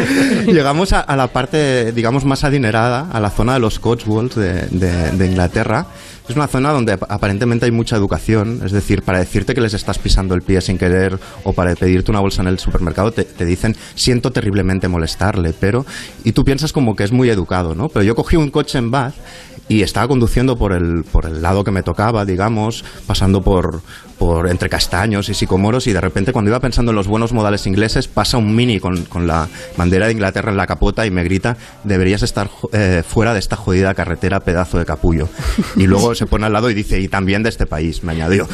Llegamos 0.46 0.92
a, 0.92 1.16
la 1.16 1.26
parte, 1.28 1.92
digamos, 1.92 2.24
más 2.24 2.44
adinerada, 2.44 3.08
a 3.12 3.20
la 3.20 3.30
zona 3.30 3.54
de 3.54 3.60
los 3.60 3.78
Cotswolds 3.78 4.34
de, 4.36 4.66
de- 4.68 5.26
Inglaterra. 5.26 5.86
Es 6.28 6.36
una 6.36 6.46
zona 6.46 6.72
donde 6.72 6.92
ap- 6.94 7.10
aparentemente 7.10 7.66
hay 7.66 7.72
mucha 7.72 7.96
educación, 7.96 8.60
es 8.64 8.72
decir, 8.72 9.02
para 9.02 9.18
decirte 9.18 9.54
que 9.54 9.60
les 9.60 9.74
estás 9.74 9.98
pisando 9.98 10.34
el 10.34 10.42
pie 10.42 10.60
sin 10.60 10.78
querer 10.78 11.18
o 11.44 11.52
para 11.52 11.74
pedirte 11.74 12.10
una 12.10 12.20
bolsa 12.20 12.42
en 12.42 12.48
el 12.48 12.58
supermercado 12.58 13.10
te, 13.12 13.24
te 13.24 13.44
dicen 13.44 13.76
siento 13.94 14.30
terriblemente 14.30 14.86
molestarle, 14.88 15.52
pero 15.58 15.84
y 16.24 16.32
tú 16.32 16.44
piensas 16.44 16.72
como 16.72 16.94
que 16.94 17.04
es 17.04 17.12
muy 17.12 17.28
educado, 17.30 17.74
¿no? 17.74 17.88
Pero 17.88 18.04
yo 18.04 18.14
cogí 18.14 18.36
un 18.36 18.50
coche 18.50 18.78
en 18.78 18.90
Bath 18.92 19.14
y 19.68 19.82
estaba 19.82 20.06
conduciendo 20.08 20.56
por 20.56 20.72
el, 20.72 21.04
por 21.04 21.26
el 21.26 21.42
lado 21.42 21.62
que 21.64 21.70
me 21.72 21.82
tocaba, 21.82 22.24
digamos, 22.24 22.84
pasando 23.06 23.40
por, 23.42 23.82
por 24.20 24.50
entre 24.50 24.68
castaños 24.68 25.30
y 25.30 25.34
sicomoros 25.34 25.86
y 25.86 25.94
de 25.94 26.00
repente 26.02 26.34
cuando 26.34 26.50
iba 26.50 26.60
pensando 26.60 26.92
en 26.92 26.96
los 26.96 27.06
buenos 27.06 27.32
modales 27.32 27.66
ingleses 27.66 28.06
pasa 28.06 28.36
un 28.36 28.54
mini 28.54 28.78
con, 28.78 29.06
con 29.06 29.26
la 29.26 29.48
bandera 29.78 30.08
de 30.08 30.12
Inglaterra 30.12 30.50
en 30.50 30.58
la 30.58 30.66
capota 30.66 31.06
y 31.06 31.10
me 31.10 31.24
grita 31.24 31.56
deberías 31.84 32.22
estar 32.22 32.50
eh, 32.74 33.02
fuera 33.02 33.32
de 33.32 33.38
esta 33.38 33.56
jodida 33.56 33.94
carretera 33.94 34.40
pedazo 34.40 34.76
de 34.76 34.84
capullo 34.84 35.30
y 35.74 35.86
luego 35.86 36.14
se 36.14 36.26
pone 36.26 36.44
al 36.44 36.52
lado 36.52 36.68
y 36.68 36.74
dice 36.74 37.00
y 37.00 37.08
también 37.08 37.42
de 37.42 37.48
este 37.48 37.64
país 37.64 38.04
me 38.04 38.12
añadió. 38.12 38.46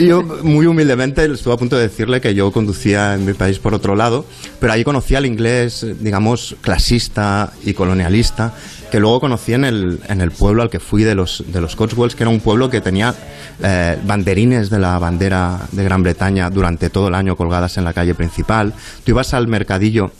Y 0.00 0.06
yo 0.06 0.22
muy 0.22 0.64
humildemente 0.64 1.26
estuve 1.26 1.52
a 1.52 1.58
punto 1.58 1.76
de 1.76 1.82
decirle 1.82 2.22
que 2.22 2.34
yo 2.34 2.50
conducía 2.50 3.14
en 3.14 3.26
mi 3.26 3.34
país 3.34 3.58
por 3.58 3.74
otro 3.74 3.94
lado 3.94 4.24
pero 4.60 4.72
ahí 4.72 4.82
conocí 4.82 5.14
al 5.14 5.26
inglés 5.26 5.86
digamos 6.00 6.56
clasista 6.62 7.52
y 7.62 7.74
colonialista 7.74 8.54
que 8.92 9.00
luego 9.00 9.20
conocí 9.20 9.54
en 9.54 9.64
el, 9.64 10.00
en 10.06 10.20
el 10.20 10.32
pueblo 10.32 10.60
al 10.60 10.68
que 10.68 10.78
fui 10.78 11.02
de 11.02 11.14
los, 11.14 11.42
de 11.46 11.62
los 11.62 11.76
Cotswolds, 11.76 12.14
que 12.14 12.24
era 12.24 12.28
un 12.28 12.40
pueblo 12.40 12.68
que 12.68 12.82
tenía 12.82 13.14
eh, 13.62 13.98
banderines 14.04 14.68
de 14.68 14.78
la 14.78 14.98
bandera 14.98 15.60
de 15.72 15.82
Gran 15.82 16.02
Bretaña 16.02 16.50
durante 16.50 16.90
todo 16.90 17.08
el 17.08 17.14
año 17.14 17.34
colgadas 17.34 17.78
en 17.78 17.84
la 17.84 17.94
calle 17.94 18.14
principal. 18.14 18.74
Tú 19.02 19.12
ibas 19.12 19.32
al 19.32 19.48
mercadillo 19.48 20.10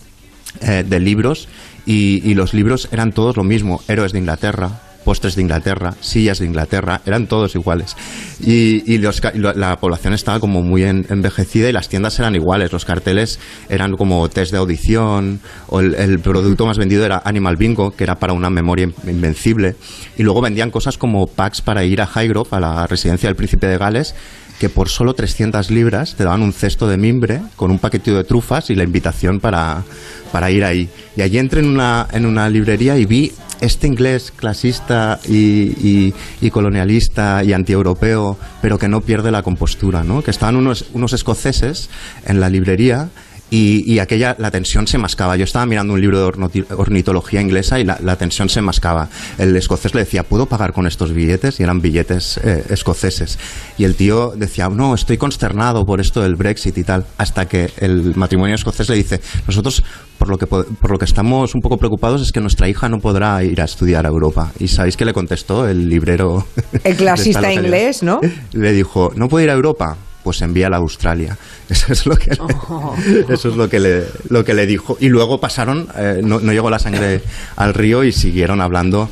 eh, 0.63 0.87
de 0.89 1.01
libros 1.01 1.49
y, 1.85 2.23
y 2.27 2.33
los 2.33 2.55
libros 2.55 2.89
eran 2.93 3.13
todos 3.13 3.37
lo 3.37 3.45
mismo, 3.45 3.83
héroes 3.89 4.13
de 4.13 4.21
Inglaterra, 4.21 4.81
postres 5.03 5.35
de 5.37 5.43
Inglaterra, 5.43 5.95
sillas 6.01 6.39
de 6.39 6.47
Inglaterra, 6.47 7.01
eran 7.07 7.27
todos 7.27 7.55
iguales. 7.55 7.97
Y, 8.41 8.99
la 8.99 9.77
población 9.77 10.15
estaba 10.15 10.41
como 10.41 10.63
muy 10.63 10.83
en- 10.85 11.07
envejecida 11.11 11.69
y 11.69 11.73
las 11.73 11.89
tiendas 11.89 12.19
eran 12.19 12.35
iguales, 12.35 12.73
los 12.73 12.85
carteles 12.85 13.39
eran 13.69 13.93
como 13.97 14.29
test 14.29 14.53
de 14.53 14.59
audición, 14.59 15.41
o 15.69 15.81
el, 15.81 16.19
producto 16.21 16.67
más 16.67 16.79
vendido 16.79 17.05
era 17.05 17.21
Animal 17.25 17.57
Bingo, 17.57 17.91
que 17.91 18.05
era 18.05 18.17
para 18.17 18.33
una 18.33 18.51
memoria 18.51 18.85
in- 18.85 18.95
invencible, 19.09 19.77
y 20.17 20.23
luego 20.23 20.41
vendían 20.41 20.71
cosas 20.71 20.99
como 20.99 21.27
packs 21.27 21.61
para 21.61 21.85
ir 21.85 22.01
a 22.01 22.09
Highgrove, 22.09 22.49
a 22.53 22.61
la 22.61 22.87
residencia 22.87 23.29
del 23.29 23.37
príncipe 23.37 23.67
de 23.67 23.79
Gales, 23.79 24.15
que 24.59 24.69
por 24.69 24.89
solo 24.89 25.15
300 25.15 25.71
libras 25.71 26.15
te 26.15 26.25
daban 26.25 26.43
un 26.43 26.53
cesto 26.53 26.87
de 26.89 26.97
mimbre 26.97 27.41
con 27.57 27.71
un 27.71 27.79
paquetito 27.79 28.17
de 28.17 28.25
trufas 28.25 28.71
y 28.71 28.75
la 28.75 28.85
invitación 28.85 29.41
para, 29.41 29.83
para 30.31 30.51
ir 30.51 30.65
ahí. 30.65 30.89
Y 31.17 31.23
allí 31.23 31.39
entré 31.39 31.61
en 31.61 31.67
una, 31.69 32.07
en 32.13 32.27
una 32.27 32.49
librería 32.49 32.97
y 32.97 33.05
vi 33.05 33.33
este 33.61 33.87
inglés 33.87 34.33
clasista 34.35 35.21
y, 35.29 36.13
y- 36.41 36.51
colonialista 36.51 37.45
y 37.45 37.53
antieuropeo, 37.53 38.37
pero 38.61 38.79
que 38.79 38.89
no 38.89 39.01
pierde 39.03 39.31
la 39.31 39.43
compostura, 39.43 40.03
¿no? 40.05 40.23
Que 40.23 40.31
estaban 40.33 40.57
unos, 40.57 40.87
unos 40.95 41.13
escoceses 41.13 41.89
en 42.27 42.41
la 42.41 42.49
librería 42.51 43.09
y, 43.55 43.85
y 43.93 43.99
aquella, 43.99 44.35
la 44.39 44.51
tensión 44.51 44.87
se 44.87 44.97
mascaba. 44.97 45.37
Yo 45.37 45.45
estaba 45.45 45.67
mirando 45.67 45.93
un 45.93 46.01
libro 46.01 46.19
de 46.49 46.65
ornitología 46.75 47.43
inglesa 47.43 47.79
y 47.79 47.85
la, 47.85 47.99
la 48.03 48.17
tensión 48.17 48.49
se 48.49 48.63
mascaba. 48.63 49.09
El 49.37 49.55
escocés 49.55 49.95
le 49.95 50.01
decía, 50.01 50.23
¿puedo 50.23 50.47
pagar 50.47 50.73
con 50.73 50.87
estos 50.87 51.13
billetes? 51.13 51.61
Y 51.61 51.63
eran 51.63 51.81
billetes 51.81 52.39
eh, 52.43 52.65
escoceses. 52.71 53.39
Y 53.77 53.85
el 53.85 53.95
tío 53.95 54.33
decía, 54.35 54.71
no, 54.71 54.95
estoy 54.95 55.19
consternado 55.19 55.85
por 55.85 56.01
esto 56.01 56.23
del 56.23 56.35
Brexit 56.35 56.79
y 56.79 56.83
tal. 56.85 57.05
Hasta 57.19 57.47
que 57.47 57.71
el 57.77 58.17
matrimonio 58.17 58.55
escocés 58.55 58.89
le 58.89 58.97
dice, 58.97 59.21
nosotros 59.47 59.85
por 60.17 60.29
lo 60.31 60.39
que, 60.39 60.47
po- 60.47 60.65
por 60.81 60.91
lo 60.93 60.99
que 60.99 61.05
estamos 61.05 61.55
un 61.55 61.61
poco 61.61 61.77
preocupados 61.77 62.23
es 62.23 62.33
que 62.33 62.41
nuestra 62.41 62.69
hija 62.71 62.89
no 62.89 63.01
podrá 63.01 63.43
ir 63.45 63.61
a 63.61 63.65
estudiar 63.65 64.07
a 64.07 64.09
Europa. 64.09 64.51
¿Y 64.61 64.69
sabéis 64.69 64.97
qué 64.97 65.05
le 65.05 65.13
contestó 65.13 65.69
el 65.69 65.89
librero? 65.91 66.47
El 66.85 66.97
clasista 66.97 67.53
inglés, 67.53 68.03
¿no? 68.03 68.21
Le 68.53 68.73
dijo, 68.73 69.13
¿no 69.15 69.29
puede 69.29 69.45
ir 69.45 69.51
a 69.51 69.55
Europa? 69.55 69.97
Pues 70.23 70.41
envíala 70.43 70.77
a 70.77 70.81
Australia. 70.81 71.37
Eso 71.69 71.93
es 71.93 72.07
lo 72.07 72.17
que 72.17 72.31
le, 72.31 73.35
eso 73.35 73.49
es 73.49 73.57
lo 73.57 73.69
que 73.69 73.81
le, 73.81 74.05
lo 74.29 74.45
que 74.45 74.55
le 74.55 74.67
dijo. 74.67 74.97
Y 75.01 75.09
luego 75.09 75.41
pasaron, 75.41 75.89
eh, 75.97 76.21
no, 76.23 76.39
no 76.39 76.53
llegó 76.53 76.71
la 76.71 76.79
sangre 76.79 77.23
al 77.57 77.75
río 77.75 78.05
y 78.05 78.13
siguieron 78.13 78.61
hablando 78.61 79.09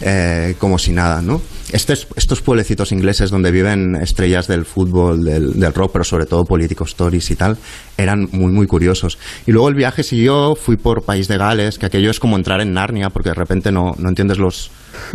eh, 0.00 0.54
como 0.58 0.78
si 0.78 0.92
nada, 0.92 1.22
¿no? 1.22 1.40
Estos, 1.72 2.06
estos 2.16 2.40
pueblecitos 2.42 2.92
ingleses 2.92 3.30
donde 3.30 3.50
viven 3.50 3.96
estrellas 3.96 4.46
del 4.46 4.64
fútbol, 4.64 5.24
del, 5.24 5.58
del 5.58 5.72
rock, 5.72 5.92
pero 5.92 6.04
sobre 6.04 6.26
todo 6.26 6.44
políticos 6.44 6.90
stories 6.90 7.30
y 7.30 7.36
tal, 7.36 7.56
eran 7.96 8.28
muy, 8.32 8.52
muy 8.52 8.66
curiosos. 8.66 9.18
Y 9.46 9.52
luego 9.52 9.68
el 9.70 9.74
viaje 9.74 10.02
siguió, 10.02 10.54
fui 10.56 10.76
por 10.76 11.02
País 11.04 11.26
de 11.26 11.38
Gales, 11.38 11.78
que 11.78 11.86
aquello 11.86 12.10
es 12.10 12.20
como 12.20 12.36
entrar 12.36 12.60
en 12.60 12.74
Narnia, 12.74 13.10
porque 13.10 13.30
de 13.30 13.34
repente 13.34 13.72
no, 13.72 13.92
no 13.98 14.08
entiendes 14.08 14.38
los, 14.38 14.70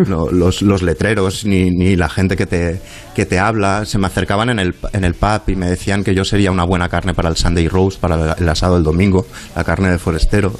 lo- 0.08 0.32
los, 0.32 0.62
los 0.62 0.82
letreros 0.82 1.46
ni, 1.46 1.70
ni 1.70 1.96
la 1.96 2.10
gente 2.10 2.36
que 2.36 2.46
te, 2.48 2.82
que 3.16 3.26
te 3.26 3.38
habla. 3.40 3.86
Se 3.86 3.98
me 4.00 4.08
acercaban 4.08 4.50
en 4.50 4.60
el, 4.60 4.76
en 4.92 5.04
el 5.04 5.14
pub 5.14 5.42
y 5.48 5.56
me 5.56 5.70
decían 5.70 6.04
que 6.04 6.16
yo 6.16 6.26
sería 6.26 6.52
una 6.52 6.66
buena 6.66 6.90
carne 6.90 7.14
para 7.14 7.30
el 7.30 7.38
Sunday 7.38 7.68
roast, 7.68 8.00
para 8.00 8.16
el, 8.16 8.44
el 8.44 8.50
asado 8.50 8.74
del 8.76 8.84
domingo, 8.84 9.26
la 9.56 9.64
carne 9.64 9.92
de 9.92 10.00
forestero. 10.00 10.52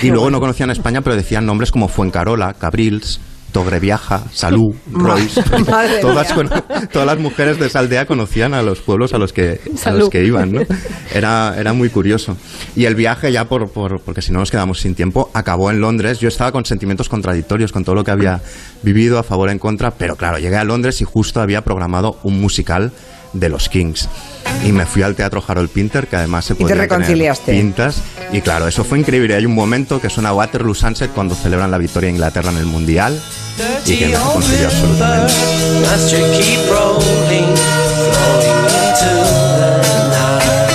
Y 0.00 0.08
luego 0.10 0.30
no 0.30 0.40
conocían 0.40 0.70
España, 0.70 1.00
pero 1.00 1.16
decían 1.16 1.46
nombres 1.46 1.70
como 1.72 1.88
Fuencarola, 1.88 2.52
Cabrils. 2.54 3.18
Togreviaja, 3.52 4.24
Salú, 4.32 4.74
Royce, 4.92 5.42
todas, 6.00 6.32
con- 6.32 6.50
todas 6.92 7.06
las 7.06 7.18
mujeres 7.18 7.58
de 7.58 7.66
esa 7.66 7.78
aldea 7.80 8.06
conocían 8.06 8.54
a 8.54 8.62
los 8.62 8.80
pueblos 8.80 9.12
a 9.14 9.18
los 9.18 9.32
que, 9.32 9.60
a 9.84 9.90
los 9.92 10.08
que 10.08 10.24
iban, 10.24 10.52
¿no? 10.52 10.62
Era, 11.14 11.54
era 11.58 11.72
muy 11.72 11.90
curioso. 11.90 12.36
Y 12.74 12.86
el 12.86 12.94
viaje 12.94 13.30
ya, 13.30 13.44
por, 13.44 13.70
por- 13.70 14.00
porque 14.00 14.22
si 14.22 14.32
no 14.32 14.40
nos 14.40 14.50
quedamos 14.50 14.80
sin 14.80 14.94
tiempo, 14.94 15.30
acabó 15.34 15.70
en 15.70 15.80
Londres. 15.80 16.18
Yo 16.18 16.28
estaba 16.28 16.50
con 16.52 16.64
sentimientos 16.64 17.08
contradictorios 17.08 17.70
con 17.72 17.84
todo 17.84 17.94
lo 17.94 18.04
que 18.04 18.10
había 18.10 18.40
vivido, 18.82 19.18
a 19.18 19.22
favor 19.22 19.50
en 19.50 19.58
contra, 19.58 19.92
pero 19.92 20.16
claro, 20.16 20.38
llegué 20.38 20.56
a 20.56 20.64
Londres 20.64 21.00
y 21.00 21.04
justo 21.04 21.40
había 21.40 21.62
programado 21.62 22.18
un 22.22 22.40
musical 22.40 22.90
de 23.32 23.48
los 23.48 23.68
Kings. 23.68 24.08
Y 24.66 24.72
me 24.72 24.84
fui 24.84 25.02
al 25.02 25.14
Teatro 25.14 25.42
Harold 25.46 25.70
Pinter, 25.70 26.06
que 26.06 26.16
además 26.16 26.44
se 26.44 26.54
podía 26.54 26.74
tener 26.98 27.06
pintas. 27.52 28.02
Y 28.32 28.40
claro, 28.42 28.66
eso 28.68 28.84
fue 28.84 28.98
increíble. 28.98 29.34
Hay 29.34 29.46
un 29.46 29.54
momento 29.54 30.00
que 30.00 30.10
suena 30.10 30.32
Waterloo 30.34 30.74
Sunset 30.74 31.10
cuando 31.12 31.34
celebran 31.34 31.70
la 31.70 31.78
victoria 31.78 32.08
de 32.08 32.14
Inglaterra 32.14 32.50
en 32.50 32.58
el 32.58 32.66
Mundial 32.66 33.18
y 33.86 33.96
que 33.96 34.08
me 34.08 34.16
reconcilió 34.16 34.66
absolutamente. 34.66 35.34
Must 35.80 36.12
you 36.12 36.24
keep 36.38 36.60
rolling, 36.70 37.54
flowing 38.08 38.64
into 38.82 39.12
the 39.58 39.70
night? 40.10 40.70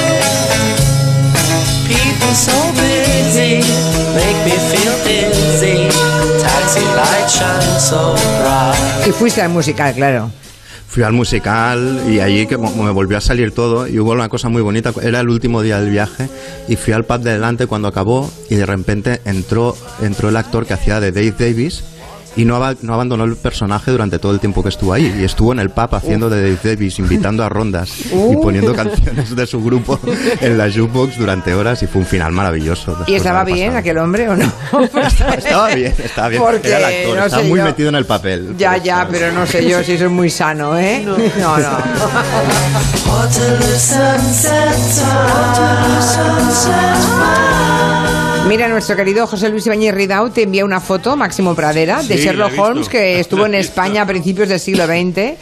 People 1.87 2.35
so 2.35 2.51
busy 2.73 3.61
make 4.13 4.39
me 4.45 4.57
feel 4.69 4.95
dizzy. 5.03 5.89
Taxi 6.41 6.81
lights 6.95 7.33
shine 7.33 7.79
so 7.79 8.15
bright. 8.41 9.07
Y 9.07 9.11
fuiste 9.11 9.41
al 9.41 9.49
musical, 9.49 9.93
claro. 9.93 10.31
Fui 10.87 11.03
al 11.03 11.13
musical 11.13 12.01
y 12.09 12.21
allí 12.21 12.47
que 12.47 12.57
me 12.57 12.91
volvió 12.91 13.17
a 13.17 13.21
salir 13.21 13.51
todo 13.53 13.87
y 13.87 13.99
hubo 13.99 14.13
una 14.13 14.29
cosa 14.29 14.49
muy 14.49 14.61
bonita. 14.61 14.93
Era 15.01 15.19
el 15.19 15.29
último 15.29 15.61
día 15.61 15.79
del 15.79 15.91
viaje 15.91 16.29
y 16.67 16.75
fui 16.75 16.93
al 16.93 17.03
pub 17.03 17.19
de 17.19 17.33
delante 17.33 17.67
cuando 17.67 17.87
acabó 17.87 18.31
y 18.49 18.55
de 18.55 18.65
repente 18.65 19.21
entró, 19.25 19.75
entró 20.01 20.29
el 20.29 20.37
actor 20.37 20.65
que 20.65 20.73
hacía 20.73 20.99
de 20.99 21.11
Dave 21.11 21.35
Davis 21.37 21.83
y 22.37 22.45
no, 22.45 22.55
aba- 22.55 22.75
no 22.81 22.93
abandonó 22.93 23.25
el 23.25 23.35
personaje 23.35 23.91
durante 23.91 24.19
todo 24.19 24.31
el 24.31 24.39
tiempo 24.39 24.63
que 24.63 24.69
estuvo 24.69 24.93
ahí. 24.93 25.13
Y 25.19 25.23
estuvo 25.25 25.51
en 25.51 25.59
el 25.59 25.69
pub 25.71 25.93
haciendo 25.93 26.29
de 26.29 26.41
Dave 26.41 26.57
Davis, 26.63 26.99
invitando 26.99 27.43
a 27.43 27.49
rondas 27.49 27.91
y 28.05 28.13
Uh. 28.13 28.41
poniendo 28.41 28.73
canciones 28.73 29.35
de 29.35 29.45
su 29.47 29.61
grupo 29.63 29.99
en 30.41 30.57
la 30.57 30.65
jukebox 30.71 31.17
durante 31.17 31.53
horas 31.53 31.81
y 31.83 31.87
fue 31.87 32.01
un 32.01 32.07
final 32.07 32.31
maravilloso. 32.31 32.97
¿Y 33.07 33.15
estaba 33.15 33.43
bien 33.43 33.75
aquel 33.75 33.97
hombre 33.97 34.29
o 34.29 34.35
no? 34.35 34.51
Estaba 35.37 35.67
bien, 35.73 35.93
estaba 36.03 36.27
bien. 36.29 36.41
Porque, 36.41 36.67
Era 36.69 36.77
el 36.77 36.85
actor, 36.85 37.17
no 37.17 37.25
estaba 37.25 37.43
muy 37.43 37.59
yo. 37.59 37.65
metido 37.65 37.89
en 37.89 37.95
el 37.95 38.05
papel. 38.05 38.55
Ya, 38.57 38.77
ya, 38.77 39.07
pero 39.09 39.31
no 39.31 39.45
sé 39.45 39.67
yo 39.67 39.83
si 39.83 39.93
eso 39.93 40.05
es 40.05 40.11
muy 40.11 40.29
sano, 40.29 40.77
¿eh? 40.77 41.03
No, 41.05 41.57
no. 41.57 41.77
Waterloo 43.07 43.77
Mira, 48.47 48.69
nuestro 48.69 48.95
querido 48.95 49.27
José 49.27 49.49
Luis 49.49 49.65
Ibañez 49.65 49.93
Ridao 49.93 50.29
te 50.31 50.43
envía 50.43 50.63
una 50.63 50.79
foto, 50.79 51.17
Máximo 51.17 51.53
Pradera, 51.53 52.01
de 52.01 52.15
Sherlock. 52.15 52.57
Holmes, 52.57 52.87
que 52.87 53.19
estuvo 53.19 53.45
en. 53.45 53.55
España 53.55 54.03
a 54.03 54.05
principios 54.05 54.47
del 54.47 54.59
siglo 54.59 54.85
XX 54.85 55.33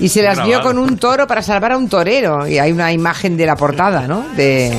y 0.00 0.08
se 0.08 0.22
las 0.22 0.44
vio 0.46 0.62
con 0.62 0.78
un 0.78 0.96
toro 0.96 1.26
para 1.26 1.42
salvar 1.42 1.72
a 1.72 1.76
un 1.76 1.88
torero. 1.88 2.46
Y 2.46 2.58
hay 2.58 2.72
una 2.72 2.92
imagen 2.92 3.36
de 3.36 3.46
la 3.46 3.56
portada, 3.56 4.06
¿no? 4.06 4.24
De... 4.36 4.72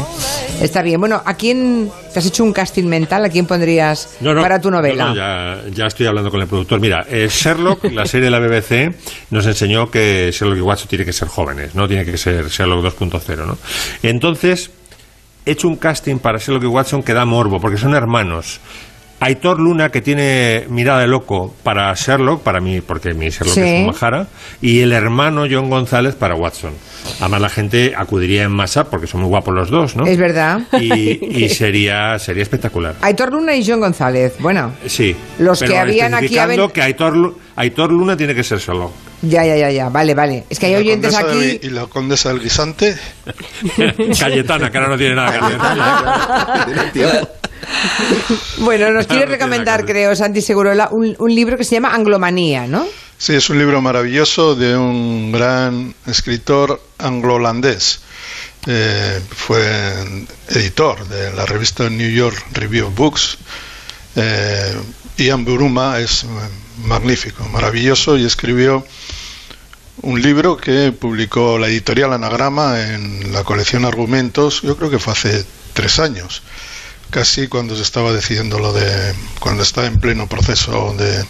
Está 0.62 0.82
bien. 0.82 1.00
Bueno, 1.00 1.22
¿a 1.24 1.34
quién 1.36 1.92
te 2.14 2.20
has 2.20 2.26
hecho 2.26 2.44
un 2.44 2.54
casting 2.54 2.86
mental? 2.86 3.24
¿A 3.26 3.30
quién 3.30 3.46
pondrías 3.46 4.16
No, 4.22 4.34
no, 4.34 4.42
para 4.42 4.60
tu 4.60 4.72
novela? 4.72 5.06
no, 5.06 5.10
no, 5.10 5.16
ya, 5.16 5.62
ya 5.72 5.86
estoy 5.86 6.08
hablando 6.08 6.32
con 6.32 6.42
el 6.42 6.48
productor. 6.48 6.80
Mira, 6.80 7.06
eh, 7.10 7.28
Sherlock, 7.30 7.84
la 7.92 8.06
serie 8.06 8.26
de 8.26 8.32
la 8.32 8.40
BBC, 8.40 8.96
nos 9.32 9.46
enseñó 9.46 9.92
que 9.92 10.32
Sherlock 10.32 10.58
y 10.58 10.62
Watson 10.62 10.88
tiene 10.88 11.06
que 11.06 11.14
ser 11.14 11.28
jóvenes, 11.28 11.76
no 11.76 11.88
tiene 11.88 12.06
que 12.06 12.18
ser 12.18 12.48
Sherlock 12.48 12.98
2.0, 12.98 13.46
¿no? 13.46 13.58
Entonces, 14.02 14.72
hecho 15.46 15.68
un 15.68 15.76
casting 15.78 16.18
para 16.18 16.38
Sherlock 16.40 16.64
y 16.64 16.68
Watson 16.68 17.04
que 17.04 17.14
da 17.14 17.26
morbo, 17.26 17.60
porque 17.60 17.78
son 17.78 17.94
hermanos. 17.94 18.60
Aitor 19.18 19.60
Luna, 19.62 19.92
que 19.92 20.02
tiene 20.02 20.66
mirada 20.70 21.00
de 21.00 21.08
loco 21.08 21.56
para 21.64 21.92
Sherlock, 21.94 22.44
para 22.44 22.60
mí, 22.60 22.82
porque 22.82 23.14
mi 23.14 23.30
Sherlock 23.30 23.56
Sí. 23.56 23.62
es 23.62 23.80
un 23.80 23.86
majara, 23.88 24.28
y 24.62 24.82
el 24.82 24.92
hermano 24.92 25.46
John 25.50 25.70
González 25.70 26.16
para 26.16 26.36
Watson. 26.36 26.74
Además, 27.22 27.42
la 27.42 27.50
gente 27.50 27.94
acudiría 27.96 28.44
en 28.44 28.52
masa 28.52 28.90
porque 28.90 29.08
son 29.08 29.22
muy 29.22 29.30
guapos 29.30 29.54
los 29.56 29.70
dos, 29.70 29.96
¿no? 29.96 30.06
Es 30.06 30.18
verdad. 30.18 30.62
Y, 30.82 31.44
y 31.44 31.50
sería, 31.56 32.20
sería 32.20 32.44
espectacular. 32.44 32.96
Aitor 33.02 33.32
Luna 33.32 33.56
y 33.56 33.66
John 33.66 33.80
González. 33.80 34.34
Bueno, 34.40 34.74
Sí. 34.86 35.16
Los 35.40 35.60
pero 35.60 35.72
que 35.72 35.78
habían 35.80 36.14
aquí 36.14 36.38
aven- 36.38 36.70
que 36.72 36.82
Aitor, 36.82 37.36
Aitor 37.56 37.92
Luna 37.94 38.18
tiene 38.18 38.36
que 38.36 38.44
ser 38.44 38.60
Sherlock. 38.60 38.92
Ya, 39.28 39.46
ya, 39.46 39.56
ya, 39.56 39.72
ya. 39.72 39.90
Vale, 39.90 40.14
vale. 40.14 40.46
Es 40.50 40.60
que 40.60 40.68
hay 40.68 40.76
oyentes 40.76 41.16
aquí. 41.16 41.60
y 41.62 41.70
la 41.70 41.88
condesa 41.88 42.30
del 42.30 42.42
guisante. 42.42 42.96
Cayetana, 44.20 44.72
que 44.72 44.78
ahora 44.78 44.90
no 44.90 44.98
tiene 44.98 45.16
nada 45.16 45.32
que 45.32 45.38
hacer. 47.00 47.28
Bueno, 48.60 48.92
nos 48.92 49.08
quiere 49.08 49.26
recomendar, 49.26 49.86
creo, 49.86 50.16
Santi 50.16 50.42
Segurola, 50.42 50.90
un, 50.92 51.16
un 51.18 51.34
libro 51.34 51.58
que 51.58 51.64
se 51.64 51.76
llama 51.76 51.96
Anglomanía, 51.96 52.68
¿no? 52.68 52.86
Sí, 53.18 53.34
es 53.34 53.50
un 53.50 53.58
libro 53.58 53.82
maravilloso 53.82 54.56
de 54.56 54.78
un 54.78 55.32
gran 55.32 55.96
escritor 56.06 56.82
anglo-holandés. 57.00 58.02
Eh, 58.68 59.22
fue 59.30 59.64
editor 60.50 61.08
de 61.08 61.32
la 61.34 61.46
revista 61.46 61.90
New 61.90 62.10
York 62.10 62.46
Review 62.54 62.88
of 62.88 62.96
Books. 62.96 63.38
Eh, 64.16 64.76
Ian 65.18 65.46
Buruma 65.46 66.00
es 66.00 66.24
eh, 66.24 66.28
magnífico, 66.86 67.48
maravilloso 67.50 68.18
y 68.18 68.26
escribió 68.26 68.86
un 70.02 70.22
libro 70.22 70.58
que 70.58 70.92
publicó 70.92 71.58
la 71.58 71.68
editorial 71.68 72.14
Anagrama 72.14 72.82
en 72.82 73.32
la 73.32 73.44
colección 73.44 73.86
Argumentos, 73.86 74.62
yo 74.62 74.76
creo 74.78 74.90
que 74.90 75.00
fue 75.00 75.14
hace 75.14 75.46
tres 75.74 76.00
años, 76.00 76.42
casi 77.10 77.48
cuando 77.48 77.76
se 77.76 77.82
estaba 77.82 78.12
decidiendo 78.12 78.60
lo 78.60 78.74
de, 78.74 79.14
cuando 79.40 79.64
está 79.64 79.86
en 79.86 80.00
pleno 80.00 80.28
proceso 80.28 80.94
de 80.98 81.26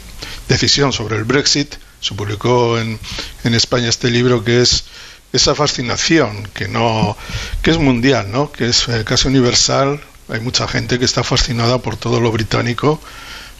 decisión 0.47 0.93
sobre 0.93 1.17
el 1.17 1.23
Brexit, 1.23 1.75
se 2.01 2.15
publicó 2.15 2.79
en, 2.79 2.99
en 3.43 3.53
España 3.53 3.89
este 3.89 4.09
libro 4.09 4.43
que 4.43 4.61
es 4.61 4.85
esa 5.33 5.55
fascinación 5.55 6.47
que 6.53 6.67
no, 6.67 7.17
que 7.61 7.71
es 7.71 7.77
mundial, 7.77 8.31
¿no? 8.31 8.51
que 8.51 8.69
es 8.69 8.87
eh, 8.87 9.03
casi 9.05 9.27
universal. 9.27 10.01
Hay 10.29 10.39
mucha 10.39 10.67
gente 10.67 10.97
que 10.97 11.05
está 11.05 11.23
fascinada 11.23 11.79
por 11.79 11.97
todo 11.97 12.19
lo 12.19 12.31
británico 12.31 12.99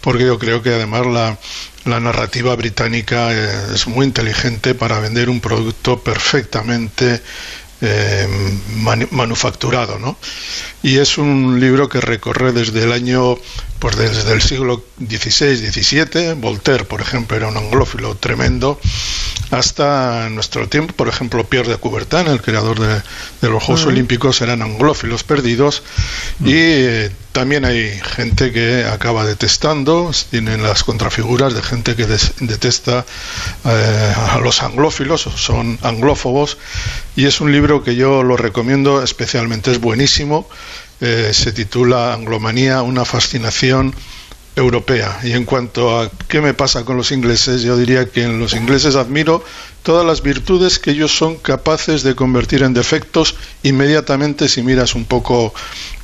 porque 0.02 0.26
yo 0.26 0.38
creo 0.38 0.62
que 0.62 0.70
además 0.70 1.06
la, 1.08 1.38
la 1.86 2.00
narrativa 2.00 2.56
británica 2.56 3.32
eh, 3.32 3.74
es 3.74 3.88
muy 3.88 4.06
inteligente 4.06 4.76
para 4.76 5.00
vender 5.00 5.30
un 5.30 5.40
producto 5.40 6.00
perfectamente 6.02 7.22
eh, 7.82 8.28
manu- 8.78 9.08
manufacturado, 9.12 10.00
¿no? 10.00 10.18
Y 10.82 10.98
es 10.98 11.18
un 11.18 11.60
libro 11.60 11.90
que 11.90 12.00
recorre 12.02 12.52
desde 12.54 12.84
el 12.84 12.92
año, 12.92 13.38
pues 13.80 13.98
desde 13.98 14.32
el 14.34 14.42
siglo 14.42 14.84
XVI, 15.00 15.58
XVII, 15.72 16.34
Voltaire, 16.36 16.86
por 16.86 17.02
ejemplo, 17.02 17.36
era 17.36 17.48
un 17.48 17.58
anglófilo 17.58 18.16
tremendo, 18.16 18.80
hasta 19.52 20.30
nuestro 20.30 20.68
tiempo, 20.70 20.94
por 20.94 21.08
ejemplo, 21.08 21.44
Pierre 21.46 21.70
de 21.72 21.78
Coubertin, 21.78 22.28
el 22.28 22.42
creador 22.42 22.80
de, 22.80 23.02
de 23.42 23.50
los 23.50 23.62
Juegos 23.64 23.86
Olímpicos, 23.86 24.42
eran 24.42 24.62
anglófilos 24.62 25.24
perdidos 25.24 25.84
y 26.44 26.54
eh, 26.54 27.12
también 27.36 27.66
hay 27.66 28.00
gente 28.16 28.54
que 28.54 28.86
acaba 28.86 29.26
detestando, 29.26 30.10
tienen 30.32 30.64
las 30.64 30.86
contrafiguras 30.86 31.54
de 31.54 31.62
gente 31.62 31.94
que 31.94 32.06
detesta 32.06 33.06
eh, 33.66 34.14
a 34.32 34.40
los 34.40 34.64
anglófilos, 34.64 35.24
son 35.36 35.78
anglófobos, 35.82 36.58
y 37.18 37.26
es 37.26 37.42
un 37.42 37.52
libro 37.52 37.84
que 37.84 37.98
yo 37.98 38.24
lo 38.24 38.38
recomiendo 38.38 39.04
especialmente, 39.04 39.70
es 39.70 39.82
buenísimo, 39.82 40.48
eh, 41.02 41.32
se 41.34 41.52
titula 41.52 42.14
Anglomanía, 42.14 42.82
una 42.84 43.04
fascinación 43.04 43.94
europea. 44.56 45.20
Y 45.24 45.34
en 45.34 45.46
cuanto 45.46 46.00
a 46.00 46.10
qué 46.28 46.42
me 46.42 46.54
pasa 46.54 46.86
con 46.86 46.98
los 46.98 47.12
ingleses, 47.12 47.62
yo 47.62 47.78
diría 47.78 48.10
que 48.10 48.24
en 48.24 48.40
los 48.40 48.54
ingleses 48.54 48.96
admiro 48.96 49.44
todas 49.84 50.06
las 50.06 50.24
virtudes 50.24 50.80
que 50.80 50.92
ellos 50.92 51.16
son 51.16 51.36
capaces 51.38 52.02
de 52.02 52.16
convertir 52.16 52.64
en 52.64 52.74
defectos 52.74 53.36
inmediatamente 53.62 54.50
si 54.50 54.64
miras 54.64 54.96
un 54.96 55.06
poco 55.06 55.54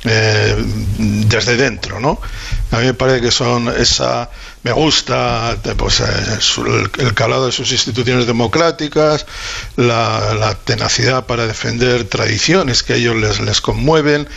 eh, 0.04 0.56
desde 0.98 1.56
dentro, 1.56 1.98
¿no? 1.98 2.20
A 2.70 2.78
mí 2.78 2.86
me 2.86 2.94
parece 2.94 3.20
que 3.20 3.30
son 3.30 3.68
esa, 3.68 4.30
me 4.62 4.70
gusta 4.70 5.56
pues, 5.76 6.00
eh, 6.00 6.04
el, 6.98 7.14
calado 7.14 7.46
de 7.46 7.52
sus 7.52 7.72
instituciones 7.72 8.26
democráticas, 8.26 9.26
la, 9.76 10.56
tenacidad 10.64 11.26
para 11.26 11.46
defender 11.46 12.04
tradiciones 12.04 12.82
que 12.82 12.92
a 12.92 12.96
ellos 12.96 13.40
les 13.40 13.60
conmueven, 13.60 14.28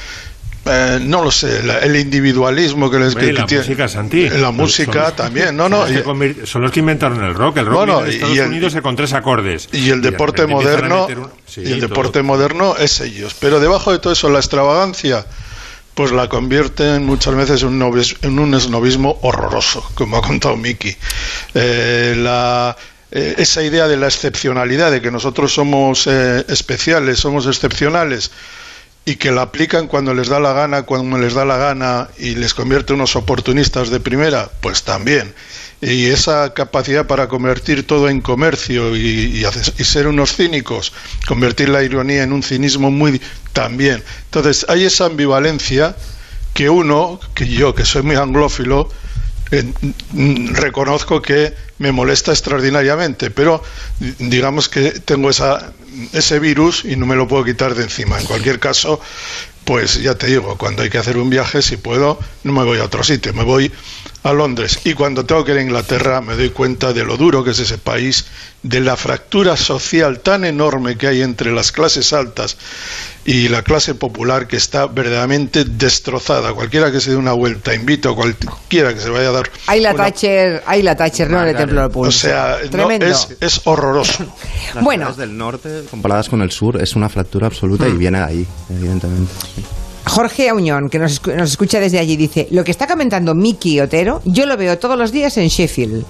eh, 0.65 0.99
no 1.01 1.23
lo 1.23 1.31
sé, 1.31 1.61
la- 1.63 1.79
el 1.79 1.95
individualismo 1.95 2.89
que 2.89 2.97
les 2.99 3.09
Hombre, 3.09 3.27
que, 3.27 3.33
la 3.33 3.41
que 3.41 3.47
tiene- 3.47 3.63
música, 3.63 3.87
Santi. 3.87 4.29
La 4.29 4.51
música 4.51 5.05
Son- 5.07 5.15
también, 5.15 5.55
no, 5.55 5.69
no. 5.69 5.85
son 5.85 5.93
los 5.93 6.25
y- 6.43 6.47
son 6.47 6.61
los 6.63 6.71
que 6.71 6.79
inventaron 6.79 7.23
el 7.23 7.33
rock. 7.35 7.57
El 7.57 7.65
rock 7.67 7.75
Bueno, 7.77 8.05
Estados 8.05 8.35
y 8.35 8.39
el- 8.39 8.47
Unidos 8.47 8.75
con 8.81 8.95
tres 8.95 9.13
acordes. 9.13 9.69
y 9.71 9.89
el 9.91 10.01
de 10.01 10.11
deporte 10.11 10.47
moderno 10.47 11.01
meter 11.03 11.19
un- 11.19 11.29
Sí, 11.45 11.61
y 11.61 11.71
el 11.71 11.79
todo. 11.79 11.87
deporte 11.89 12.21
moderno 12.23 12.75
es 12.77 12.99
ellos 13.01 13.35
pero 13.39 13.59
debajo 13.59 13.91
de 13.91 13.99
todo 13.99 14.11
eso 14.13 14.29
la 14.29 14.39
extravagancia 14.39 15.25
pues 15.93 16.11
la 16.11 16.27
convierten 16.27 17.05
muchas 17.05 17.35
veces 17.35 17.61
en 17.61 17.69
un, 17.69 17.79
novis- 17.79 18.17
en 18.21 18.37
un 18.39 18.53
esnovismo 18.53 19.17
horroroso 19.21 19.89
como 19.95 20.17
ha 20.17 20.21
contado 20.21 20.57
Miki 20.57 20.95
Eh, 21.53 22.15
la 22.17 22.75
eh, 23.11 23.35
esa 23.37 23.61
idea 23.63 23.87
de 23.87 23.95
la 23.97 24.07
excepcionalidad 24.07 24.91
de 24.91 24.99
que 25.01 25.09
nosotros 25.11 25.53
somos 25.53 26.05
eh, 26.07 26.43
especiales 26.49 27.19
somos 27.19 27.45
excepcionales 27.47 28.31
y 29.05 29.17
que 29.17 29.31
la 29.31 29.43
aplican 29.43 29.87
cuando 29.87 30.13
les 30.15 30.27
da 30.29 30.39
la 30.39 30.53
gana, 30.53 30.83
cuando 30.83 31.17
les 31.19 31.33
da 31.35 31.45
la 31.45 31.57
gana 31.57 32.09
y 32.17 32.35
les 32.35 32.53
convierte 32.55 32.93
unos 32.93 33.15
oportunistas 33.15 33.89
de 33.89 33.99
primera, 33.99 34.49
pues 34.61 34.83
también. 34.83 35.33
Y 35.81 36.05
esa 36.07 36.53
capacidad 36.55 37.05
para 37.05 37.27
convertir 37.27 37.85
todo 37.85 38.09
en 38.09 38.21
comercio 38.21 38.95
y, 38.95 39.45
ser 39.83 40.07
unos 40.07 40.35
cínicos, 40.35 40.91
convertir 41.27 41.69
la 41.69 41.83
ironía 41.83 42.23
en 42.23 42.33
un 42.33 42.41
cinismo 42.41 42.89
muy 42.89 43.21
también. 43.53 44.03
Entonces 44.25 44.65
hay 44.69 44.85
esa 44.85 45.05
ambivalencia 45.05 45.95
que 46.55 46.69
uno, 46.71 47.19
que 47.35 47.47
yo 47.47 47.75
que 47.75 47.85
soy 47.85 48.01
muy 48.01 48.15
anglófilo, 48.15 48.89
mm, 50.13 50.53
reconozco 50.55 51.21
que 51.21 51.53
me 51.77 51.91
molesta 51.91 52.31
extraordinariamente, 52.31 53.29
pero 53.29 53.61
di- 53.99 54.15
digamos 54.29 54.69
que 54.69 54.91
tengo 55.01 55.29
esa, 55.29 55.73
ese 56.13 56.39
virus 56.39 56.85
y 56.85 56.95
no 56.95 57.05
me 57.05 57.15
lo 57.15 57.27
puedo 57.27 57.43
quitar 57.43 57.75
de 57.75 57.83
encima. 57.83 58.19
En 58.19 58.25
cualquier 58.25 58.59
caso, 58.59 58.99
pues 59.63 60.01
ya 60.01 60.15
te 60.15 60.27
digo, 60.27 60.57
cuando 60.57 60.83
hay 60.83 60.89
que 60.89 60.97
hacer 60.97 61.17
un 61.17 61.29
viaje, 61.29 61.61
si 61.61 61.77
puedo, 61.77 62.19
no 62.43 62.53
me 62.53 62.63
voy 62.63 62.79
a 62.79 62.83
otro 62.83 63.03
sitio, 63.03 63.33
me 63.33 63.43
voy 63.43 63.71
a 64.25 64.33
Londres. 64.33 64.79
Y 64.83 64.95
cuando 64.95 65.23
tengo 65.23 65.45
que 65.45 65.51
ir 65.51 65.59
a 65.59 65.61
Inglaterra, 65.61 66.19
me 66.19 66.35
doy 66.35 66.49
cuenta 66.49 66.93
de 66.93 67.03
lo 67.05 67.15
duro 67.15 67.43
que 67.43 67.51
es 67.51 67.59
ese 67.59 67.77
país, 67.77 68.25
de 68.63 68.79
la 68.81 68.95
fractura 68.97 69.55
social 69.55 70.19
tan 70.21 70.45
enorme 70.45 70.97
que 70.97 71.05
hay 71.07 71.21
entre 71.21 71.51
las 71.53 71.71
clases 71.71 72.11
altas 72.11 72.57
y 73.23 73.49
la 73.49 73.61
clase 73.61 73.93
popular 73.93 74.47
que 74.47 74.57
está 74.57 74.87
verdaderamente 74.87 75.63
destrozada. 75.63 76.53
Cualquiera 76.53 76.91
que 76.91 76.99
se 77.01 77.11
dé 77.11 77.17
una 77.17 77.33
vuelta, 77.33 77.75
invito 77.75 78.09
a 78.09 78.15
cualquiera 78.15 78.95
que 78.95 78.99
se 78.99 79.09
vaya 79.11 79.29
a 79.29 79.31
dar. 79.31 79.51
Hay 79.67 79.79
la 79.81 79.93
una- 79.93 80.05
Thatcher, 80.05 80.63
hay 80.65 80.81
la 80.81 80.95
Thatcher, 80.95 81.29
no 81.29 81.43
el 81.43 81.55
Templo 81.55 81.81
del 81.81 81.91
Pulso. 81.91 82.09
O 82.09 82.11
sea, 82.31 82.57
no, 82.63 82.69
Tremendo. 82.71 83.05
es, 83.05 83.27
es 83.39 83.61
horroroso. 83.65 84.25
Las 84.73 84.83
Bueno. 84.83 85.13
del 85.13 85.37
norte, 85.37 85.83
comparadas 85.91 86.29
con 86.29 86.41
el 86.41 86.49
sur, 86.49 86.81
es 86.81 86.95
una 86.95 87.09
fractura 87.09 87.45
absoluta 87.45 87.87
y 87.87 87.91
viene 87.93 88.17
de 88.17 88.23
ahí, 88.23 88.47
evidentemente. 88.71 89.31
sí. 89.55 89.63
Jorge 90.05 90.49
Auñón, 90.49 90.89
que 90.89 90.99
nos, 90.99 91.25
nos 91.27 91.49
escucha 91.51 91.79
desde 91.79 91.99
allí, 91.99 92.15
dice, 92.15 92.47
lo 92.51 92.63
que 92.63 92.71
está 92.71 92.87
comentando 92.87 93.33
Miki 93.33 93.79
Otero, 93.79 94.21
yo 94.25 94.45
lo 94.45 94.55
veo 94.55 94.77
todos 94.77 94.97
los 94.97 95.11
días 95.11 95.35
en 95.37 95.47
Sheffield. 95.47 96.05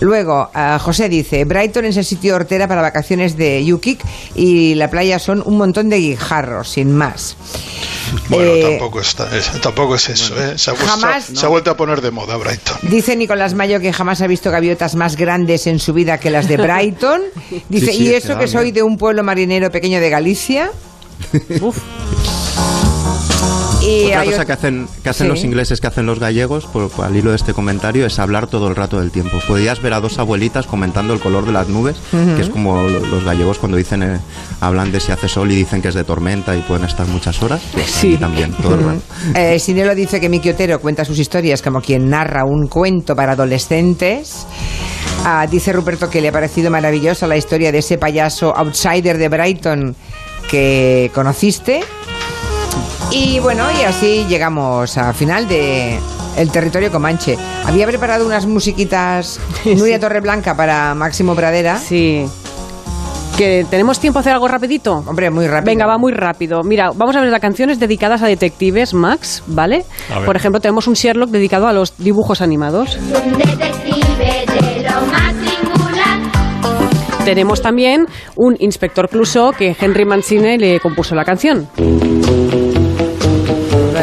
Luego, 0.00 0.50
ah, 0.52 0.78
José 0.80 1.08
dice, 1.08 1.44
Brighton 1.46 1.86
es 1.86 1.96
el 1.96 2.04
sitio 2.04 2.34
hortera 2.36 2.68
para 2.68 2.82
vacaciones 2.82 3.36
de 3.38 3.64
Yukik 3.64 4.00
y 4.34 4.74
la 4.74 4.90
playa 4.90 5.18
son 5.18 5.42
un 5.44 5.56
montón 5.56 5.88
de 5.88 5.96
guijarros, 5.98 6.68
sin 6.68 6.94
más. 6.94 7.36
Bueno, 8.28 8.50
Eh, 8.52 8.62
tampoco, 8.70 9.00
está, 9.00 9.34
es, 9.36 9.50
tampoco 9.62 9.94
es 9.94 10.08
eso. 10.10 10.34
¿eh? 10.38 10.58
Se, 10.58 10.70
ha, 10.70 10.74
vuelto- 10.74 10.90
Jamás- 10.90 11.24
se 11.32 11.46
ha 11.46 11.48
vuelto 11.48 11.70
a 11.70 11.76
poner 11.76 12.00
de 12.02 12.10
moda 12.10 12.36
Brighton. 12.36 12.76
Dice 12.82 13.16
Nicolás 13.16 13.54
Mayo 13.54 13.80
que 13.80 13.92
jamás 13.92 14.20
ha 14.20 14.26
visto 14.26 14.50
gaviotas 14.50 14.94
más 14.94 15.16
grandes 15.16 15.66
en 15.66 15.78
su 15.78 15.92
vida 15.94 16.18
que 16.18 16.28
las 16.30 16.48
de 16.48 16.56
Brighton. 16.58 17.22
Dice, 17.70 17.92
Sí, 17.92 17.98
sí, 17.98 18.02
y 18.04 18.14
eso 18.14 18.36
que 18.38 18.46
soy 18.48 18.72
de 18.72 18.82
un 18.82 18.98
pueblo 18.98 19.22
marinero 19.22 19.70
pequeño 19.70 20.00
de 20.00 20.10
Galicia. 20.10 20.70
Y 23.82 24.06
Otra 24.08 24.24
cosa 24.24 24.44
que 24.44 24.52
hacen, 24.52 24.88
que 25.02 25.08
hacen 25.08 25.26
Sí. 25.26 25.30
los 25.32 25.44
ingleses, 25.44 25.80
que 25.80 25.86
hacen 25.86 26.04
los 26.06 26.18
gallegos, 26.18 26.66
por, 26.66 26.90
por- 26.90 27.06
al 27.06 27.16
hilo 27.16 27.30
de 27.30 27.36
este 27.36 27.54
comentario, 27.54 28.04
es 28.06 28.18
hablar 28.18 28.46
todo 28.46 28.68
el 28.68 28.76
rato 28.76 29.00
del 29.00 29.10
tiempo. 29.10 29.38
Podías 29.48 29.80
ver 29.80 29.94
a 29.94 30.00
dos 30.00 30.18
abuelitas 30.18 30.66
comentando 30.66 31.14
el 31.14 31.20
color 31.20 31.46
de 31.46 31.52
las 31.52 31.68
nubes, 31.68 31.96
que 32.10 32.40
es 32.42 32.50
como 32.50 32.82
lo- 32.88 33.00
los 33.06 33.24
gallegos 33.24 33.58
cuando 33.58 33.76
dicen, 33.78 34.02
eh, 34.02 34.18
hablan 34.60 34.92
de 34.92 35.00
si 35.00 35.12
hace 35.12 35.28
sol 35.28 35.50
y 35.50 35.54
dicen 35.56 35.80
que 35.80 35.88
es 35.88 35.94
de 35.94 36.04
tormenta 36.04 36.54
y 36.54 36.60
pueden 36.62 36.84
estar 36.84 37.06
muchas 37.06 37.42
horas. 37.42 37.60
Pues 37.72 37.86
Sí. 37.90 38.16
también, 38.18 38.52
todo 38.52 38.74
el 38.74 38.84
rato. 38.84 39.00
Eh, 39.34 39.58
Sinelo 39.58 39.94
dice 39.94 40.20
que 40.20 40.28
Miki 40.28 40.50
Otero 40.50 40.78
cuenta 40.80 41.04
sus 41.04 41.18
historias 41.18 41.62
como 41.62 41.80
quien 41.80 42.10
narra 42.10 42.44
un 42.44 42.66
cuento 42.68 43.16
para 43.16 43.32
adolescentes. 43.32 44.46
Ah, 45.24 45.46
dice 45.50 45.72
Ruperto 45.72 46.08
que 46.10 46.20
le 46.20 46.28
ha 46.28 46.32
parecido 46.32 46.70
maravillosa 46.70 47.26
la 47.26 47.36
historia 47.36 47.72
de 47.72 47.78
ese 47.78 47.98
payaso 47.98 48.54
outsider 48.56 49.16
de 49.18 49.28
Brighton 49.28 49.94
que 50.50 51.10
conociste. 51.14 51.80
Y 53.12 53.40
bueno, 53.40 53.64
y 53.78 53.82
así 53.82 54.24
llegamos 54.28 54.96
al 54.96 55.14
final 55.14 55.48
de 55.48 55.98
El 56.36 56.50
territorio 56.50 56.92
Comanche. 56.92 57.36
Había 57.66 57.86
preparado 57.86 58.24
unas 58.24 58.46
musiquitas 58.46 59.40
Nuria 59.64 59.98
Torreblanca 59.98 60.56
para 60.56 60.94
Máximo 60.94 61.34
Pradera. 61.34 61.76
Sí. 61.78 62.24
¿Que 63.36 63.66
tenemos 63.68 63.98
tiempo 63.98 64.18
a 64.18 64.20
hacer 64.20 64.32
algo 64.34 64.46
rapidito? 64.46 65.02
Hombre, 65.06 65.30
muy 65.30 65.46
rápido. 65.46 65.64
Venga, 65.72 65.86
va 65.86 65.98
muy 65.98 66.12
rápido. 66.12 66.62
Mira, 66.62 66.90
vamos 66.94 67.16
a 67.16 67.20
ver 67.20 67.30
las 67.30 67.40
canciones 67.40 67.80
dedicadas 67.80 68.22
a 68.22 68.26
detectives, 68.26 68.94
Max, 68.94 69.42
¿vale? 69.46 69.84
Por 70.26 70.36
ejemplo, 70.36 70.60
tenemos 70.60 70.86
un 70.86 70.94
Sherlock 70.94 71.30
dedicado 71.30 71.66
a 71.66 71.72
los 71.72 71.96
dibujos 71.96 72.42
animados. 72.42 72.96
Un 72.96 73.38
detective 73.38 74.44
de 74.46 74.82
lo 74.82 75.06
más 75.06 75.34
singular. 75.34 76.18
Tenemos 77.24 77.62
también 77.62 78.06
un 78.36 78.56
Inspector 78.58 79.08
Clouseau 79.08 79.52
que 79.52 79.74
Henry 79.80 80.04
Mancini 80.04 80.58
le 80.58 80.78
compuso 80.78 81.14
la 81.14 81.24
canción. 81.24 81.68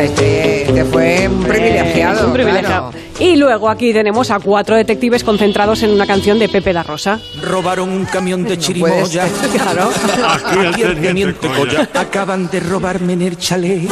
Este, 0.07 0.61
este 0.63 0.85
fue 0.85 1.27
un 1.27 1.43
privilegiado. 1.43 2.21
Eh, 2.21 2.25
un 2.27 2.33
privilegiado. 2.33 2.91
claro. 2.91 3.07
Y 3.19 3.35
luego 3.35 3.69
aquí 3.69 3.91
tenemos 3.91 4.31
a 4.31 4.39
cuatro 4.39 4.75
detectives 4.75 5.21
concentrados 5.23 5.83
en 5.83 5.91
una 5.91 6.07
canción 6.07 6.39
de 6.39 6.47
Pepe 6.47 6.71
da 6.71 6.83
Rosa. 6.83 7.19
Robaron 7.41 7.89
un 7.89 8.05
camión 8.05 8.43
de 8.43 8.57
chirimoya. 8.57 9.27
Claro. 9.57 9.89
Aquí 10.29 10.59
el 10.59 10.67
Aquí 10.67 10.81
el 10.83 10.95
teniente 10.95 11.07
teniente 11.07 11.47
Colla. 11.47 11.87
Colla. 11.87 12.01
Acaban 12.01 12.49
de 12.49 12.59
robarme 12.61 13.13
en 13.13 13.21
el 13.23 13.37
chalet. 13.37 13.89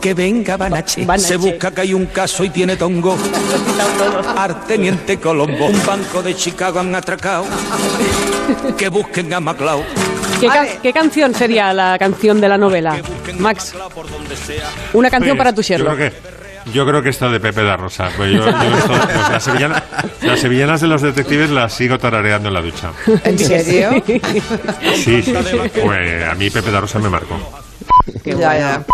Que 0.00 0.14
venga 0.14 0.56
Banache. 0.56 1.04
Banache. 1.04 1.28
Se 1.28 1.36
busca 1.36 1.70
que 1.70 1.80
hay 1.82 1.94
un 1.94 2.06
caso 2.06 2.44
y 2.44 2.50
tiene 2.50 2.76
tongo. 2.76 3.16
Al 4.36 4.64
teniente 4.66 5.18
Colombo. 5.18 5.66
Un 5.66 5.86
banco 5.86 6.22
de 6.22 6.34
Chicago 6.34 6.80
han 6.80 6.94
atracado. 6.94 7.44
Que 8.76 8.88
busquen 8.88 9.32
a 9.34 9.40
Maclau. 9.40 9.82
¿Qué, 10.82 10.92
canción 10.92 11.34
sería 11.34 11.72
la 11.72 11.96
canción 11.98 12.40
de 12.40 12.48
la 12.48 12.58
novela? 12.58 12.96
Max, 13.38 13.74
una 14.92 15.08
canción 15.08 15.36
para 15.36 15.50
tu 15.52 15.56
Pues, 15.56 15.68
Yo 15.68 15.76
Sherlock. 15.76 15.94
creo 15.96 16.10
que, 16.10 16.72
yo 16.72 16.86
creo 16.86 17.02
que 17.02 17.08
esta 17.10 17.28
de 17.28 17.38
Pepe 17.38 17.62
da 17.62 17.76
Rosa. 17.76 18.08
Pues 18.16 18.32
yo- 18.32 18.44
yo 18.44 18.76
esto- 18.76 18.92
pues 18.92 19.30
las, 19.30 19.44
sevillana- 19.46 19.82
las 20.22 20.40
sevillanas 20.40 20.80
de 20.80 20.88
los 20.88 21.00
detectives 21.02 21.50
las 21.50 21.72
sigo 21.72 21.96
tarareando 21.98 22.48
en 22.48 22.54
la 22.54 22.60
ducha. 22.60 22.90
¿En 23.24 23.38
serio? 23.38 24.02
Sí, 24.96 25.22
sí. 25.22 25.32
Pues 25.84 26.24
a 26.28 26.34
mí 26.34 26.50
Pepe 26.50 26.70
da 26.72 26.80
Rosa 26.80 26.98
me 26.98 27.08
marcó. 27.08 27.38
Ya, 28.24 28.34
ya. 28.58 28.84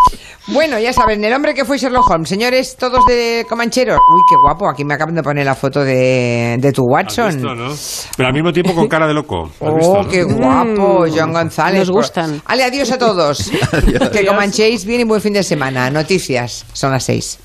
Bueno, 0.51 0.79
ya 0.79 0.91
saben, 0.93 1.23
el 1.23 1.31
hombre 1.33 1.53
que 1.53 1.63
fue 1.63 1.77
Sherlock 1.77 2.09
Holmes. 2.09 2.27
Señores, 2.27 2.75
todos 2.75 3.05
de 3.05 3.45
Comancheros. 3.47 3.97
Uy, 3.97 4.21
qué 4.27 4.35
guapo. 4.43 4.67
Aquí 4.67 4.83
me 4.83 4.95
acaban 4.95 5.13
de 5.13 5.21
poner 5.21 5.45
la 5.45 5.53
foto 5.53 5.83
de, 5.83 6.57
de 6.59 6.71
tu 6.71 6.83
¿Has 6.95 7.05
Watson. 7.17 7.33
visto, 7.35 7.53
no? 7.55 7.73
Pero 8.17 8.27
al 8.27 8.33
mismo 8.33 8.51
tiempo 8.51 8.73
con 8.73 8.87
cara 8.87 9.07
de 9.07 9.13
loco. 9.13 9.45
¿Has 9.45 9.51
Oh, 9.59 9.75
visto, 9.75 10.01
no? 10.03 10.07
qué 10.09 10.23
guapo, 10.23 11.05
John 11.15 11.33
González. 11.33 11.79
nos 11.79 11.91
gustan. 11.91 12.41
Ale, 12.45 12.63
adiós 12.63 12.91
a 12.91 12.97
todos. 12.97 13.51
Que 14.11 14.25
comanchéis 14.25 14.85
bien 14.85 15.01
y 15.01 15.03
buen 15.03 15.21
fin 15.21 15.33
de 15.33 15.43
semana. 15.43 15.89
Noticias, 15.91 16.65
son 16.73 16.91
las 16.91 17.03
seis. 17.03 17.37